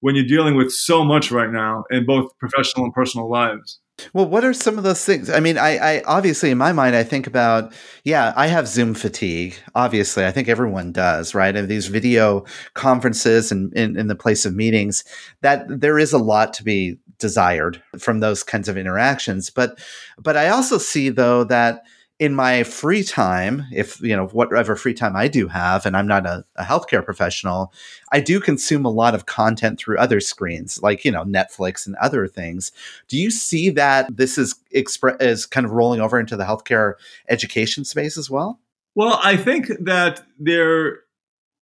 when 0.00 0.14
you're 0.14 0.26
dealing 0.26 0.56
with 0.56 0.72
so 0.72 1.04
much 1.04 1.30
right 1.30 1.50
now 1.50 1.84
in 1.90 2.06
both 2.06 2.30
professional 2.38 2.84
and 2.84 2.94
personal 2.94 3.30
lives. 3.30 3.80
Well, 4.12 4.26
what 4.26 4.44
are 4.44 4.52
some 4.52 4.76
of 4.76 4.84
those 4.84 5.02
things? 5.04 5.30
I 5.30 5.40
mean, 5.40 5.56
I, 5.56 5.78
I, 5.78 6.02
obviously 6.02 6.50
in 6.50 6.58
my 6.58 6.72
mind, 6.72 6.94
I 6.94 7.02
think 7.02 7.26
about, 7.26 7.72
yeah, 8.04 8.34
I 8.36 8.46
have 8.46 8.68
Zoom 8.68 8.92
fatigue. 8.92 9.56
Obviously, 9.74 10.26
I 10.26 10.32
think 10.32 10.48
everyone 10.48 10.92
does, 10.92 11.34
right? 11.34 11.56
And 11.56 11.66
these 11.66 11.86
video 11.86 12.44
conferences 12.74 13.50
and 13.50 13.72
in, 13.72 13.98
in 13.98 14.06
the 14.08 14.14
place 14.14 14.44
of 14.44 14.54
meetings, 14.54 15.02
that 15.40 15.64
there 15.68 15.98
is 15.98 16.12
a 16.12 16.18
lot 16.18 16.52
to 16.54 16.62
be 16.62 16.98
desired 17.18 17.82
from 17.98 18.20
those 18.20 18.42
kinds 18.42 18.68
of 18.68 18.76
interactions. 18.76 19.48
But, 19.48 19.78
but 20.18 20.36
I 20.36 20.50
also 20.50 20.76
see 20.76 21.08
though 21.08 21.44
that 21.44 21.82
in 22.18 22.34
my 22.34 22.62
free 22.62 23.02
time, 23.02 23.66
if 23.72 24.00
you 24.00 24.16
know 24.16 24.26
whatever 24.28 24.74
free 24.74 24.94
time 24.94 25.14
I 25.14 25.28
do 25.28 25.48
have, 25.48 25.84
and 25.84 25.96
I'm 25.96 26.06
not 26.06 26.26
a, 26.26 26.44
a, 26.56 26.64
healthcare 26.64 27.04
professional, 27.04 27.72
I 28.10 28.20
do 28.20 28.40
consume 28.40 28.86
a 28.86 28.90
lot 28.90 29.14
of 29.14 29.26
content 29.26 29.78
through 29.78 29.98
other 29.98 30.20
screens, 30.20 30.82
like 30.82 31.04
you 31.04 31.10
know 31.10 31.24
Netflix 31.24 31.86
and 31.86 31.94
other 31.96 32.26
things. 32.26 32.72
Do 33.08 33.18
you 33.18 33.30
see 33.30 33.68
that 33.70 34.16
this 34.16 34.38
is 34.38 34.54
expre- 34.74 35.20
is 35.20 35.44
kind 35.44 35.66
of 35.66 35.72
rolling 35.72 36.00
over 36.00 36.18
into 36.18 36.36
the 36.36 36.44
healthcare 36.44 36.94
education 37.28 37.84
space 37.84 38.16
as 38.16 38.30
well? 38.30 38.60
Well, 38.94 39.20
I 39.22 39.36
think 39.36 39.70
that 39.80 40.22
there 40.38 41.00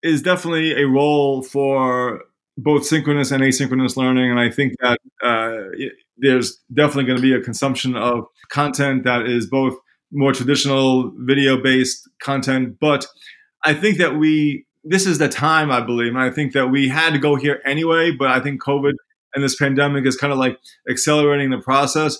is 0.03 0.21
definitely 0.21 0.73
a 0.81 0.85
role 0.85 1.43
for 1.43 2.23
both 2.57 2.85
synchronous 2.85 3.31
and 3.31 3.41
asynchronous 3.41 3.95
learning, 3.95 4.29
and 4.29 4.39
I 4.39 4.49
think 4.49 4.73
that 4.81 4.99
uh, 5.23 5.77
there's 6.17 6.59
definitely 6.73 7.05
going 7.05 7.17
to 7.17 7.21
be 7.21 7.33
a 7.33 7.41
consumption 7.41 7.95
of 7.95 8.25
content 8.49 9.05
that 9.05 9.25
is 9.27 9.47
both 9.47 9.77
more 10.11 10.33
traditional 10.33 11.11
video 11.17 11.61
based 11.61 12.09
content. 12.21 12.77
But 12.79 13.05
I 13.63 13.73
think 13.73 13.97
that 13.97 14.17
we, 14.17 14.65
this 14.83 15.05
is 15.05 15.17
the 15.17 15.29
time, 15.29 15.71
I 15.71 15.81
believe. 15.81 16.09
And 16.09 16.21
I 16.21 16.31
think 16.31 16.53
that 16.53 16.67
we 16.67 16.89
had 16.89 17.13
to 17.13 17.19
go 17.19 17.35
here 17.35 17.61
anyway, 17.65 18.11
but 18.11 18.29
I 18.29 18.39
think 18.39 18.61
COVID 18.61 18.93
and 19.33 19.43
this 19.43 19.55
pandemic 19.55 20.05
is 20.05 20.17
kind 20.17 20.33
of 20.33 20.39
like 20.39 20.57
accelerating 20.89 21.51
the 21.51 21.59
process. 21.59 22.17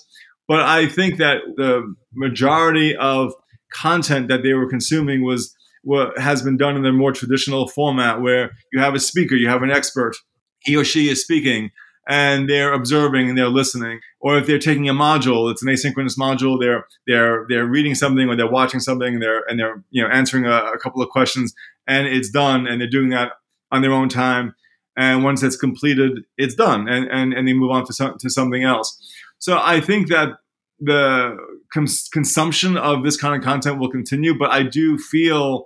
But 0.47 0.61
I 0.61 0.87
think 0.87 1.17
that 1.17 1.41
the 1.55 1.93
majority 2.13 2.95
of 2.95 3.33
content 3.73 4.27
that 4.27 4.43
they 4.43 4.53
were 4.53 4.69
consuming 4.69 5.23
was 5.23 5.55
what 5.83 6.17
has 6.17 6.41
been 6.41 6.57
done 6.57 6.75
in 6.75 6.83
the 6.83 6.91
more 6.91 7.11
traditional 7.11 7.67
format 7.67 8.21
where 8.21 8.51
you 8.71 8.79
have 8.79 8.93
a 8.93 8.99
speaker, 8.99 9.35
you 9.35 9.47
have 9.47 9.63
an 9.63 9.71
expert, 9.71 10.15
he 10.59 10.75
or 10.75 10.83
she 10.83 11.09
is 11.09 11.21
speaking, 11.21 11.71
and 12.11 12.49
they're 12.49 12.73
observing 12.73 13.29
and 13.29 13.37
they're 13.37 13.47
listening. 13.47 14.01
Or 14.19 14.37
if 14.37 14.45
they're 14.45 14.59
taking 14.59 14.89
a 14.89 14.93
module, 14.93 15.49
it's 15.49 15.63
an 15.63 15.69
asynchronous 15.69 16.17
module. 16.19 16.59
They're 16.59 16.85
they're 17.07 17.45
they're 17.47 17.65
reading 17.65 17.95
something 17.95 18.27
or 18.27 18.35
they're 18.35 18.51
watching 18.51 18.81
something 18.81 19.13
and 19.13 19.23
they're 19.23 19.43
and 19.47 19.57
they're 19.57 19.81
you 19.91 20.03
know 20.03 20.09
answering 20.09 20.45
a, 20.45 20.73
a 20.73 20.77
couple 20.77 21.01
of 21.01 21.07
questions 21.07 21.53
and 21.87 22.07
it's 22.07 22.29
done 22.29 22.67
and 22.67 22.81
they're 22.81 22.89
doing 22.89 23.09
that 23.11 23.31
on 23.71 23.81
their 23.81 23.93
own 23.93 24.09
time. 24.09 24.53
And 24.97 25.23
once 25.23 25.41
it's 25.41 25.55
completed, 25.55 26.23
it's 26.37 26.53
done 26.53 26.89
and 26.89 27.07
and, 27.09 27.33
and 27.33 27.47
they 27.47 27.53
move 27.53 27.71
on 27.71 27.85
to 27.85 27.93
some, 27.93 28.17
to 28.19 28.29
something 28.29 28.61
else. 28.61 28.99
So 29.39 29.57
I 29.57 29.79
think 29.79 30.09
that 30.09 30.33
the 30.81 31.37
cons- 31.73 32.09
consumption 32.11 32.75
of 32.75 33.05
this 33.05 33.15
kind 33.15 33.37
of 33.37 33.41
content 33.41 33.79
will 33.79 33.89
continue, 33.89 34.37
but 34.37 34.51
I 34.51 34.63
do 34.63 34.97
feel 34.97 35.63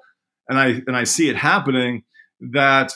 and 0.48 0.60
I 0.60 0.84
and 0.86 0.96
I 0.96 1.06
see 1.06 1.28
it 1.28 1.38
happening 1.38 2.04
that 2.40 2.94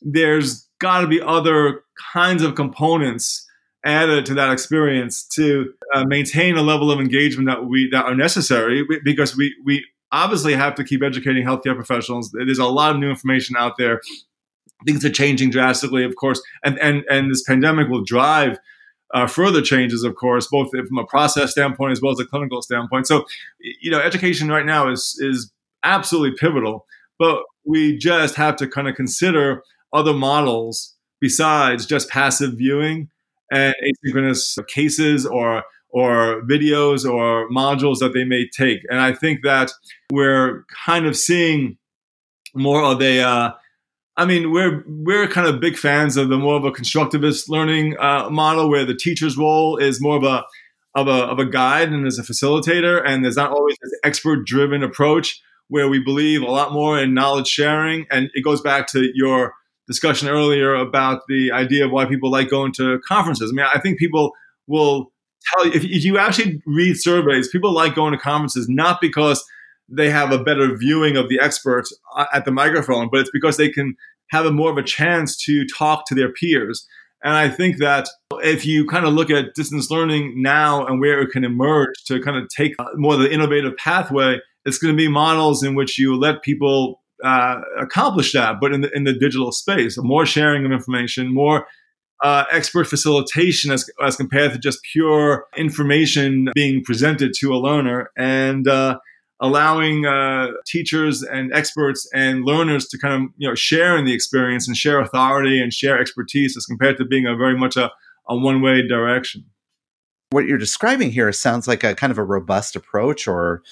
there's 0.00 0.67
got 0.78 1.00
to 1.00 1.06
be 1.06 1.20
other 1.20 1.82
kinds 2.12 2.42
of 2.42 2.54
components 2.54 3.46
added 3.84 4.26
to 4.26 4.34
that 4.34 4.52
experience 4.52 5.24
to 5.24 5.72
uh, 5.94 6.04
maintain 6.04 6.56
a 6.56 6.62
level 6.62 6.90
of 6.90 7.00
engagement 7.00 7.48
that 7.48 7.66
we 7.66 7.88
that 7.90 8.04
are 8.04 8.14
necessary 8.14 8.84
because 9.04 9.36
we 9.36 9.54
we 9.64 9.84
obviously 10.10 10.54
have 10.54 10.74
to 10.74 10.84
keep 10.84 11.02
educating 11.02 11.44
healthcare 11.44 11.74
professionals. 11.74 12.30
There's 12.32 12.58
a 12.58 12.66
lot 12.66 12.92
of 12.92 12.98
new 12.98 13.10
information 13.10 13.56
out 13.58 13.76
there. 13.78 14.00
Things 14.86 15.04
are 15.04 15.10
changing 15.10 15.50
drastically, 15.50 16.04
of 16.04 16.16
course, 16.16 16.40
and 16.64 16.78
and 16.78 17.04
and 17.10 17.30
this 17.30 17.42
pandemic 17.42 17.88
will 17.88 18.04
drive 18.04 18.58
uh, 19.14 19.26
further 19.26 19.62
changes, 19.62 20.02
of 20.02 20.14
course, 20.16 20.46
both 20.46 20.70
from 20.70 20.98
a 20.98 21.06
process 21.06 21.52
standpoint 21.52 21.92
as 21.92 22.02
well 22.02 22.12
as 22.12 22.20
a 22.20 22.26
clinical 22.26 22.60
standpoint. 22.62 23.06
So, 23.06 23.24
you 23.60 23.90
know, 23.90 24.00
education 24.00 24.48
right 24.48 24.66
now 24.66 24.90
is 24.90 25.16
is 25.20 25.50
absolutely 25.82 26.36
pivotal, 26.36 26.86
but 27.18 27.42
we 27.64 27.96
just 27.96 28.34
have 28.34 28.56
to 28.56 28.68
kind 28.68 28.88
of 28.88 28.96
consider 28.96 29.62
other 29.92 30.12
models 30.12 30.94
besides 31.20 31.86
just 31.86 32.08
passive 32.08 32.54
viewing 32.54 33.08
and 33.50 33.74
asynchronous 33.82 34.58
cases 34.68 35.26
or 35.26 35.64
or 35.90 36.42
videos 36.42 37.10
or 37.10 37.48
modules 37.50 37.98
that 37.98 38.12
they 38.12 38.24
may 38.24 38.46
take. 38.46 38.80
And 38.90 39.00
I 39.00 39.12
think 39.14 39.40
that 39.42 39.72
we're 40.12 40.64
kind 40.84 41.06
of 41.06 41.16
seeing 41.16 41.78
more 42.54 42.82
of 42.82 43.00
a 43.00 43.20
uh, 43.20 43.50
I 44.18 44.24
mean, 44.24 44.50
we're 44.50 44.84
we're 44.86 45.28
kind 45.28 45.46
of 45.46 45.60
big 45.60 45.76
fans 45.76 46.16
of 46.16 46.28
the 46.28 46.36
more 46.36 46.56
of 46.56 46.64
a 46.64 46.72
constructivist 46.72 47.48
learning 47.48 47.96
uh, 47.98 48.28
model, 48.28 48.68
where 48.68 48.84
the 48.84 48.96
teacher's 48.96 49.38
role 49.38 49.76
is 49.76 50.00
more 50.00 50.16
of 50.16 50.24
a 50.24 50.44
of 50.96 51.06
a 51.06 51.24
of 51.26 51.38
a 51.38 51.46
guide 51.46 51.90
and 51.90 52.04
as 52.04 52.18
a 52.18 52.22
facilitator, 52.22 53.00
and 53.06 53.24
there's 53.24 53.36
not 53.36 53.52
always 53.52 53.76
this 53.80 53.92
expert 54.04 54.44
driven 54.44 54.82
approach 54.82 55.40
where 55.68 55.88
we 55.88 56.00
believe 56.00 56.42
a 56.42 56.46
lot 56.46 56.72
more 56.72 56.98
in 56.98 57.14
knowledge 57.14 57.46
sharing, 57.46 58.06
and 58.10 58.28
it 58.34 58.42
goes 58.42 58.60
back 58.60 58.88
to 58.88 59.08
your 59.14 59.54
discussion 59.88 60.28
earlier 60.28 60.74
about 60.74 61.22
the 61.28 61.50
idea 61.50 61.86
of 61.86 61.90
why 61.90 62.04
people 62.04 62.30
like 62.30 62.50
going 62.50 62.72
to 62.72 63.00
conferences. 63.00 63.50
I 63.50 63.54
mean, 63.56 63.66
I 63.74 63.80
think 63.80 63.98
people 63.98 64.32
will 64.66 65.10
tell 65.52 65.66
you 65.66 65.72
if, 65.72 65.84
if 65.84 66.04
you 66.04 66.18
actually 66.18 66.62
read 66.66 66.96
surveys, 66.96 67.48
people 67.48 67.72
like 67.72 67.94
going 67.94 68.12
to 68.12 68.18
conferences 68.18 68.68
not 68.68 69.00
because 69.00 69.44
they 69.88 70.10
have 70.10 70.30
a 70.30 70.42
better 70.42 70.76
viewing 70.76 71.16
of 71.16 71.28
the 71.28 71.40
experts 71.40 71.96
uh, 72.14 72.26
at 72.32 72.44
the 72.44 72.50
microphone, 72.50 73.08
but 73.10 73.20
it's 73.20 73.30
because 73.32 73.56
they 73.56 73.70
can 73.70 73.96
have 74.30 74.44
a 74.44 74.52
more 74.52 74.70
of 74.70 74.76
a 74.76 74.82
chance 74.82 75.36
to 75.44 75.66
talk 75.66 76.06
to 76.06 76.14
their 76.14 76.30
peers. 76.30 76.86
And 77.24 77.34
I 77.34 77.48
think 77.48 77.78
that 77.78 78.08
if 78.44 78.66
you 78.66 78.86
kind 78.86 79.06
of 79.06 79.14
look 79.14 79.30
at 79.30 79.54
distance 79.54 79.90
learning 79.90 80.40
now 80.40 80.86
and 80.86 81.00
where 81.00 81.20
it 81.20 81.30
can 81.30 81.44
emerge 81.44 81.94
to 82.06 82.20
kind 82.20 82.36
of 82.36 82.48
take 82.48 82.74
more 82.94 83.14
of 83.14 83.20
the 83.20 83.32
innovative 83.32 83.76
pathway, 83.76 84.38
it's 84.64 84.78
going 84.78 84.94
to 84.94 84.96
be 84.96 85.08
models 85.08 85.62
in 85.62 85.74
which 85.74 85.98
you 85.98 86.16
let 86.16 86.42
people 86.42 87.02
uh, 87.24 87.60
accomplish 87.80 88.32
that, 88.32 88.56
but 88.60 88.72
in 88.72 88.82
the, 88.82 88.90
in 88.94 89.04
the 89.04 89.12
digital 89.12 89.52
space, 89.52 89.98
more 89.98 90.26
sharing 90.26 90.64
of 90.64 90.72
information, 90.72 91.32
more 91.32 91.66
uh, 92.22 92.44
expert 92.50 92.86
facilitation 92.86 93.70
as, 93.70 93.88
as 94.04 94.16
compared 94.16 94.52
to 94.52 94.58
just 94.58 94.80
pure 94.92 95.46
information 95.56 96.48
being 96.54 96.82
presented 96.84 97.32
to 97.38 97.52
a 97.52 97.56
learner. 97.56 98.10
And 98.16 98.66
uh, 98.66 98.98
allowing 99.40 100.04
uh, 100.04 100.48
teachers 100.66 101.22
and 101.22 101.52
experts 101.52 102.08
and 102.12 102.44
learners 102.44 102.86
to 102.88 102.98
kind 102.98 103.14
of 103.14 103.30
you 103.36 103.48
know 103.48 103.54
share 103.54 103.96
in 103.96 104.04
the 104.04 104.12
experience 104.12 104.66
and 104.66 104.76
share 104.76 105.00
authority 105.00 105.60
and 105.60 105.72
share 105.72 106.00
expertise 106.00 106.56
as 106.56 106.66
compared 106.66 106.96
to 106.96 107.04
being 107.04 107.26
a 107.26 107.36
very 107.36 107.56
much 107.56 107.76
a, 107.76 107.90
a 108.28 108.36
one 108.36 108.60
way 108.60 108.86
direction. 108.86 109.44
What 110.30 110.46
you're 110.46 110.58
describing 110.58 111.10
here 111.10 111.32
sounds 111.32 111.66
like 111.66 111.82
a 111.84 111.94
kind 111.94 112.10
of 112.10 112.18
a 112.18 112.24
robust 112.24 112.76
approach, 112.76 113.26
or, 113.26 113.62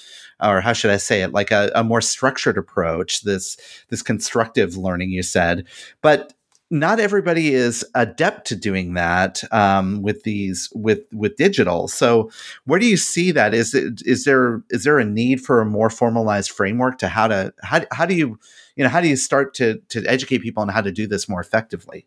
or 0.43 0.61
how 0.61 0.73
should 0.73 0.91
I 0.91 0.97
say 0.99 1.23
it, 1.23 1.33
like 1.33 1.51
a, 1.51 1.71
a 1.75 1.85
more 1.85 2.01
structured 2.01 2.59
approach. 2.59 3.23
This 3.23 3.57
this 3.89 4.03
constructive 4.03 4.77
learning 4.77 5.11
you 5.11 5.23
said, 5.23 5.67
but 6.03 6.33
not 6.71 6.99
everybody 6.99 7.55
is 7.55 7.85
adept 7.95 8.47
to 8.49 8.57
doing 8.57 8.95
that 8.95 9.43
um, 9.53 10.03
with 10.03 10.25
these 10.25 10.69
with 10.75 11.01
with 11.13 11.37
digital. 11.37 11.87
So 11.89 12.31
where 12.65 12.81
do 12.81 12.87
you 12.87 12.97
see 12.97 13.31
that? 13.33 13.55
Is 13.55 13.75
it 13.75 14.03
is 14.05 14.25
there 14.25 14.63
is 14.71 14.85
there 14.85 14.99
a 14.99 15.05
need 15.05 15.41
for 15.41 15.61
a 15.61 15.67
more 15.67 15.91
formalized 15.91 16.51
framework 16.51 16.99
to 16.99 17.09
how 17.09 17.29
to 17.29 17.55
how, 17.63 17.83
how 17.93 18.07
do 18.07 18.15
you 18.15 18.39
you 18.75 18.83
know 18.83 18.91
how 18.91 19.01
do 19.01 19.09
you 19.09 19.17
start 19.17 19.55
to 19.55 19.81
to 19.91 20.05
educate 20.07 20.39
people 20.39 20.63
on 20.63 20.69
how 20.69 20.81
to 20.81 20.91
do 20.91 21.07
this 21.07 21.29
more 21.29 21.41
effectively? 21.41 22.07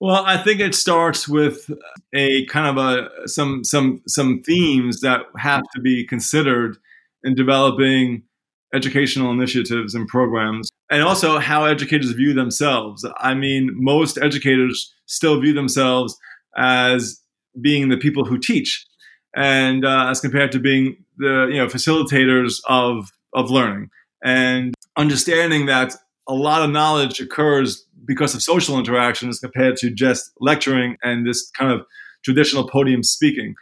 Well, 0.00 0.24
I 0.24 0.38
think 0.38 0.60
it 0.60 0.74
starts 0.74 1.28
with 1.28 1.70
a 2.14 2.46
kind 2.46 2.78
of 2.78 2.84
a 2.84 3.28
some 3.28 3.64
some 3.64 4.02
some 4.08 4.42
themes 4.42 5.00
that 5.00 5.22
have 5.36 5.62
to 5.74 5.80
be 5.80 6.06
considered 6.06 6.78
in 7.24 7.34
developing 7.34 8.22
educational 8.74 9.30
initiatives 9.30 9.94
and 9.94 10.06
programs, 10.08 10.70
and 10.90 11.02
also 11.02 11.38
how 11.38 11.64
educators 11.64 12.10
view 12.12 12.34
themselves. 12.34 13.06
I 13.18 13.34
mean, 13.34 13.70
most 13.74 14.18
educators 14.18 14.92
still 15.06 15.40
view 15.40 15.52
themselves 15.52 16.16
as 16.56 17.20
being 17.60 17.88
the 17.88 17.96
people 17.96 18.24
who 18.24 18.38
teach, 18.38 18.84
and 19.34 19.84
uh, 19.84 20.08
as 20.10 20.20
compared 20.20 20.52
to 20.52 20.58
being 20.58 20.96
the 21.18 21.48
you 21.50 21.56
know 21.56 21.66
facilitators 21.66 22.60
of 22.66 23.10
of 23.32 23.50
learning, 23.50 23.88
and 24.22 24.74
understanding 24.96 25.66
that 25.66 25.94
a 26.28 26.34
lot 26.34 26.62
of 26.62 26.70
knowledge 26.70 27.20
occurs 27.20 27.86
because 28.06 28.34
of 28.34 28.42
social 28.42 28.78
interactions 28.78 29.38
compared 29.38 29.76
to 29.76 29.90
just 29.90 30.30
lecturing 30.40 30.96
and 31.02 31.26
this 31.26 31.50
kind 31.50 31.72
of 31.72 31.86
traditional 32.24 32.68
podium 32.68 33.02
speaking. 33.02 33.54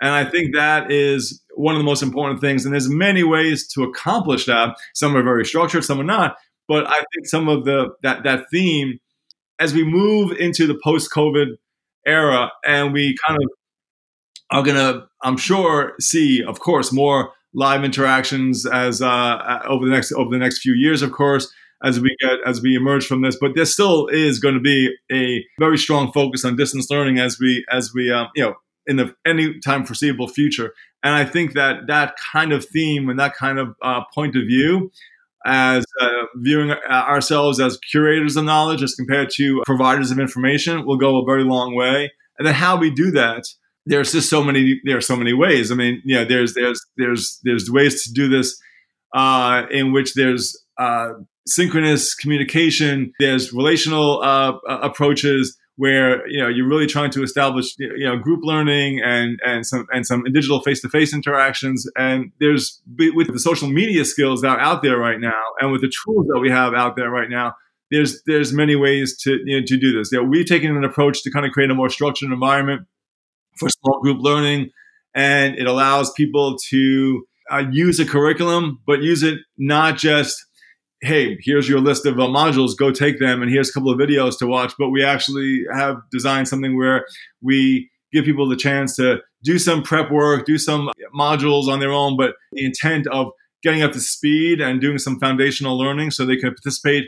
And 0.00 0.10
I 0.10 0.24
think 0.24 0.54
that 0.54 0.90
is 0.90 1.42
one 1.54 1.74
of 1.74 1.80
the 1.80 1.84
most 1.84 2.02
important 2.02 2.40
things. 2.40 2.64
And 2.64 2.72
there's 2.72 2.88
many 2.88 3.24
ways 3.24 3.66
to 3.68 3.82
accomplish 3.82 4.46
that. 4.46 4.76
Some 4.94 5.16
are 5.16 5.22
very 5.22 5.44
structured, 5.44 5.84
some 5.84 6.00
are 6.00 6.04
not. 6.04 6.36
But 6.68 6.86
I 6.86 6.94
think 7.14 7.26
some 7.26 7.48
of 7.48 7.64
the 7.64 7.88
that 8.02 8.24
that 8.24 8.44
theme, 8.52 9.00
as 9.58 9.74
we 9.74 9.84
move 9.84 10.32
into 10.32 10.66
the 10.66 10.78
post-COVID 10.84 11.56
era, 12.06 12.50
and 12.64 12.92
we 12.92 13.16
kind 13.26 13.38
of 13.42 13.50
are 14.50 14.62
gonna, 14.62 15.06
I'm 15.22 15.36
sure, 15.36 15.94
see, 16.00 16.42
of 16.44 16.60
course, 16.60 16.92
more 16.92 17.32
live 17.54 17.82
interactions 17.84 18.66
as 18.66 19.00
uh, 19.00 19.08
uh 19.08 19.62
over 19.66 19.86
the 19.86 19.90
next 19.90 20.12
over 20.12 20.30
the 20.30 20.38
next 20.38 20.60
few 20.60 20.74
years, 20.74 21.02
of 21.02 21.10
course, 21.10 21.52
as 21.82 21.98
we 21.98 22.14
get 22.20 22.38
as 22.46 22.60
we 22.60 22.76
emerge 22.76 23.06
from 23.06 23.22
this. 23.22 23.36
But 23.40 23.52
there 23.54 23.64
still 23.64 24.06
is 24.08 24.38
going 24.38 24.54
to 24.54 24.60
be 24.60 24.94
a 25.10 25.44
very 25.58 25.78
strong 25.78 26.12
focus 26.12 26.44
on 26.44 26.56
distance 26.56 26.90
learning 26.90 27.18
as 27.18 27.38
we 27.40 27.64
as 27.70 27.92
we 27.94 28.12
um, 28.12 28.28
you 28.36 28.44
know 28.44 28.54
in 28.88 28.96
the 28.96 29.14
any 29.24 29.60
time 29.60 29.84
foreseeable 29.84 30.26
future. 30.26 30.72
And 31.04 31.14
I 31.14 31.24
think 31.24 31.52
that 31.52 31.86
that 31.86 32.14
kind 32.32 32.52
of 32.52 32.64
theme 32.64 33.08
and 33.08 33.20
that 33.20 33.36
kind 33.36 33.58
of 33.58 33.76
uh, 33.82 34.00
point 34.12 34.34
of 34.34 34.42
view, 34.48 34.90
as 35.46 35.84
uh, 36.00 36.24
viewing 36.36 36.70
ourselves 36.70 37.60
as 37.60 37.78
curators 37.90 38.36
of 38.36 38.44
knowledge 38.44 38.82
as 38.82 38.94
compared 38.94 39.30
to 39.36 39.62
providers 39.64 40.10
of 40.10 40.18
information, 40.18 40.84
will 40.84 40.96
go 40.96 41.18
a 41.18 41.24
very 41.24 41.44
long 41.44 41.76
way. 41.76 42.10
And 42.38 42.46
then 42.46 42.54
how 42.54 42.76
we 42.76 42.90
do 42.90 43.12
that, 43.12 43.44
there's 43.86 44.12
just 44.12 44.28
so 44.28 44.42
many. 44.42 44.80
There 44.84 44.96
are 44.96 45.02
so 45.02 45.16
many 45.16 45.32
ways. 45.32 45.70
I 45.70 45.74
mean, 45.74 46.02
you 46.04 46.16
know, 46.16 46.24
there's 46.24 46.54
there's 46.54 46.80
there's 46.96 47.38
there's 47.44 47.70
ways 47.70 48.02
to 48.04 48.12
do 48.12 48.28
this 48.28 48.60
uh, 49.14 49.62
in 49.70 49.92
which 49.92 50.14
there's 50.14 50.60
uh, 50.78 51.10
synchronous 51.46 52.14
communication. 52.14 53.12
There's 53.20 53.52
relational 53.52 54.22
uh, 54.22 54.54
approaches 54.68 55.56
where 55.78 56.28
you 56.28 56.42
know 56.42 56.48
you're 56.48 56.68
really 56.68 56.86
trying 56.86 57.10
to 57.12 57.22
establish 57.22 57.74
you 57.78 58.04
know 58.04 58.18
group 58.18 58.40
learning 58.42 59.00
and 59.02 59.38
and 59.46 59.64
some 59.64 59.86
and 59.92 60.04
some 60.04 60.24
digital 60.24 60.60
face-to-face 60.60 61.14
interactions. 61.14 61.88
And 61.96 62.32
there's 62.40 62.82
with 63.14 63.32
the 63.32 63.38
social 63.38 63.68
media 63.68 64.04
skills 64.04 64.42
that 64.42 64.48
are 64.48 64.60
out 64.60 64.82
there 64.82 64.98
right 64.98 65.20
now 65.20 65.40
and 65.60 65.72
with 65.72 65.80
the 65.80 65.92
tools 66.04 66.26
that 66.26 66.40
we 66.40 66.50
have 66.50 66.74
out 66.74 66.96
there 66.96 67.10
right 67.10 67.30
now 67.30 67.54
there's 67.90 68.22
there's 68.26 68.52
many 68.52 68.76
ways 68.76 69.16
to 69.22 69.38
you 69.44 69.60
know, 69.60 69.66
to 69.66 69.78
do 69.78 69.96
this. 69.96 70.10
You 70.12 70.18
know, 70.18 70.28
we've 70.28 70.46
taken 70.46 70.76
an 70.76 70.84
approach 70.84 71.22
to 71.22 71.30
kind 71.30 71.46
of 71.46 71.52
create 71.52 71.70
a 71.70 71.74
more 71.74 71.88
structured 71.88 72.30
environment 72.30 72.82
for 73.58 73.68
small 73.68 74.00
group 74.00 74.18
learning 74.20 74.70
and 75.14 75.56
it 75.56 75.66
allows 75.66 76.12
people 76.12 76.56
to 76.70 77.24
uh, 77.50 77.64
use 77.70 77.98
a 77.98 78.04
curriculum 78.04 78.80
but 78.86 79.02
use 79.02 79.22
it 79.22 79.38
not 79.56 79.96
just 79.96 80.44
hey, 81.00 81.38
here's 81.42 81.68
your 81.68 81.80
list 81.80 82.06
of 82.06 82.18
uh, 82.18 82.22
modules, 82.22 82.76
go 82.76 82.90
take 82.90 83.18
them, 83.20 83.42
and 83.42 83.50
here's 83.50 83.70
a 83.70 83.72
couple 83.72 83.90
of 83.90 83.98
videos 83.98 84.38
to 84.38 84.46
watch. 84.46 84.72
But 84.78 84.90
we 84.90 85.04
actually 85.04 85.64
have 85.72 85.96
designed 86.10 86.48
something 86.48 86.76
where 86.76 87.06
we 87.40 87.88
give 88.12 88.24
people 88.24 88.48
the 88.48 88.56
chance 88.56 88.96
to 88.96 89.18
do 89.44 89.58
some 89.58 89.82
prep 89.82 90.10
work, 90.10 90.46
do 90.46 90.58
some 90.58 90.90
modules 91.16 91.68
on 91.68 91.80
their 91.80 91.92
own, 91.92 92.16
but 92.16 92.34
the 92.52 92.64
intent 92.64 93.06
of 93.08 93.28
getting 93.62 93.82
up 93.82 93.92
to 93.92 94.00
speed 94.00 94.60
and 94.60 94.80
doing 94.80 94.98
some 94.98 95.18
foundational 95.18 95.76
learning 95.76 96.10
so 96.10 96.24
they 96.24 96.36
can 96.36 96.50
participate 96.50 97.04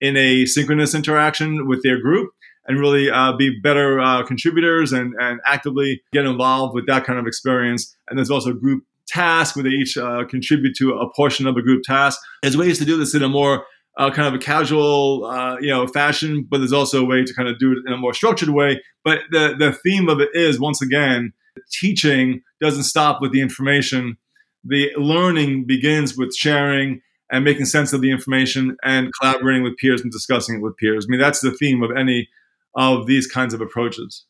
in 0.00 0.16
a 0.16 0.46
synchronous 0.46 0.94
interaction 0.94 1.66
with 1.66 1.82
their 1.82 2.00
group 2.00 2.30
and 2.66 2.78
really 2.78 3.10
uh, 3.10 3.32
be 3.36 3.58
better 3.60 4.00
uh, 4.00 4.22
contributors 4.24 4.92
and, 4.92 5.14
and 5.18 5.40
actively 5.46 6.02
get 6.12 6.24
involved 6.24 6.74
with 6.74 6.86
that 6.86 7.04
kind 7.04 7.18
of 7.18 7.26
experience. 7.26 7.94
And 8.08 8.18
there's 8.18 8.30
also 8.30 8.52
group 8.52 8.84
task 9.14 9.56
where 9.56 9.62
they 9.62 9.70
each 9.70 9.96
uh, 9.96 10.24
contribute 10.28 10.74
to 10.76 10.92
a 10.94 11.12
portion 11.14 11.46
of 11.46 11.56
a 11.56 11.62
group 11.62 11.82
task. 11.84 12.20
There's 12.42 12.56
ways 12.56 12.78
to 12.78 12.84
do 12.84 12.96
this 12.96 13.14
in 13.14 13.22
a 13.22 13.28
more 13.28 13.64
uh, 13.96 14.10
kind 14.10 14.26
of 14.26 14.34
a 14.34 14.38
casual, 14.38 15.24
uh, 15.24 15.56
you 15.60 15.68
know, 15.68 15.86
fashion, 15.86 16.46
but 16.50 16.58
there's 16.58 16.72
also 16.72 17.02
a 17.02 17.04
way 17.04 17.24
to 17.24 17.34
kind 17.34 17.48
of 17.48 17.58
do 17.58 17.72
it 17.72 17.78
in 17.86 17.92
a 17.92 17.96
more 17.96 18.12
structured 18.12 18.48
way. 18.48 18.82
But 19.04 19.20
the 19.30 19.54
the 19.56 19.72
theme 19.72 20.08
of 20.08 20.20
it 20.20 20.30
is 20.34 20.58
once 20.58 20.82
again, 20.82 21.32
teaching 21.70 22.42
doesn't 22.60 22.84
stop 22.84 23.20
with 23.20 23.32
the 23.32 23.40
information. 23.40 24.16
The 24.64 24.90
learning 24.96 25.66
begins 25.66 26.16
with 26.16 26.34
sharing 26.34 27.02
and 27.30 27.44
making 27.44 27.66
sense 27.66 27.92
of 27.92 28.00
the 28.00 28.10
information 28.10 28.76
and 28.82 29.10
collaborating 29.20 29.62
with 29.62 29.76
peers 29.76 30.02
and 30.02 30.10
discussing 30.10 30.56
it 30.56 30.62
with 30.62 30.76
peers. 30.76 31.06
I 31.06 31.10
mean, 31.10 31.20
that's 31.20 31.40
the 31.40 31.52
theme 31.52 31.82
of 31.82 31.90
any 31.96 32.28
of 32.76 33.06
these 33.06 33.26
kinds 33.26 33.54
of 33.54 33.60
approaches 33.60 34.24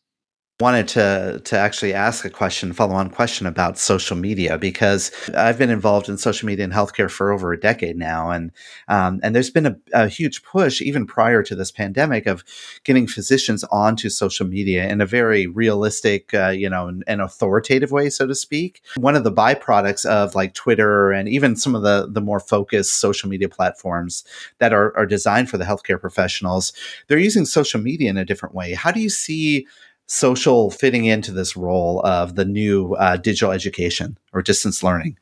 wanted 0.60 0.86
to 0.86 1.40
to 1.44 1.58
actually 1.58 1.92
ask 1.92 2.24
a 2.24 2.30
question, 2.30 2.72
follow 2.72 2.94
on 2.94 3.10
question 3.10 3.44
about 3.44 3.76
social 3.76 4.16
media 4.16 4.56
because 4.56 5.10
I've 5.36 5.58
been 5.58 5.70
involved 5.70 6.08
in 6.08 6.16
social 6.16 6.46
media 6.46 6.64
in 6.64 6.70
healthcare 6.70 7.10
for 7.10 7.32
over 7.32 7.52
a 7.52 7.58
decade 7.58 7.96
now, 7.96 8.30
and 8.30 8.52
um, 8.86 9.18
and 9.24 9.34
there's 9.34 9.50
been 9.50 9.66
a, 9.66 9.76
a, 9.92 10.08
huge 10.08 10.44
push 10.44 10.80
even 10.80 11.06
prior 11.06 11.42
to 11.42 11.56
this 11.56 11.72
pandemic 11.72 12.26
of 12.26 12.44
getting 12.84 13.08
physicians 13.08 13.64
onto 13.64 14.08
social 14.08 14.46
media 14.46 14.88
in 14.88 15.00
a 15.00 15.06
very 15.06 15.48
realistic, 15.48 16.32
uh, 16.34 16.50
you 16.50 16.70
know, 16.70 16.86
and, 16.86 17.02
and, 17.08 17.20
authoritative 17.20 17.90
way, 17.90 18.08
so 18.08 18.26
to 18.26 18.34
speak. 18.34 18.80
One 18.96 19.16
of 19.16 19.24
the 19.24 19.32
byproducts 19.32 20.06
of 20.06 20.36
like 20.36 20.54
Twitter 20.54 21.10
and 21.10 21.28
even 21.28 21.56
some 21.56 21.74
of 21.74 21.82
the 21.82 22.06
the 22.08 22.20
more 22.20 22.38
focused 22.38 23.00
social 23.00 23.28
media 23.28 23.48
platforms 23.48 24.22
that 24.58 24.72
are, 24.72 24.96
are 24.96 25.06
designed 25.06 25.50
for 25.50 25.58
the 25.58 25.64
healthcare 25.64 26.00
professionals, 26.00 26.72
they're 27.08 27.18
using 27.18 27.44
social 27.44 27.80
media 27.80 28.08
in 28.08 28.16
a 28.16 28.24
different 28.24 28.54
way. 28.54 28.74
How 28.74 28.92
do 28.92 29.00
you 29.00 29.10
see 29.10 29.66
social 30.06 30.70
fitting 30.70 31.06
into 31.06 31.32
this 31.32 31.56
role 31.56 32.00
of 32.04 32.34
the 32.34 32.44
new 32.44 32.94
uh, 32.94 33.16
digital 33.16 33.52
education 33.52 34.18
or 34.32 34.42
distance 34.42 34.82
learning? 34.82 35.18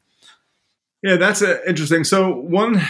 Yeah, 1.03 1.17
that's 1.17 1.43
uh, 1.43 1.59
interesting. 1.67 2.05
So 2.05 2.33
one 2.33 2.81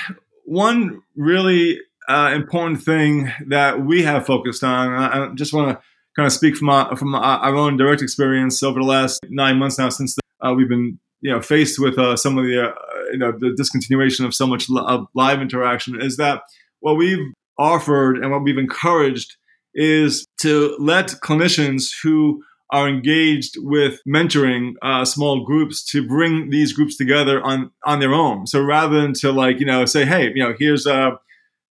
one 0.44 1.02
really 1.16 1.80
uh, 2.08 2.32
important 2.34 2.82
thing 2.82 3.32
that 3.48 3.84
we 3.84 4.02
have 4.02 4.26
focused 4.26 4.64
on, 4.64 4.92
I, 4.92 5.24
I 5.24 5.34
just 5.34 5.52
want 5.52 5.70
to 5.70 5.84
kind 6.16 6.26
of 6.26 6.32
speak 6.32 6.56
from 6.56 6.68
our, 6.68 6.94
from 6.96 7.14
our 7.14 7.54
own 7.54 7.76
direct 7.76 8.02
experience 8.02 8.62
over 8.62 8.80
the 8.80 8.86
last 8.86 9.20
nine 9.30 9.58
months 9.58 9.78
now 9.78 9.88
since 9.88 10.14
the, 10.14 10.22
uh, 10.46 10.52
we've 10.52 10.68
been 10.68 10.98
you 11.20 11.30
know 11.30 11.40
faced 11.40 11.78
with 11.78 11.98
uh, 11.98 12.16
some 12.16 12.36
of 12.36 12.44
the 12.44 12.68
uh, 12.68 12.74
you 13.12 13.18
know 13.18 13.32
the 13.32 13.56
discontinuation 13.58 14.24
of 14.26 14.34
so 14.34 14.46
much 14.46 14.68
li- 14.68 15.06
live 15.14 15.40
interaction 15.40 16.00
is 16.00 16.16
that 16.16 16.42
what 16.80 16.96
we've 16.96 17.32
offered 17.58 18.18
and 18.18 18.30
what 18.30 18.42
we've 18.42 18.58
encouraged 18.58 19.36
is 19.74 20.26
to 20.40 20.76
let 20.78 21.08
clinicians 21.22 21.90
who 22.02 22.42
are 22.72 22.88
engaged 22.88 23.54
with 23.58 24.00
mentoring 24.08 24.72
uh, 24.80 25.04
small 25.04 25.44
groups 25.44 25.84
to 25.84 26.06
bring 26.06 26.48
these 26.48 26.72
groups 26.72 26.96
together 26.96 27.42
on 27.42 27.70
on 27.84 28.00
their 28.00 28.14
own. 28.14 28.46
So 28.46 28.62
rather 28.62 29.00
than 29.00 29.12
to 29.20 29.30
like 29.30 29.60
you 29.60 29.66
know 29.66 29.84
say, 29.84 30.04
hey, 30.04 30.32
you 30.34 30.42
know, 30.42 30.54
here's 30.58 30.86
uh, 30.86 31.10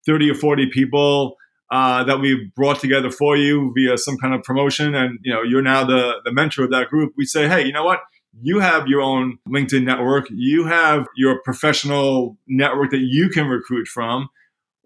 thirty 0.07 0.31
or 0.31 0.35
forty 0.35 0.69
people 0.71 1.37
uh, 1.71 2.05
that 2.05 2.21
we've 2.21 2.55
brought 2.55 2.81
together 2.81 3.11
for 3.11 3.37
you 3.37 3.73
via 3.75 3.97
some 3.97 4.19
kind 4.19 4.35
of 4.35 4.43
promotion, 4.43 4.95
and 4.95 5.19
you 5.23 5.33
know, 5.33 5.43
you're 5.43 5.63
now 5.63 5.85
the 5.85 6.21
the 6.25 6.33
mentor 6.33 6.65
of 6.65 6.71
that 6.71 6.89
group. 6.89 7.15
We 7.17 7.25
say, 7.25 7.49
hey, 7.49 7.65
you 7.65 7.73
know 7.73 7.85
what? 7.85 8.01
You 8.43 8.61
have 8.61 8.87
your 8.87 9.01
own 9.01 9.39
LinkedIn 9.49 9.85
network. 9.85 10.27
You 10.31 10.65
have 10.65 11.07
your 11.17 11.41
professional 11.43 12.37
network 12.47 12.91
that 12.91 13.01
you 13.01 13.29
can 13.29 13.47
recruit 13.47 13.89
from 13.89 14.29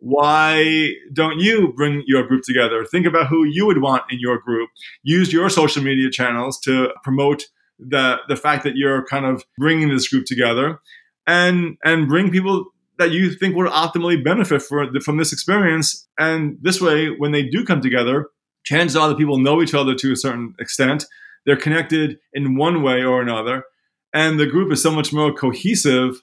why 0.05 0.91
don't 1.15 1.41
you 1.41 1.73
bring 1.75 2.03
your 2.07 2.27
group 2.27 2.43
together? 2.45 2.85
Think 2.85 3.07
about 3.07 3.29
who 3.29 3.45
you 3.45 3.65
would 3.65 3.81
want 3.81 4.03
in 4.11 4.19
your 4.21 4.39
group. 4.39 4.69
Use 5.03 5.33
your 5.33 5.49
social 5.49 5.83
media 5.83 6.11
channels 6.11 6.61
to 6.61 6.91
promote 7.03 7.45
the 7.79 8.19
the 8.29 8.37
fact 8.37 8.65
that 8.65 8.77
you're 8.77 9.07
kind 9.07 9.25
of 9.25 9.45
bringing 9.57 9.89
this 9.89 10.07
group 10.07 10.27
together, 10.27 10.79
and 11.27 11.79
and 11.85 12.07
bring 12.07 12.31
people 12.31 12.67
that 12.99 13.13
you 13.13 13.33
think 13.33 13.57
will 13.57 13.71
optimally 13.71 14.23
benefit 14.23 14.61
for, 14.61 14.87
from 15.01 15.17
this 15.17 15.33
experience. 15.33 16.07
And 16.19 16.59
this 16.61 16.83
way, 16.83 17.09
when 17.09 17.33
they 17.33 17.43
do 17.43 17.65
come 17.65 17.81
together, 17.81 18.29
chances 18.63 18.97
are 18.97 19.09
the 19.09 19.17
people 19.17 19.39
know 19.39 19.63
each 19.63 19.75
other 19.75 19.95
to 19.95 20.13
a 20.13 20.17
certain 20.17 20.55
extent. 20.61 21.07
They're 21.47 21.57
connected 21.57 22.19
in 22.35 22.57
one 22.57 22.83
way 22.83 23.03
or 23.03 23.23
another, 23.23 23.65
and 24.13 24.39
the 24.39 24.47
group 24.47 24.71
is 24.71 24.83
so 24.83 24.91
much 24.91 25.15
more 25.15 25.33
cohesive 25.33 26.21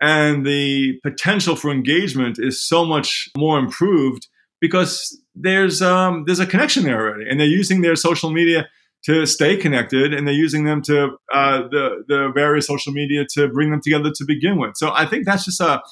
and 0.00 0.46
the 0.46 0.98
potential 1.02 1.56
for 1.56 1.70
engagement 1.70 2.38
is 2.38 2.66
so 2.66 2.84
much 2.84 3.28
more 3.36 3.58
improved 3.58 4.28
because 4.60 5.20
there's 5.34 5.82
um, 5.82 6.24
there's 6.26 6.40
a 6.40 6.46
connection 6.46 6.84
there 6.84 7.00
already, 7.00 7.28
and 7.28 7.40
they're 7.40 7.46
using 7.46 7.80
their 7.80 7.96
social 7.96 8.30
media 8.30 8.68
to 9.04 9.24
stay 9.26 9.56
connected, 9.56 10.12
and 10.12 10.26
they're 10.26 10.34
using 10.34 10.64
them 10.64 10.82
to 10.82 11.16
uh, 11.32 11.62
the 11.70 12.04
the 12.08 12.30
various 12.34 12.66
social 12.66 12.92
media 12.92 13.24
to 13.34 13.48
bring 13.48 13.70
them 13.70 13.80
together 13.82 14.10
to 14.14 14.24
begin 14.24 14.58
with. 14.58 14.72
So 14.76 14.92
I 14.92 15.06
think 15.06 15.26
that's 15.26 15.44
just 15.44 15.60
a 15.60 15.82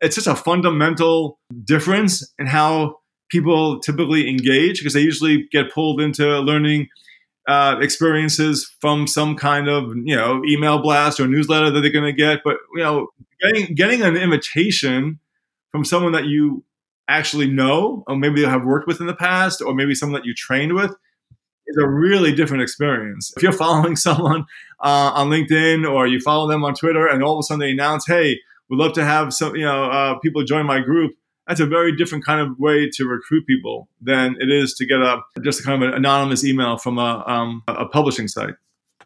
it's 0.00 0.14
just 0.14 0.26
a 0.26 0.36
fundamental 0.36 1.38
difference 1.64 2.32
in 2.38 2.46
how 2.46 2.96
people 3.30 3.80
typically 3.80 4.28
engage 4.28 4.78
because 4.78 4.94
they 4.94 5.00
usually 5.00 5.46
get 5.50 5.72
pulled 5.72 6.00
into 6.00 6.38
learning 6.40 6.88
uh, 7.48 7.78
experiences 7.80 8.70
from 8.80 9.06
some 9.06 9.34
kind 9.34 9.68
of 9.68 9.96
you 10.04 10.14
know 10.14 10.42
email 10.46 10.80
blast 10.80 11.18
or 11.18 11.26
newsletter 11.26 11.70
that 11.70 11.80
they're 11.80 11.90
going 11.90 12.04
to 12.04 12.12
get. 12.12 12.40
But 12.44 12.58
you 12.74 12.82
know, 12.82 13.08
getting 13.40 13.74
getting 13.74 14.02
an 14.02 14.16
invitation 14.16 15.18
from 15.72 15.84
someone 15.84 16.12
that 16.12 16.26
you 16.26 16.62
actually 17.08 17.50
know, 17.50 18.04
or 18.06 18.16
maybe 18.16 18.40
you 18.40 18.46
have 18.46 18.64
worked 18.64 18.86
with 18.86 19.00
in 19.00 19.06
the 19.06 19.14
past, 19.14 19.62
or 19.62 19.74
maybe 19.74 19.94
someone 19.94 20.20
that 20.20 20.26
you 20.26 20.34
trained 20.34 20.74
with, 20.74 20.94
is 21.66 21.76
a 21.82 21.88
really 21.88 22.34
different 22.34 22.62
experience. 22.62 23.32
If 23.34 23.42
you're 23.42 23.52
following 23.66 23.96
someone 23.96 24.44
uh, 24.80 25.12
on 25.14 25.30
LinkedIn 25.30 25.90
or 25.90 26.06
you 26.06 26.20
follow 26.20 26.48
them 26.48 26.62
on 26.64 26.74
Twitter, 26.74 27.06
and 27.06 27.24
all 27.24 27.38
of 27.38 27.40
a 27.40 27.42
sudden 27.44 27.60
they 27.60 27.70
announce, 27.70 28.06
"Hey, 28.06 28.38
we'd 28.68 28.78
love 28.78 28.92
to 28.92 29.04
have 29.06 29.32
some 29.32 29.56
you 29.56 29.64
know 29.64 29.84
uh, 29.84 30.18
people 30.18 30.44
join 30.44 30.66
my 30.66 30.80
group," 30.80 31.12
that's 31.48 31.60
a 31.60 31.66
very 31.66 31.96
different 31.96 32.24
kind 32.24 32.40
of 32.40 32.58
way 32.58 32.88
to 32.92 33.04
recruit 33.06 33.46
people 33.46 33.88
than 34.00 34.36
it 34.38 34.50
is 34.50 34.74
to 34.74 34.86
get 34.86 35.00
a 35.00 35.20
just 35.42 35.60
a 35.60 35.62
kind 35.64 35.82
of 35.82 35.88
an 35.88 35.94
anonymous 35.94 36.44
email 36.44 36.76
from 36.76 36.98
a, 36.98 37.24
um, 37.26 37.62
a 37.66 37.86
publishing 37.86 38.28
site. 38.28 38.54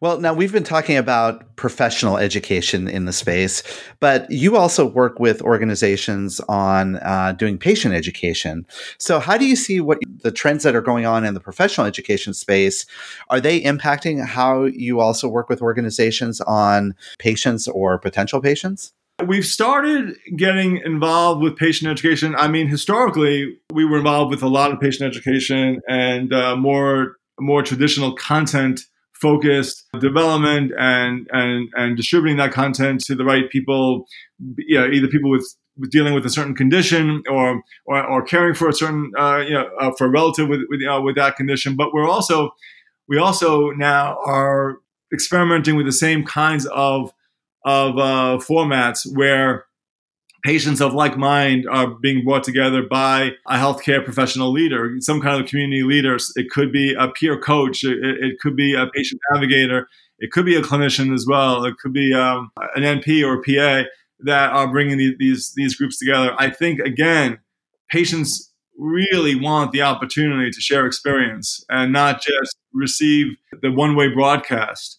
Well, 0.01 0.19
now 0.19 0.35
we've 0.35 0.53
been 0.53 0.65
talking 0.65 0.97
about 0.97 1.55
professional 1.55 2.17
education 2.17 2.89
in 2.89 3.05
the 3.05 3.13
space, 3.13 3.63
but 4.01 4.29
you 4.33 4.57
also 4.57 4.85
work 4.85 5.21
with 5.21 5.41
organizations 5.43 6.41
on 6.49 6.97
uh, 6.97 7.35
doing 7.39 7.57
patient 7.57 7.95
education. 7.95 8.67
So, 8.99 9.21
how 9.21 9.39
do 9.39 9.47
you 9.47 9.55
see 9.55 9.81
what 9.81 9.99
the 10.25 10.33
trends 10.33 10.65
that 10.65 10.75
are 10.75 10.81
going 10.81 11.07
on 11.07 11.25
in 11.25 11.35
the 11.35 11.41
professional 11.41 11.87
education 11.87 12.35
space? 12.35 12.85
Are 13.31 13.41
they 13.41 13.61
impacting 13.61 14.27
how 14.27 14.65
you 14.65 14.99
also 14.99 15.29
work 15.29 15.49
with 15.49 15.63
organizations 15.63 16.41
on 16.41 16.97
patients 17.21 17.69
or 17.69 17.97
potential 17.97 18.41
patients? 18.41 18.93
We've 19.27 19.47
started 19.47 20.17
getting 20.37 20.79
involved 20.79 21.43
with 21.43 21.57
patient 21.57 21.91
education. 21.91 22.35
I 22.37 22.49
mean, 22.49 22.69
historically, 22.69 23.59
we 23.73 23.85
were 23.85 23.99
involved 23.99 24.31
with 24.31 24.43
a 24.43 24.49
lot 24.49 24.73
of 24.73 24.81
patient 24.81 25.09
education 25.09 25.81
and 25.89 26.33
uh, 26.33 26.57
more 26.57 27.17
more 27.41 27.63
traditional 27.63 28.15
content 28.15 28.81
focused 29.15 29.87
development 29.99 30.73
and 30.79 31.29
and 31.33 31.69
and 31.75 31.97
distributing 31.97 32.37
that 32.39 32.53
content 32.53 33.01
to 33.07 33.15
the 33.15 33.25
right 33.25 33.49
people. 33.51 34.07
You 34.59 34.81
know, 34.81 34.87
either 34.89 35.09
people 35.09 35.31
with, 35.31 35.47
with 35.79 35.91
dealing 35.91 36.15
with 36.15 36.27
a 36.27 36.31
certain 36.31 36.55
condition 36.55 37.23
or 37.31 37.63
or, 37.87 38.05
or 38.05 38.23
caring 38.23 38.55
for 38.55 38.69
a 38.69 38.73
certain 38.73 39.13
uh, 39.19 39.39
you 39.39 39.55
know 39.55 39.69
uh, 39.81 39.93
for 39.97 40.07
a 40.07 40.11
relative 40.11 40.49
with 40.49 40.61
with, 40.69 40.81
uh, 40.87 41.01
with 41.01 41.17
that 41.17 41.37
condition. 41.37 41.77
But 41.77 41.95
we're 41.95 42.09
also 42.09 42.51
we 43.09 43.19
also 43.19 43.71
now 43.71 44.19
are 44.27 44.79
experimenting 45.13 45.77
with 45.77 45.87
the 45.87 45.93
same 45.93 46.25
kinds 46.25 46.67
of 46.67 47.13
of 47.65 47.99
uh, 47.99 48.39
formats 48.43 49.01
where 49.15 49.67
patients 50.43 50.81
of 50.81 50.93
like 50.93 51.17
mind 51.17 51.67
are 51.71 51.89
being 51.89 52.25
brought 52.25 52.45
together 52.45 52.83
by 52.83 53.31
a 53.49 53.57
healthcare 53.57 54.05
professional 54.05 54.51
leader, 54.51 54.95
some 54.99 55.21
kind 55.21 55.41
of 55.41 55.49
community 55.49 55.83
leader. 55.83 56.17
It 56.35 56.51
could 56.51 56.73
be 56.73 56.95
a 56.95 57.09
peer 57.09 57.39
coach, 57.39 57.85
it, 57.85 57.99
it 58.03 58.41
could 58.41 58.57
be 58.57 58.75
a 58.75 58.87
patient 58.89 59.21
navigator, 59.33 59.89
it 60.19 60.33
could 60.33 60.45
be 60.45 60.57
a 60.57 60.63
clinician 60.63 61.15
as 61.15 61.27
well, 61.29 61.65
it 61.65 61.77
could 61.79 61.93
be 61.93 62.13
um, 62.13 62.51
an 62.75 62.83
NP 62.83 63.25
or 63.25 63.43
PA 63.43 63.89
that 64.21 64.51
are 64.51 64.71
bringing 64.71 64.99
these, 64.99 65.15
these 65.19 65.53
these 65.55 65.77
groups 65.77 65.99
together. 65.99 66.35
I 66.39 66.51
think 66.51 66.81
again, 66.81 67.39
patients 67.91 68.53
really 68.79 69.35
want 69.35 69.73
the 69.73 69.83
opportunity 69.83 70.51
to 70.51 70.61
share 70.61 70.87
experience 70.87 71.65
and 71.69 71.93
not 71.93 72.23
just 72.23 72.57
receive 72.73 73.37
the 73.61 73.71
one 73.71 73.95
way 73.95 74.09
broadcast. 74.09 74.99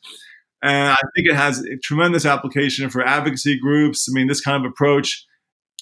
And 0.64 0.94
I 0.94 1.02
think 1.14 1.28
it 1.28 1.36
has 1.36 1.66
tremendous 1.84 2.26
application 2.26 2.90
for 2.90 3.06
advocacy 3.06 3.60
groups. 3.60 4.08
I 4.10 4.14
mean, 4.14 4.28
this 4.28 4.40
kind 4.40 4.66
of 4.66 4.72
approach, 4.72 5.26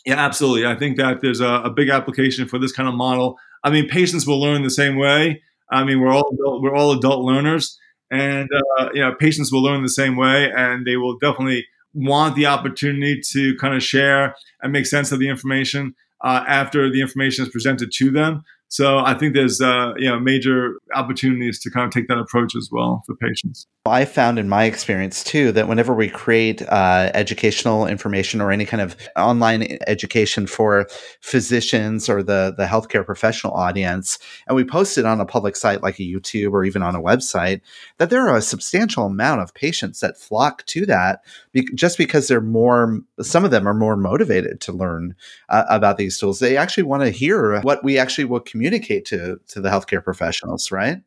yeah, 0.06 0.16
absolutely. 0.16 0.66
I 0.66 0.76
think 0.76 0.98
that 0.98 1.22
there's 1.22 1.40
a, 1.40 1.48
a 1.48 1.70
big 1.70 1.90
application 1.90 2.48
for 2.48 2.58
this 2.58 2.72
kind 2.72 2.90
of 2.90 2.96
model. 2.96 3.38
I 3.64 3.70
mean, 3.70 3.88
patients 3.88 4.26
will 4.26 4.42
learn 4.42 4.64
the 4.64 4.72
same 4.72 4.98
way. 4.98 5.44
I 5.72 5.84
mean, 5.84 6.02
we're 6.02 6.12
all 6.12 6.34
adult, 6.34 6.64
we're 6.64 6.76
all 6.76 6.92
adult 6.92 7.24
learners, 7.24 7.78
and 8.10 8.50
uh, 8.80 8.90
you 8.94 9.02
know, 9.02 9.14
patients 9.14 9.52
will 9.52 9.64
learn 9.64 9.84
the 9.84 9.90
same 9.90 10.18
way, 10.18 10.52
and 10.52 10.86
they 10.86 10.98
will 10.98 11.18
definitely 11.20 11.66
want 11.94 12.36
the 12.36 12.48
opportunity 12.48 13.22
to 13.32 13.56
kind 13.58 13.76
of 13.76 13.84
share 13.84 14.36
and 14.62 14.74
make 14.74 14.86
sense 14.86 15.12
of 15.12 15.20
the 15.20 15.30
information 15.30 15.94
uh, 16.24 16.44
after 16.48 16.92
the 16.92 17.02
information 17.02 17.46
is 17.46 17.52
presented 17.52 17.92
to 17.94 18.12
them. 18.12 18.44
So 18.72 19.00
I 19.00 19.16
think 19.16 19.34
there's 19.34 19.60
uh, 19.60 19.92
you 19.98 20.08
know 20.08 20.18
major 20.18 20.76
opportunities 20.96 21.60
to 21.60 21.70
kind 21.70 21.86
of 21.86 21.92
take 21.92 22.08
that 22.08 22.18
approach 22.18 22.56
as 22.56 22.70
well 22.72 23.04
for 23.06 23.16
patients. 23.16 23.68
I 23.86 24.06
found 24.06 24.40
in 24.40 24.48
my 24.48 24.64
experience 24.64 25.26
too 25.26 25.52
that 25.52 25.68
whenever 25.68 25.94
we 25.94 26.08
create 26.08 26.62
uh, 26.62 27.12
educational 27.14 27.86
information 27.86 28.40
or 28.40 28.50
any 28.50 28.64
kind 28.64 28.80
of 28.80 28.96
online 29.18 29.78
education 29.88 30.48
for 30.48 30.88
physicians 31.20 32.08
or 32.08 32.24
the 32.24 32.54
the 32.58 32.66
healthcare 32.66 33.06
professional 33.06 33.54
audience, 33.54 34.18
and 34.48 34.56
we 34.56 34.64
post 34.64 34.98
it 34.98 35.06
on 35.06 35.20
a 35.20 35.26
public 35.26 35.58
site 35.58 35.84
like 35.84 36.00
a 36.00 36.04
YouTube 36.04 36.54
or 36.54 36.64
even 36.64 36.82
on 36.82 36.96
a 36.96 37.02
website, 37.02 37.60
that 37.98 38.10
there 38.10 38.26
are 38.26 38.38
a 38.38 38.42
substantial 38.42 39.06
amount 39.06 39.42
of 39.42 39.54
patients 39.54 40.00
that 40.00 40.18
flock 40.18 40.66
to 40.68 40.86
that 40.86 41.26
be- 41.52 41.68
just 41.76 41.98
because 41.98 42.30
they're 42.30 42.40
more. 42.40 43.02
Some 43.20 43.44
of 43.44 43.52
them 43.52 43.68
are 43.68 43.74
more 43.74 43.98
motivated 43.98 44.62
to 44.62 44.72
learn 44.72 45.14
uh, 45.50 45.66
about 45.68 45.98
these 45.98 46.18
tools. 46.18 46.40
They 46.40 46.56
actually 46.56 46.84
want 46.84 47.04
to 47.04 47.10
hear 47.10 47.60
what 47.64 47.84
we 47.84 47.98
actually 47.98 48.26
will 48.26 48.40
communicate 48.40 48.61
communicate 48.62 49.06
to 49.06 49.40
to 49.48 49.60
the 49.60 49.70
healthcare 49.70 50.04
professionals, 50.04 50.72
right? 50.72 51.02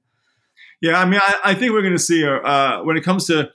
Yeah, 0.80 1.00
I 1.00 1.04
mean, 1.04 1.20
I, 1.22 1.40
I 1.44 1.54
think 1.54 1.72
we're 1.72 1.82
going 1.82 1.94
to 1.94 1.98
see 1.98 2.26
uh, 2.26 2.82
when 2.82 2.96
it 2.96 3.04
comes 3.04 3.26
to 3.26 3.50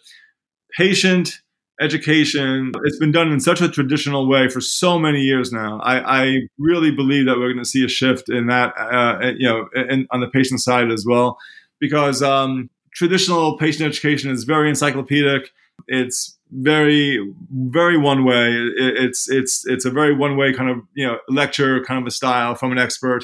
patient 0.77 1.41
education, 1.81 2.71
it's 2.83 2.97
been 2.97 3.11
done 3.11 3.31
in 3.31 3.39
such 3.39 3.61
a 3.61 3.69
traditional 3.69 4.27
way 4.27 4.49
for 4.49 4.61
so 4.61 4.99
many 4.99 5.21
years 5.21 5.51
now. 5.51 5.79
I, 5.81 6.21
I 6.23 6.39
really 6.57 6.91
believe 6.91 7.25
that 7.25 7.37
we're 7.37 7.53
going 7.53 7.63
to 7.63 7.69
see 7.69 7.85
a 7.85 7.87
shift 7.87 8.29
in 8.29 8.47
that, 8.47 8.73
uh, 8.77 9.31
you 9.37 9.47
know, 9.47 9.69
in, 9.75 10.07
on 10.11 10.19
the 10.19 10.27
patient 10.27 10.61
side 10.61 10.91
as 10.91 11.05
well, 11.07 11.37
because 11.79 12.21
um, 12.21 12.69
traditional 12.93 13.57
patient 13.57 13.87
education 13.87 14.31
is 14.31 14.43
very 14.43 14.69
encyclopedic. 14.69 15.51
It's 15.87 16.37
very, 16.51 17.19
very 17.51 17.97
one 17.97 18.25
way. 18.25 18.51
It, 18.51 18.97
it's 18.97 19.29
it's 19.29 19.65
it's 19.67 19.85
a 19.85 19.91
very 19.91 20.15
one 20.15 20.35
way 20.35 20.53
kind 20.53 20.69
of 20.69 20.81
you 20.95 21.05
know 21.05 21.19
lecture 21.29 21.83
kind 21.85 22.01
of 22.01 22.07
a 22.07 22.11
style 22.11 22.55
from 22.55 22.71
an 22.71 22.77
expert 22.77 23.23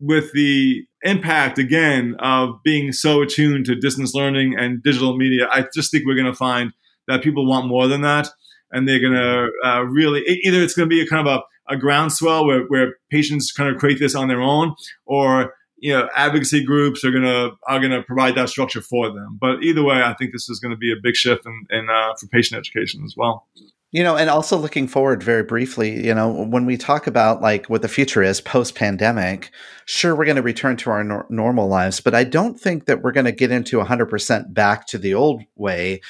with 0.00 0.32
the 0.32 0.84
impact 1.02 1.58
again 1.58 2.16
of 2.18 2.62
being 2.64 2.92
so 2.92 3.22
attuned 3.22 3.66
to 3.66 3.74
distance 3.74 4.14
learning 4.14 4.56
and 4.58 4.82
digital 4.82 5.16
media, 5.16 5.48
I 5.50 5.66
just 5.74 5.90
think 5.90 6.04
we're 6.06 6.14
going 6.14 6.26
to 6.26 6.34
find 6.34 6.72
that 7.06 7.22
people 7.22 7.46
want 7.46 7.66
more 7.66 7.86
than 7.86 8.00
that, 8.02 8.28
and 8.70 8.88
they're 8.88 9.00
going 9.00 9.12
to 9.12 9.50
uh, 9.64 9.82
really 9.82 10.22
either 10.26 10.60
it's 10.60 10.74
going 10.74 10.88
to 10.88 10.94
be 10.94 11.02
a 11.02 11.06
kind 11.06 11.26
of 11.26 11.42
a 11.68 11.76
groundswell 11.76 12.44
where, 12.44 12.64
where 12.64 12.96
patients 13.10 13.52
kind 13.52 13.72
of 13.72 13.78
create 13.78 13.98
this 13.98 14.14
on 14.14 14.28
their 14.28 14.40
own, 14.40 14.74
or 15.06 15.54
you 15.76 15.92
know 15.92 16.08
advocacy 16.14 16.64
groups 16.64 17.04
are 17.04 17.10
gonna 17.10 17.50
are 17.66 17.80
gonna 17.80 18.02
provide 18.02 18.34
that 18.34 18.48
structure 18.48 18.82
for 18.82 19.08
them. 19.08 19.38
But 19.40 19.62
either 19.62 19.82
way, 19.82 20.02
I 20.02 20.14
think 20.14 20.32
this 20.32 20.48
is 20.50 20.60
going 20.60 20.72
to 20.72 20.76
be 20.76 20.92
a 20.92 21.00
big 21.02 21.14
shift 21.14 21.46
in, 21.46 21.66
in 21.70 21.88
uh, 21.88 22.14
for 22.18 22.26
patient 22.26 22.58
education 22.58 23.02
as 23.04 23.14
well. 23.16 23.46
You 23.92 24.04
know, 24.04 24.16
and 24.16 24.30
also 24.30 24.56
looking 24.56 24.86
forward 24.86 25.20
very 25.20 25.42
briefly, 25.42 26.06
you 26.06 26.14
know, 26.14 26.30
when 26.30 26.64
we 26.64 26.76
talk 26.76 27.08
about 27.08 27.42
like 27.42 27.66
what 27.66 27.82
the 27.82 27.88
future 27.88 28.22
is 28.22 28.40
post 28.40 28.76
pandemic, 28.76 29.50
sure, 29.84 30.14
we're 30.14 30.26
going 30.26 30.36
to 30.36 30.42
return 30.42 30.76
to 30.76 30.90
our 30.90 31.02
nor- 31.02 31.26
normal 31.28 31.66
lives, 31.66 32.00
but 32.00 32.14
I 32.14 32.22
don't 32.22 32.58
think 32.58 32.86
that 32.86 33.02
we're 33.02 33.10
going 33.10 33.26
to 33.26 33.32
get 33.32 33.50
into 33.50 33.78
100% 33.78 34.54
back 34.54 34.86
to 34.88 34.98
the 34.98 35.14
old 35.14 35.42
way. 35.56 36.02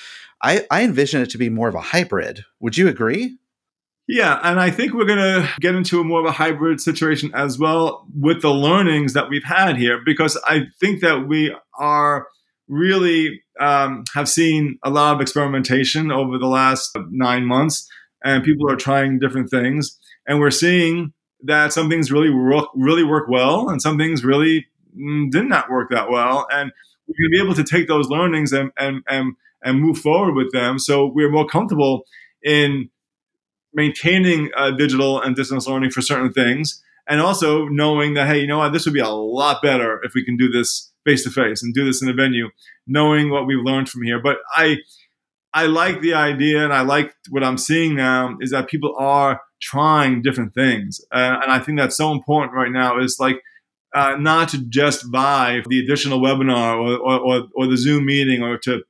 I, 0.42 0.66
I 0.70 0.82
envision 0.82 1.22
it 1.22 1.30
to 1.30 1.38
be 1.38 1.48
more 1.48 1.68
of 1.68 1.74
a 1.74 1.80
hybrid. 1.80 2.44
Would 2.60 2.76
you 2.76 2.86
agree? 2.86 3.38
Yeah, 4.06 4.40
and 4.42 4.58
I 4.58 4.70
think 4.70 4.92
we're 4.92 5.04
going 5.04 5.18
to 5.18 5.48
get 5.60 5.74
into 5.74 6.00
a 6.00 6.04
more 6.04 6.20
of 6.20 6.26
a 6.26 6.32
hybrid 6.32 6.80
situation 6.80 7.30
as 7.32 7.58
well 7.58 8.06
with 8.18 8.42
the 8.42 8.50
learnings 8.50 9.12
that 9.12 9.30
we've 9.30 9.44
had 9.44 9.76
here, 9.76 10.00
because 10.04 10.36
I 10.44 10.64
think 10.80 11.00
that 11.00 11.28
we 11.28 11.54
are 11.78 12.26
really 12.70 13.42
um, 13.58 14.04
have 14.14 14.28
seen 14.28 14.78
a 14.84 14.90
lot 14.90 15.14
of 15.14 15.20
experimentation 15.20 16.10
over 16.10 16.38
the 16.38 16.46
last 16.46 16.96
nine 17.10 17.44
months, 17.44 17.88
and 18.24 18.44
people 18.44 18.70
are 18.70 18.76
trying 18.76 19.18
different 19.18 19.50
things, 19.50 19.98
and 20.26 20.38
we're 20.38 20.50
seeing 20.50 21.12
that 21.42 21.72
some 21.72 21.90
things 21.90 22.12
really 22.12 22.30
work, 22.30 22.68
really 22.74 23.04
work 23.04 23.28
well, 23.28 23.68
and 23.68 23.82
some 23.82 23.98
things 23.98 24.24
really 24.24 24.66
mm, 24.96 25.30
did 25.30 25.46
not 25.46 25.70
work 25.70 25.90
that 25.90 26.10
well, 26.10 26.46
and 26.52 26.70
we're 27.06 27.14
going 27.14 27.32
to 27.32 27.38
be 27.38 27.42
able 27.42 27.54
to 27.54 27.64
take 27.64 27.88
those 27.88 28.08
learnings 28.08 28.52
and 28.52 28.70
and 28.78 29.02
and 29.08 29.34
and 29.62 29.80
move 29.80 29.98
forward 29.98 30.34
with 30.34 30.52
them, 30.52 30.78
so 30.78 31.06
we're 31.06 31.30
more 31.30 31.46
comfortable 31.46 32.04
in 32.42 32.88
maintaining 33.74 34.50
uh, 34.56 34.70
digital 34.70 35.20
and 35.20 35.36
distance 35.36 35.66
learning 35.66 35.90
for 35.90 36.02
certain 36.02 36.32
things, 36.32 36.82
and 37.10 37.20
also 37.20 37.66
knowing 37.66 38.14
that 38.14 38.28
hey, 38.28 38.40
you 38.40 38.46
know 38.46 38.58
what, 38.58 38.72
this 38.72 38.86
would 38.86 38.94
be 38.94 39.00
a 39.00 39.08
lot 39.08 39.60
better 39.60 40.00
if 40.04 40.14
we 40.14 40.24
can 40.24 40.36
do 40.36 40.48
this 40.48 40.90
face 41.04 41.24
to 41.24 41.30
face 41.30 41.62
and 41.62 41.74
do 41.74 41.84
this 41.84 42.00
in 42.00 42.08
a 42.08 42.14
venue, 42.14 42.48
knowing 42.86 43.30
what 43.30 43.46
we've 43.46 43.64
learned 43.64 43.88
from 43.88 44.02
here. 44.02 44.20
But 44.22 44.38
I 44.54 44.78
I 45.52 45.66
like 45.66 46.00
the 46.00 46.14
idea, 46.14 46.62
and 46.62 46.72
I 46.72 46.82
like 46.82 47.12
what 47.28 47.42
I'm 47.42 47.58
seeing 47.58 47.96
now 47.96 48.36
is 48.40 48.52
that 48.52 48.68
people 48.68 48.94
are 48.96 49.40
trying 49.60 50.22
different 50.22 50.54
things, 50.54 51.00
uh, 51.12 51.40
and 51.42 51.52
I 51.52 51.58
think 51.58 51.78
that's 51.78 51.96
so 51.96 52.12
important 52.12 52.54
right 52.54 52.70
now. 52.70 52.98
Is 53.00 53.18
like 53.18 53.42
uh, 53.92 54.16
not 54.18 54.50
to 54.50 54.58
just 54.58 55.10
buy 55.10 55.62
the 55.68 55.80
additional 55.80 56.20
webinar 56.20 56.76
or, 56.76 56.96
or, 56.96 57.18
or, 57.18 57.48
or 57.56 57.66
the 57.66 57.76
Zoom 57.76 58.06
meeting, 58.06 58.42
or 58.42 58.56
to 58.58 58.84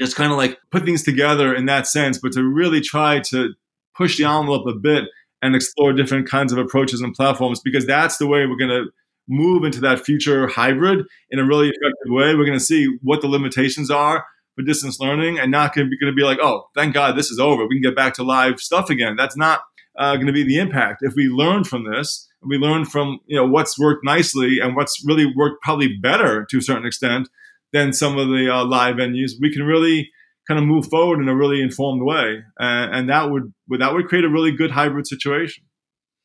just 0.00 0.16
kind 0.16 0.32
of 0.32 0.36
like 0.36 0.58
put 0.72 0.84
things 0.84 1.04
together 1.04 1.54
in 1.54 1.66
that 1.66 1.86
sense, 1.86 2.18
but 2.18 2.32
to 2.32 2.42
really 2.42 2.80
try 2.80 3.20
to 3.20 3.54
push 3.96 4.18
the 4.18 4.24
envelope 4.24 4.66
a 4.66 4.74
bit 4.74 5.04
and 5.46 5.56
explore 5.56 5.92
different 5.92 6.28
kinds 6.28 6.52
of 6.52 6.58
approaches 6.58 7.00
and 7.00 7.14
platforms 7.14 7.60
because 7.60 7.86
that's 7.86 8.18
the 8.18 8.26
way 8.26 8.46
we're 8.46 8.56
going 8.56 8.70
to 8.70 8.90
move 9.28 9.64
into 9.64 9.80
that 9.80 10.04
future 10.04 10.46
hybrid 10.46 11.04
in 11.30 11.38
a 11.38 11.44
really 11.44 11.68
effective 11.68 12.08
way. 12.08 12.34
We're 12.34 12.46
going 12.46 12.58
to 12.58 12.64
see 12.64 12.96
what 13.02 13.20
the 13.20 13.28
limitations 13.28 13.90
are 13.90 14.24
for 14.54 14.62
distance 14.62 15.00
learning 15.00 15.38
and 15.38 15.50
not 15.50 15.74
going 15.74 15.90
to 15.90 16.12
be, 16.12 16.22
like, 16.22 16.38
oh, 16.40 16.68
thank 16.74 16.94
God 16.94 17.16
this 17.16 17.30
is 17.30 17.38
over. 17.38 17.66
We 17.66 17.76
can 17.76 17.82
get 17.82 17.96
back 17.96 18.14
to 18.14 18.22
live 18.22 18.60
stuff 18.60 18.90
again. 18.90 19.16
That's 19.16 19.36
not 19.36 19.60
uh, 19.98 20.14
going 20.16 20.26
to 20.26 20.32
be 20.32 20.44
the 20.44 20.58
impact. 20.58 21.02
If 21.02 21.14
we 21.14 21.24
learn 21.24 21.64
from 21.64 21.84
this, 21.90 22.28
we 22.42 22.58
learn 22.58 22.84
from 22.84 23.18
you 23.26 23.36
know 23.36 23.46
what's 23.46 23.78
worked 23.78 24.04
nicely 24.04 24.60
and 24.60 24.76
what's 24.76 25.02
really 25.04 25.26
worked 25.34 25.62
probably 25.62 25.96
better 26.00 26.46
to 26.50 26.58
a 26.58 26.62
certain 26.62 26.86
extent 26.86 27.28
than 27.72 27.92
some 27.92 28.16
of 28.16 28.28
the 28.28 28.48
uh, 28.52 28.64
live 28.64 28.96
venues, 28.96 29.32
we 29.40 29.52
can 29.52 29.62
really 29.62 30.10
kind 30.48 30.60
of 30.60 30.66
move 30.66 30.86
forward 30.86 31.20
in 31.20 31.28
a 31.28 31.36
really 31.36 31.62
informed 31.62 32.02
way, 32.02 32.42
and 32.58 33.08
that 33.08 33.30
would 33.30 33.52
that 33.78 33.92
would 33.92 34.08
create 34.08 34.24
a 34.24 34.30
really 34.30 34.52
good 34.52 34.70
hybrid 34.70 35.06
situation. 35.06 35.64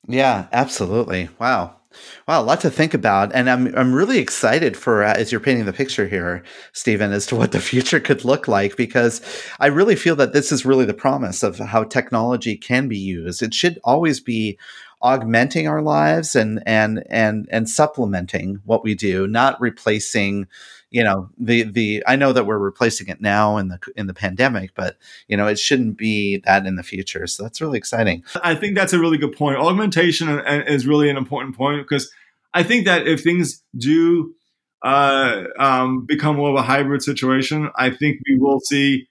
Yeah, 0.07 0.47
absolutely. 0.51 1.29
Wow. 1.39 1.77
Wow, 2.25 2.41
a 2.41 2.43
lot 2.43 2.61
to 2.61 2.71
think 2.71 2.93
about, 2.93 3.33
and 3.35 3.49
I'm 3.49 3.75
I'm 3.75 3.93
really 3.93 4.19
excited 4.19 4.77
for 4.77 5.03
uh, 5.03 5.13
as 5.13 5.29
you're 5.29 5.41
painting 5.41 5.65
the 5.65 5.73
picture 5.73 6.07
here, 6.07 6.41
Steven, 6.71 7.11
as 7.11 7.25
to 7.27 7.35
what 7.35 7.51
the 7.51 7.59
future 7.59 7.99
could 7.99 8.23
look 8.23 8.47
like. 8.47 8.77
Because 8.77 9.21
I 9.59 9.67
really 9.67 9.97
feel 9.97 10.15
that 10.15 10.31
this 10.31 10.53
is 10.53 10.65
really 10.65 10.85
the 10.85 10.93
promise 10.93 11.43
of 11.43 11.59
how 11.59 11.83
technology 11.83 12.55
can 12.55 12.87
be 12.87 12.97
used. 12.97 13.41
It 13.41 13.53
should 13.53 13.77
always 13.83 14.21
be 14.21 14.57
augmenting 15.01 15.67
our 15.67 15.81
lives 15.81 16.33
and 16.33 16.63
and 16.65 17.03
and 17.09 17.47
and 17.51 17.69
supplementing 17.69 18.61
what 18.63 18.85
we 18.85 18.95
do, 18.95 19.27
not 19.27 19.59
replacing 19.59 20.47
you 20.91 21.03
know 21.03 21.29
the 21.37 21.63
the 21.63 22.03
I 22.05 22.17
know 22.17 22.33
that 22.33 22.45
we're 22.45 22.57
replacing 22.57 23.07
it 23.07 23.21
now 23.21 23.57
in 23.57 23.69
the 23.69 23.79
in 23.95 24.07
the 24.07 24.13
pandemic, 24.13 24.71
but 24.75 24.97
you 25.27 25.37
know 25.37 25.47
it 25.47 25.57
shouldn't 25.57 25.97
be 25.97 26.37
that 26.45 26.65
in 26.65 26.75
the 26.75 26.83
future. 26.83 27.25
So 27.27 27.43
that's 27.43 27.61
really 27.61 27.77
exciting. 27.77 28.23
I 28.43 28.55
think 28.55 28.75
that's 28.75 28.93
a 28.93 28.99
really 28.99 29.17
good 29.17 29.35
point. 29.35 29.57
Augmentation 29.57 30.29
is 30.29 30.85
really 30.85 31.09
an 31.09 31.17
important 31.17 31.55
point 31.55 31.87
because 31.87 32.11
I 32.53 32.63
think 32.63 32.85
that 32.85 33.07
if 33.07 33.23
things 33.23 33.63
do 33.75 34.35
uh, 34.83 35.43
um, 35.57 36.05
become 36.05 36.35
more 36.35 36.49
of 36.49 36.55
a 36.55 36.61
hybrid 36.61 37.01
situation, 37.01 37.69
I 37.77 37.89
think 37.89 38.19
we 38.27 38.37
will 38.37 38.59
see 38.59 39.07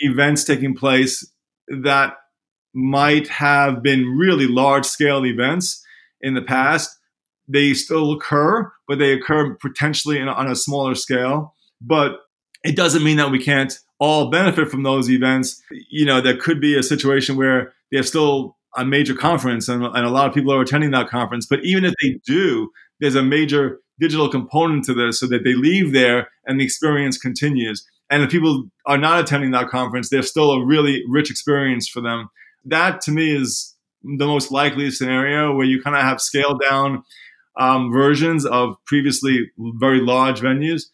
events 0.00 0.44
taking 0.44 0.76
place 0.76 1.26
that 1.68 2.16
might 2.74 3.28
have 3.28 3.82
been 3.82 4.04
really 4.04 4.46
large 4.46 4.84
scale 4.84 5.24
events 5.24 5.82
in 6.20 6.34
the 6.34 6.42
past 6.42 6.97
they 7.48 7.74
still 7.74 8.12
occur, 8.12 8.70
but 8.86 8.98
they 8.98 9.12
occur 9.12 9.54
potentially 9.54 10.18
in, 10.18 10.28
on 10.28 10.50
a 10.50 10.56
smaller 10.56 10.94
scale. 10.94 11.54
But 11.80 12.20
it 12.64 12.76
doesn't 12.76 13.04
mean 13.04 13.16
that 13.16 13.30
we 13.30 13.42
can't 13.42 13.78
all 13.98 14.30
benefit 14.30 14.70
from 14.70 14.82
those 14.82 15.10
events. 15.10 15.60
You 15.90 16.04
know, 16.04 16.20
there 16.20 16.36
could 16.36 16.60
be 16.60 16.76
a 16.76 16.82
situation 16.82 17.36
where 17.36 17.72
they 17.90 17.96
have 17.96 18.06
still 18.06 18.56
a 18.76 18.84
major 18.84 19.14
conference 19.14 19.68
and, 19.68 19.82
and 19.82 20.06
a 20.06 20.10
lot 20.10 20.28
of 20.28 20.34
people 20.34 20.52
are 20.52 20.60
attending 20.60 20.90
that 20.92 21.08
conference. 21.08 21.46
But 21.46 21.64
even 21.64 21.84
if 21.84 21.94
they 22.02 22.20
do, 22.24 22.70
there's 23.00 23.14
a 23.14 23.22
major 23.22 23.80
digital 23.98 24.28
component 24.28 24.84
to 24.84 24.94
this 24.94 25.18
so 25.20 25.26
that 25.26 25.42
they 25.44 25.54
leave 25.54 25.92
there 25.92 26.28
and 26.46 26.60
the 26.60 26.64
experience 26.64 27.18
continues. 27.18 27.86
And 28.10 28.22
if 28.22 28.30
people 28.30 28.68
are 28.86 28.98
not 28.98 29.20
attending 29.20 29.50
that 29.52 29.68
conference, 29.68 30.10
there's 30.10 30.30
still 30.30 30.52
a 30.52 30.64
really 30.64 31.02
rich 31.08 31.30
experience 31.30 31.88
for 31.88 32.00
them. 32.00 32.28
That 32.64 33.00
to 33.02 33.10
me 33.10 33.34
is 33.34 33.74
the 34.02 34.26
most 34.26 34.50
likely 34.52 34.90
scenario 34.90 35.54
where 35.54 35.66
you 35.66 35.82
kind 35.82 35.96
of 35.96 36.02
have 36.02 36.20
scaled 36.20 36.62
down 36.68 37.02
um, 37.58 37.92
versions 37.92 38.46
of 38.46 38.76
previously 38.86 39.50
very 39.58 40.00
large 40.00 40.40
venues, 40.40 40.84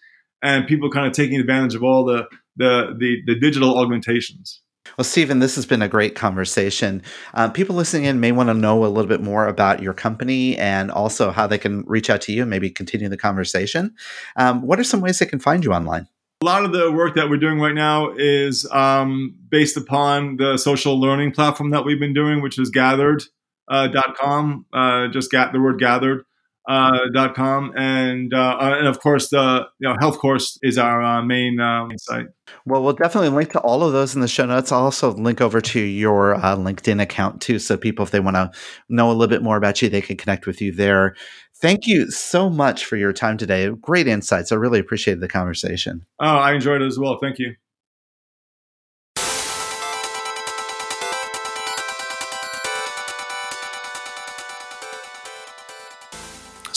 and 0.43 0.67
people 0.67 0.91
kind 0.91 1.07
of 1.07 1.13
taking 1.13 1.39
advantage 1.39 1.75
of 1.75 1.83
all 1.83 2.05
the 2.05 2.27
the, 2.57 2.95
the, 2.99 3.17
the 3.27 3.35
digital 3.35 3.77
augmentations. 3.77 4.63
Well, 4.97 5.05
Steven, 5.05 5.41
this 5.41 5.57
has 5.57 5.67
been 5.67 5.83
a 5.83 5.89
great 5.89 6.15
conversation. 6.15 7.03
Um, 7.33 7.53
people 7.53 7.75
listening 7.75 8.05
in 8.05 8.21
may 8.21 8.33
want 8.33 8.49
to 8.49 8.55
know 8.55 8.85
a 8.85 8.87
little 8.87 9.09
bit 9.09 9.21
more 9.21 9.49
about 9.49 9.83
your 9.83 9.95
company 9.95 10.57
and 10.57 10.91
also 10.91 11.33
how 11.33 11.47
they 11.49 11.59
can 11.59 11.83
reach 11.87 12.11
out 12.11 12.21
to 12.23 12.33
you 12.33 12.43
and 12.43 12.51
maybe 12.51 12.71
continue 12.71 13.09
the 13.09 13.17
conversation. 13.17 13.95
Um, 14.37 14.63
what 14.63 14.79
are 14.79 14.85
some 14.85 15.01
ways 15.01 15.19
they 15.19 15.27
can 15.27 15.41
find 15.41 15.65
you 15.65 15.73
online? 15.73 16.07
A 16.43 16.45
lot 16.45 16.65
of 16.65 16.73
the 16.73 16.93
work 16.93 17.15
that 17.15 17.29
we're 17.29 17.39
doing 17.39 17.59
right 17.59 17.75
now 17.75 18.13
is 18.17 18.71
um, 18.71 19.35
based 19.49 19.77
upon 19.77 20.37
the 20.37 20.59
social 20.59 21.01
learning 21.01 21.33
platform 21.33 21.71
that 21.71 21.85
we've 21.85 21.99
been 21.99 22.15
doing, 22.15 22.43
which 22.43 22.59
is 22.59 22.71
gather-ed.com. 22.71 24.67
Uh, 24.73 24.77
uh, 24.77 25.09
just 25.09 25.33
got 25.33 25.53
the 25.53 25.61
word 25.61 25.81
gathered 25.81 26.21
uh, 26.21 26.25
dot 26.69 27.35
com 27.35 27.73
and 27.77 28.33
uh, 28.33 28.57
uh, 28.61 28.77
and 28.79 28.87
of 28.87 29.01
course 29.01 29.29
the 29.31 29.67
you 29.79 29.89
know 29.89 29.97
HealthCourse 29.97 30.59
is 30.63 30.79
our 30.79 31.03
uh, 31.03 31.23
main 31.23 31.61
uh, 31.61 31.89
site. 31.97 32.27
Well, 32.67 32.83
we'll 32.83 32.95
definitely 32.95 33.31
link 33.31 33.53
to 33.53 33.61
all 33.61 33.83
of 33.83 33.93
those 33.93 34.15
in 34.15 34.21
the 34.21 34.29
show 34.29 34.47
notes. 34.47 34.73
I'll 34.73 34.85
also 34.85 35.13
link 35.13 35.41
over 35.41 35.61
to 35.61 35.81
your 35.81 36.35
uh, 36.35 36.57
LinkedIn 36.57 37.01
account 37.01 37.41
too, 37.41 37.59
so 37.59 37.77
people 37.77 38.05
if 38.05 38.11
they 38.11 38.21
want 38.21 38.37
to 38.37 38.51
know 38.89 39.11
a 39.11 39.13
little 39.13 39.29
bit 39.29 39.43
more 39.43 39.57
about 39.57 39.83
you, 39.83 39.89
they 39.89 40.03
can 40.03 40.17
connect 40.17 40.47
with 40.47 40.61
you 40.61 40.73
there. 40.73 41.15
Thank 41.57 41.87
you 41.87 42.11
so 42.11 42.51
much 42.51 42.85
for 42.85 42.97
your 42.97 43.13
time 43.13 43.39
today. 43.39 43.69
Great 43.81 44.09
insights. 44.09 44.53
I 44.53 44.57
really 44.57 44.81
appreciated 44.81 45.21
the 45.21 45.29
conversation. 45.29 46.05
Oh, 46.21 46.27
I 46.27 46.53
enjoyed 46.53 46.83
it 46.83 46.87
as 46.87 46.99
well. 46.99 47.19
Thank 47.21 47.39
you. 47.39 47.55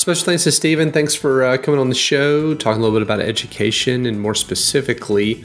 Special 0.07 0.23
thanks 0.23 0.45
to 0.45 0.53
Steven. 0.53 0.93
Thanks 0.93 1.15
for 1.15 1.43
uh, 1.43 1.57
coming 1.57 1.81
on 1.81 1.89
the 1.89 1.93
show, 1.93 2.55
talking 2.55 2.79
a 2.79 2.81
little 2.81 2.97
bit 2.97 3.01
about 3.03 3.19
education 3.19 4.05
and 4.05 4.21
more 4.21 4.33
specifically 4.33 5.43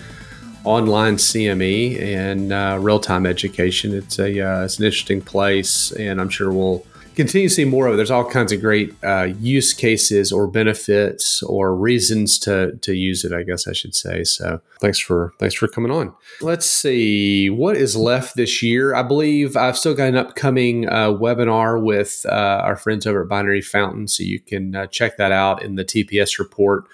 online 0.63 1.17
CME 1.17 2.01
and 2.01 2.53
uh, 2.53 2.79
real 2.81 3.01
time 3.01 3.27
education. 3.27 3.93
It's 3.93 4.21
a 4.21 4.41
uh, 4.41 4.65
it's 4.65 4.79
an 4.79 4.85
interesting 4.85 5.21
place, 5.21 5.91
and 5.91 6.21
I'm 6.21 6.29
sure 6.29 6.53
we'll 6.53 6.87
continue 7.15 7.49
to 7.49 7.55
see 7.55 7.65
more 7.65 7.87
of 7.87 7.95
it. 7.95 7.97
There's 7.97 8.11
all 8.11 8.29
kinds 8.29 8.53
of 8.53 8.61
great 8.61 8.95
uh, 9.03 9.29
use 9.39 9.73
cases 9.73 10.33
or 10.33 10.47
benefits 10.47 11.43
or 11.43 11.75
reasons 11.75 12.39
to 12.41 12.77
to 12.77 12.95
use 12.95 13.25
it. 13.25 13.33
I 13.33 13.43
guess 13.43 13.69
I 13.69 13.73
should 13.73 13.95
say. 13.95 14.25
So 14.25 14.61
thanks 14.81 14.99
for 14.99 15.33
thanks 15.39 15.55
for 15.55 15.69
coming 15.69 15.91
on. 15.91 16.15
Let's 16.41 16.67
see 16.67 17.51
what 17.51 17.77
is 17.77 17.97
left 17.97 18.37
this 18.37 18.63
year. 18.63 18.95
I 18.95 19.03
believe 19.03 19.57
I've 19.57 19.77
still 19.77 19.95
got 19.95 20.09
an 20.09 20.17
upcoming 20.17 20.89
uh, 20.89 21.11
webinar 21.11 21.83
with 21.83 22.25
uh, 22.29 22.61
our 22.65 22.77
friends 22.77 23.07
over 23.07 23.23
at 23.23 23.29
Binary 23.29 23.63
Fountain, 23.63 24.09
so 24.09 24.23
you 24.23 24.41
can 24.41 24.75
uh, 24.75 24.87
check 24.87 25.17
that 25.17 25.33
out 25.33 25.63
in 25.63 25.77
the 25.77 25.85
TPS 25.85 26.39
report. 26.39 26.85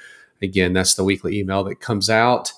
Again, 0.41 0.73
that's 0.73 0.95
the 0.95 1.05
weekly 1.05 1.39
email 1.39 1.64
that 1.64 1.81
comes 1.81 2.09
out. 2.09 2.53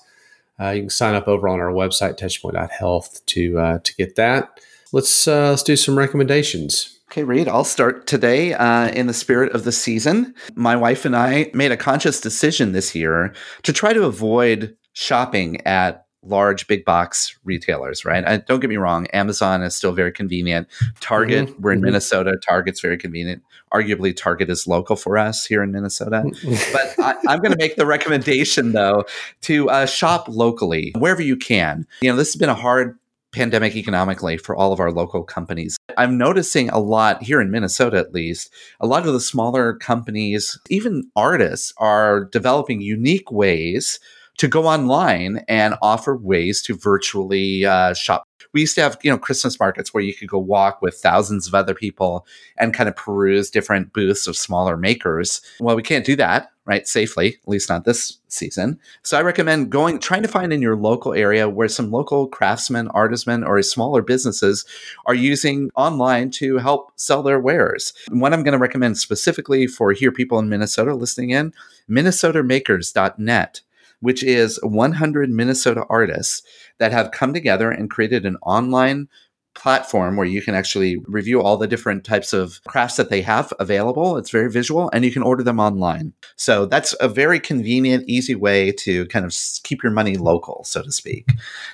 Uh, 0.59 0.69
you 0.69 0.81
can 0.83 0.89
sign 0.89 1.15
up 1.15 1.27
over 1.27 1.49
on 1.49 1.59
our 1.59 1.71
website 1.71 2.19
touchpoint.health 2.19 3.25
to 3.25 3.59
uh, 3.59 3.79
to 3.79 3.95
get 3.95 4.15
that. 4.15 4.59
Let's 4.93 5.27
let's 5.27 5.63
do 5.63 5.75
some 5.75 5.97
recommendations. 5.97 6.99
Okay, 7.11 7.25
Reed, 7.25 7.49
I'll 7.49 7.65
start 7.65 8.07
today 8.07 8.53
uh, 8.53 8.87
in 8.87 9.07
the 9.07 9.13
spirit 9.13 9.51
of 9.51 9.65
the 9.65 9.73
season. 9.73 10.33
My 10.55 10.77
wife 10.77 11.03
and 11.03 11.13
I 11.13 11.51
made 11.53 11.73
a 11.73 11.75
conscious 11.75 12.21
decision 12.21 12.71
this 12.71 12.95
year 12.95 13.33
to 13.63 13.73
try 13.73 13.91
to 13.91 14.05
avoid 14.05 14.77
shopping 14.93 15.59
at 15.67 16.05
large 16.23 16.67
big 16.67 16.85
box 16.85 17.37
retailers, 17.43 18.05
right? 18.05 18.25
I, 18.25 18.37
don't 18.37 18.61
get 18.61 18.69
me 18.69 18.77
wrong, 18.77 19.07
Amazon 19.07 19.61
is 19.61 19.75
still 19.75 19.91
very 19.91 20.13
convenient. 20.13 20.69
Target, 21.01 21.49
mm-hmm. 21.49 21.61
we're 21.61 21.71
in 21.71 21.79
mm-hmm. 21.79 21.87
Minnesota, 21.87 22.37
Target's 22.47 22.79
very 22.79 22.97
convenient. 22.97 23.43
Arguably, 23.73 24.15
Target 24.15 24.49
is 24.49 24.65
local 24.65 24.95
for 24.95 25.17
us 25.17 25.45
here 25.45 25.63
in 25.63 25.73
Minnesota. 25.73 26.23
but 26.71 26.95
I, 27.03 27.33
am 27.33 27.39
going 27.39 27.51
to 27.51 27.57
make 27.57 27.75
the 27.75 27.85
recommendation, 27.97 28.71
though, 28.71 29.03
to 29.41 29.69
uh, 29.69 29.85
shop 29.85 30.27
locally 30.29 30.93
wherever 30.97 31.21
you 31.21 31.35
can. 31.35 31.85
You 32.01 32.11
know, 32.11 32.15
this 32.15 32.31
has 32.31 32.39
been 32.39 32.49
a 32.49 32.55
hard 32.55 32.97
pandemic 33.31 33.75
economically 33.75 34.37
for 34.37 34.55
all 34.55 34.73
of 34.73 34.79
our 34.79 34.91
local 34.91 35.23
companies. 35.23 35.77
I'm 35.97 36.17
noticing 36.17 36.69
a 36.69 36.79
lot 36.79 37.23
here 37.23 37.41
in 37.41 37.51
Minnesota, 37.51 37.97
at 37.97 38.13
least, 38.13 38.51
a 38.79 38.87
lot 38.87 39.05
of 39.05 39.13
the 39.13 39.19
smaller 39.19 39.73
companies, 39.75 40.59
even 40.69 41.09
artists, 41.15 41.73
are 41.77 42.25
developing 42.25 42.81
unique 42.81 43.31
ways 43.31 43.99
to 44.37 44.47
go 44.47 44.65
online 44.65 45.43
and 45.47 45.75
offer 45.81 46.15
ways 46.15 46.61
to 46.63 46.75
virtually 46.75 47.65
uh, 47.65 47.93
shop. 47.93 48.27
We 48.53 48.61
used 48.61 48.75
to 48.75 48.81
have, 48.81 48.97
you 49.01 49.09
know, 49.09 49.17
Christmas 49.17 49.59
markets 49.59 49.93
where 49.93 50.03
you 50.03 50.13
could 50.13 50.27
go 50.27 50.39
walk 50.39 50.81
with 50.81 50.95
thousands 50.95 51.47
of 51.47 51.55
other 51.55 51.73
people 51.73 52.25
and 52.57 52.73
kind 52.73 52.89
of 52.89 52.95
peruse 52.95 53.49
different 53.49 53.93
booths 53.93 54.27
of 54.27 54.35
smaller 54.35 54.75
makers. 54.75 55.41
Well, 55.59 55.75
we 55.75 55.83
can't 55.83 56.05
do 56.05 56.17
that, 56.17 56.50
right, 56.71 56.87
safely, 56.87 57.37
at 57.43 57.47
least 57.47 57.67
not 57.67 57.83
this 57.83 58.19
season. 58.29 58.79
So 59.03 59.17
I 59.17 59.21
recommend 59.21 59.69
going, 59.69 59.99
trying 59.99 60.21
to 60.21 60.29
find 60.29 60.53
in 60.53 60.61
your 60.61 60.77
local 60.77 61.13
area 61.13 61.49
where 61.49 61.67
some 61.67 61.91
local 61.91 62.27
craftsmen, 62.27 62.87
artisans, 62.89 63.43
or 63.45 63.61
smaller 63.61 64.01
businesses 64.01 64.65
are 65.05 65.13
using 65.13 65.69
online 65.75 66.31
to 66.31 66.59
help 66.59 66.93
sell 66.95 67.23
their 67.23 67.41
wares. 67.41 67.93
What 68.09 68.33
I'm 68.33 68.43
going 68.43 68.53
to 68.53 68.57
recommend 68.57 68.97
specifically 68.97 69.67
for 69.67 69.91
here 69.91 70.13
people 70.13 70.39
in 70.39 70.47
Minnesota 70.47 70.95
listening 70.95 71.31
in, 71.31 71.53
minnesotamakers.net 71.89 73.61
which 73.99 74.23
is 74.23 74.59
100 74.63 75.29
Minnesota 75.29 75.85
artists 75.87 76.41
that 76.79 76.91
have 76.91 77.11
come 77.11 77.35
together 77.35 77.69
and 77.69 77.87
created 77.87 78.25
an 78.25 78.35
online 78.41 79.07
platform 79.53 80.15
where 80.15 80.25
you 80.25 80.41
can 80.41 80.55
actually 80.55 80.97
review 81.05 81.41
all 81.41 81.57
the 81.57 81.67
different 81.67 82.03
types 82.03 82.33
of 82.33 82.63
crafts 82.65 82.95
that 82.97 83.09
they 83.09 83.21
have 83.21 83.53
available. 83.59 84.17
It's 84.17 84.29
very 84.29 84.49
visual 84.49 84.89
and 84.93 85.03
you 85.03 85.11
can 85.11 85.23
order 85.23 85.43
them 85.43 85.59
online. 85.59 86.13
So 86.35 86.65
that's 86.65 86.95
a 86.99 87.07
very 87.07 87.39
convenient, 87.39 88.05
easy 88.07 88.35
way 88.35 88.71
to 88.73 89.05
kind 89.07 89.25
of 89.25 89.35
keep 89.63 89.83
your 89.83 89.91
money 89.91 90.17
local, 90.17 90.63
so 90.63 90.81
to 90.81 90.91
speak. 90.91 91.29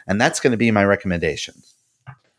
And 0.08 0.20
that's 0.20 0.40
going 0.40 0.52
to 0.52 0.58
be 0.58 0.72
my 0.72 0.86
recommendation. 0.86 1.56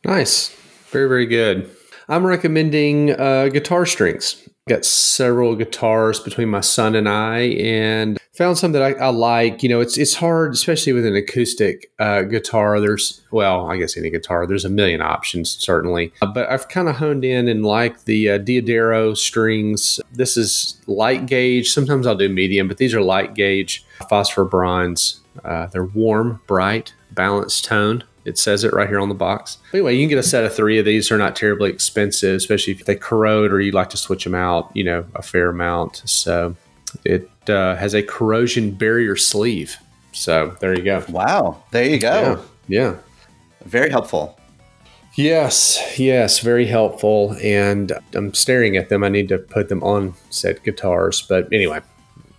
Nice. 0.05 0.51
Very, 0.91 1.09
very 1.09 1.27
good. 1.27 1.71
I'm 2.09 2.27
recommending 2.27 3.11
uh, 3.11 3.49
guitar 3.49 3.85
strings. 3.85 4.49
Got 4.69 4.85
several 4.85 5.57
guitars 5.57 6.21
between 6.21 6.49
my 6.49 6.61
son 6.61 6.95
and 6.95 7.09
I, 7.09 7.39
and 7.39 8.19
found 8.35 8.59
some 8.59 8.73
that 8.73 8.83
I, 8.83 8.93
I, 8.93 9.09
like. 9.09 9.63
You 9.63 9.69
know, 9.71 9.81
it's 9.81 9.97
it's 9.97 10.15
hard, 10.15 10.53
especially 10.53 10.93
with 10.93 11.07
an 11.07 11.17
acoustic 11.17 11.91
uh, 11.99 12.23
guitar. 12.23 12.79
There's 12.79 13.23
well, 13.31 13.71
I 13.71 13.79
guess 13.79 13.97
any 13.97 14.11
guitar. 14.11 14.47
There's 14.47 14.65
a 14.65 14.71
million 14.71 15.01
options 15.01 15.51
certainly, 15.51 16.13
uh, 16.21 16.27
but 16.27 16.51
I've 16.51 16.69
kind 16.69 16.89
of 16.89 16.97
honed 16.97 17.25
in 17.25 17.49
and 17.49 17.65
like 17.65 18.05
the 18.05 18.31
uh, 18.31 18.39
D'Addario 18.39 19.17
strings. 19.17 20.01
This 20.13 20.37
is 20.37 20.81
light 20.87 21.27
gauge. 21.27 21.71
Sometimes 21.71 22.07
I'll 22.07 22.15
do 22.15 22.29
medium, 22.29 22.69
but 22.69 22.77
these 22.77 22.95
are 22.95 23.01
light 23.01 23.35
gauge 23.35 23.85
phosphor 24.09 24.45
bronze. 24.45 25.21
Uh, 25.45 25.67
they're 25.67 25.85
warm, 25.85 26.41
bright, 26.47 26.95
balanced 27.13 27.65
tone. 27.65 28.05
It 28.25 28.39
says 28.39 28.65
it 28.65 28.73
right 28.73 28.89
here 28.89 29.01
on 29.01 29.09
the 29.09 29.15
box. 29.15 29.59
Anyway, 29.73 29.95
you 29.95 30.03
can 30.03 30.09
get 30.11 30.19
a 30.19 30.23
set 30.23 30.45
of 30.45 30.55
three 30.55 30.79
of 30.79 30.85
these. 30.85 31.09
They're 31.09 31.19
not 31.19 31.37
terribly 31.37 31.71
expensive, 31.71 32.37
especially 32.37 32.75
if 32.75 32.85
they 32.85 32.95
corrode 32.95 33.53
or 33.53 33.61
you 33.61 33.73
like 33.73 33.91
to 33.91 33.97
switch 33.97 34.25
them 34.25 34.35
out, 34.35 34.71
you 34.75 34.85
know, 34.85 35.07
a 35.15 35.23
fair 35.23 35.49
amount. 35.49 36.03
So 36.05 36.57
it 37.05 37.31
uh, 37.49 37.77
has 37.77 37.95
a 37.95 38.03
corrosion 38.03 38.73
barrier 38.73 39.17
sleeve. 39.17 39.77
So 40.13 40.57
there 40.61 40.77
you 40.77 40.83
go. 40.83 41.05
Wow. 41.09 41.63
There 41.71 41.85
you 41.85 41.99
go. 41.99 42.45
Yeah. 42.69 42.81
yeah. 42.81 42.97
Very 43.65 43.91
helpful. 43.91 44.39
Yes, 45.15 45.99
yes, 45.99 46.39
very 46.39 46.67
helpful. 46.67 47.37
And 47.43 47.93
I'm 48.15 48.33
staring 48.35 48.77
at 48.77 48.89
them. 48.89 49.03
I 49.03 49.09
need 49.09 49.29
to 49.31 49.39
put 49.39 49.69
them 49.69 49.83
on 49.83 50.15
said 50.31 50.63
guitars. 50.63 51.23
But 51.23 51.53
anyway, 51.53 51.81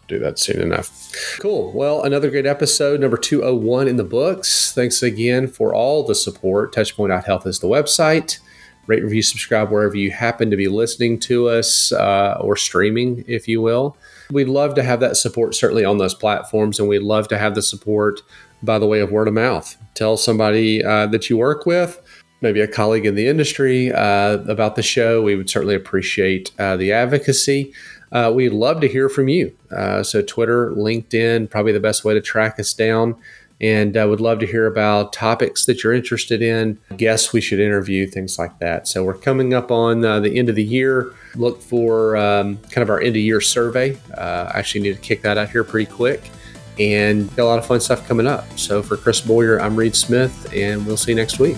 do 0.09 0.19
that 0.19 0.39
soon 0.39 0.61
enough. 0.61 1.11
Cool. 1.39 1.71
Well, 1.71 2.03
another 2.03 2.29
great 2.29 2.45
episode, 2.45 2.99
number 2.99 3.17
201 3.17 3.87
in 3.87 3.95
the 3.95 4.03
books. 4.03 4.73
Thanks 4.73 5.01
again 5.01 5.47
for 5.47 5.73
all 5.73 6.05
the 6.05 6.15
support. 6.15 6.73
Touchpoint.health 6.73 7.47
is 7.47 7.59
the 7.59 7.67
website. 7.67 8.39
Rate, 8.87 9.03
review, 9.03 9.21
subscribe 9.21 9.69
wherever 9.69 9.95
you 9.95 10.09
happen 10.09 10.49
to 10.49 10.57
be 10.57 10.67
listening 10.67 11.19
to 11.19 11.47
us 11.47 11.91
uh, 11.91 12.37
or 12.41 12.55
streaming, 12.55 13.23
if 13.27 13.47
you 13.47 13.61
will. 13.61 13.95
We'd 14.31 14.49
love 14.49 14.73
to 14.75 14.83
have 14.83 14.99
that 15.01 15.15
support 15.15 15.53
certainly 15.53 15.85
on 15.85 15.99
those 15.99 16.15
platforms, 16.15 16.79
and 16.79 16.89
we'd 16.89 17.03
love 17.03 17.27
to 17.27 17.37
have 17.37 17.53
the 17.53 17.61
support 17.61 18.21
by 18.63 18.79
the 18.79 18.87
way 18.87 18.99
of 18.99 19.11
word 19.11 19.27
of 19.27 19.35
mouth. 19.35 19.77
Tell 19.93 20.17
somebody 20.17 20.83
uh, 20.83 21.05
that 21.07 21.29
you 21.29 21.37
work 21.37 21.67
with, 21.67 22.01
maybe 22.41 22.61
a 22.61 22.67
colleague 22.67 23.05
in 23.05 23.13
the 23.13 23.27
industry, 23.27 23.91
uh, 23.91 24.39
about 24.47 24.75
the 24.75 24.81
show. 24.81 25.21
We 25.21 25.35
would 25.35 25.49
certainly 25.49 25.75
appreciate 25.75 26.51
uh, 26.57 26.75
the 26.75 26.91
advocacy. 26.91 27.73
Uh, 28.11 28.31
we'd 28.33 28.53
love 28.53 28.81
to 28.81 28.87
hear 28.87 29.09
from 29.09 29.27
you. 29.27 29.55
Uh, 29.71 30.03
so, 30.03 30.21
Twitter, 30.21 30.71
LinkedIn, 30.71 31.49
probably 31.49 31.71
the 31.71 31.79
best 31.79 32.03
way 32.03 32.13
to 32.13 32.21
track 32.21 32.59
us 32.59 32.73
down. 32.73 33.15
And 33.61 33.97
I 33.97 34.01
uh, 34.01 34.07
would 34.07 34.21
love 34.21 34.39
to 34.39 34.47
hear 34.47 34.67
about 34.67 35.11
topics 35.11 35.65
that 35.65 35.83
you're 35.83 35.93
interested 35.93 36.41
in, 36.41 36.79
guests 36.95 37.33
we 37.33 37.41
should 37.41 37.59
interview, 37.59 38.07
things 38.07 38.39
like 38.39 38.57
that. 38.59 38.87
So, 38.87 39.03
we're 39.03 39.17
coming 39.17 39.53
up 39.53 39.71
on 39.71 40.03
uh, 40.03 40.19
the 40.19 40.37
end 40.37 40.49
of 40.49 40.55
the 40.55 40.63
year. 40.63 41.13
Look 41.35 41.61
for 41.61 42.17
um, 42.17 42.57
kind 42.71 42.81
of 42.81 42.89
our 42.89 42.99
end 42.99 43.15
of 43.15 43.21
year 43.21 43.41
survey. 43.41 43.97
Uh, 44.17 44.51
I 44.53 44.59
actually 44.59 44.81
need 44.81 44.95
to 44.95 45.01
kick 45.01 45.21
that 45.21 45.37
out 45.37 45.49
here 45.49 45.63
pretty 45.63 45.91
quick. 45.91 46.29
And 46.79 47.27
got 47.35 47.43
a 47.43 47.45
lot 47.45 47.59
of 47.59 47.65
fun 47.65 47.81
stuff 47.81 48.07
coming 48.07 48.25
up. 48.25 48.57
So, 48.57 48.81
for 48.81 48.97
Chris 48.97 49.21
Boyer, 49.21 49.61
I'm 49.61 49.75
Reed 49.75 49.95
Smith, 49.95 50.51
and 50.53 50.85
we'll 50.87 50.97
see 50.97 51.11
you 51.11 51.15
next 51.15 51.37
week. 51.39 51.57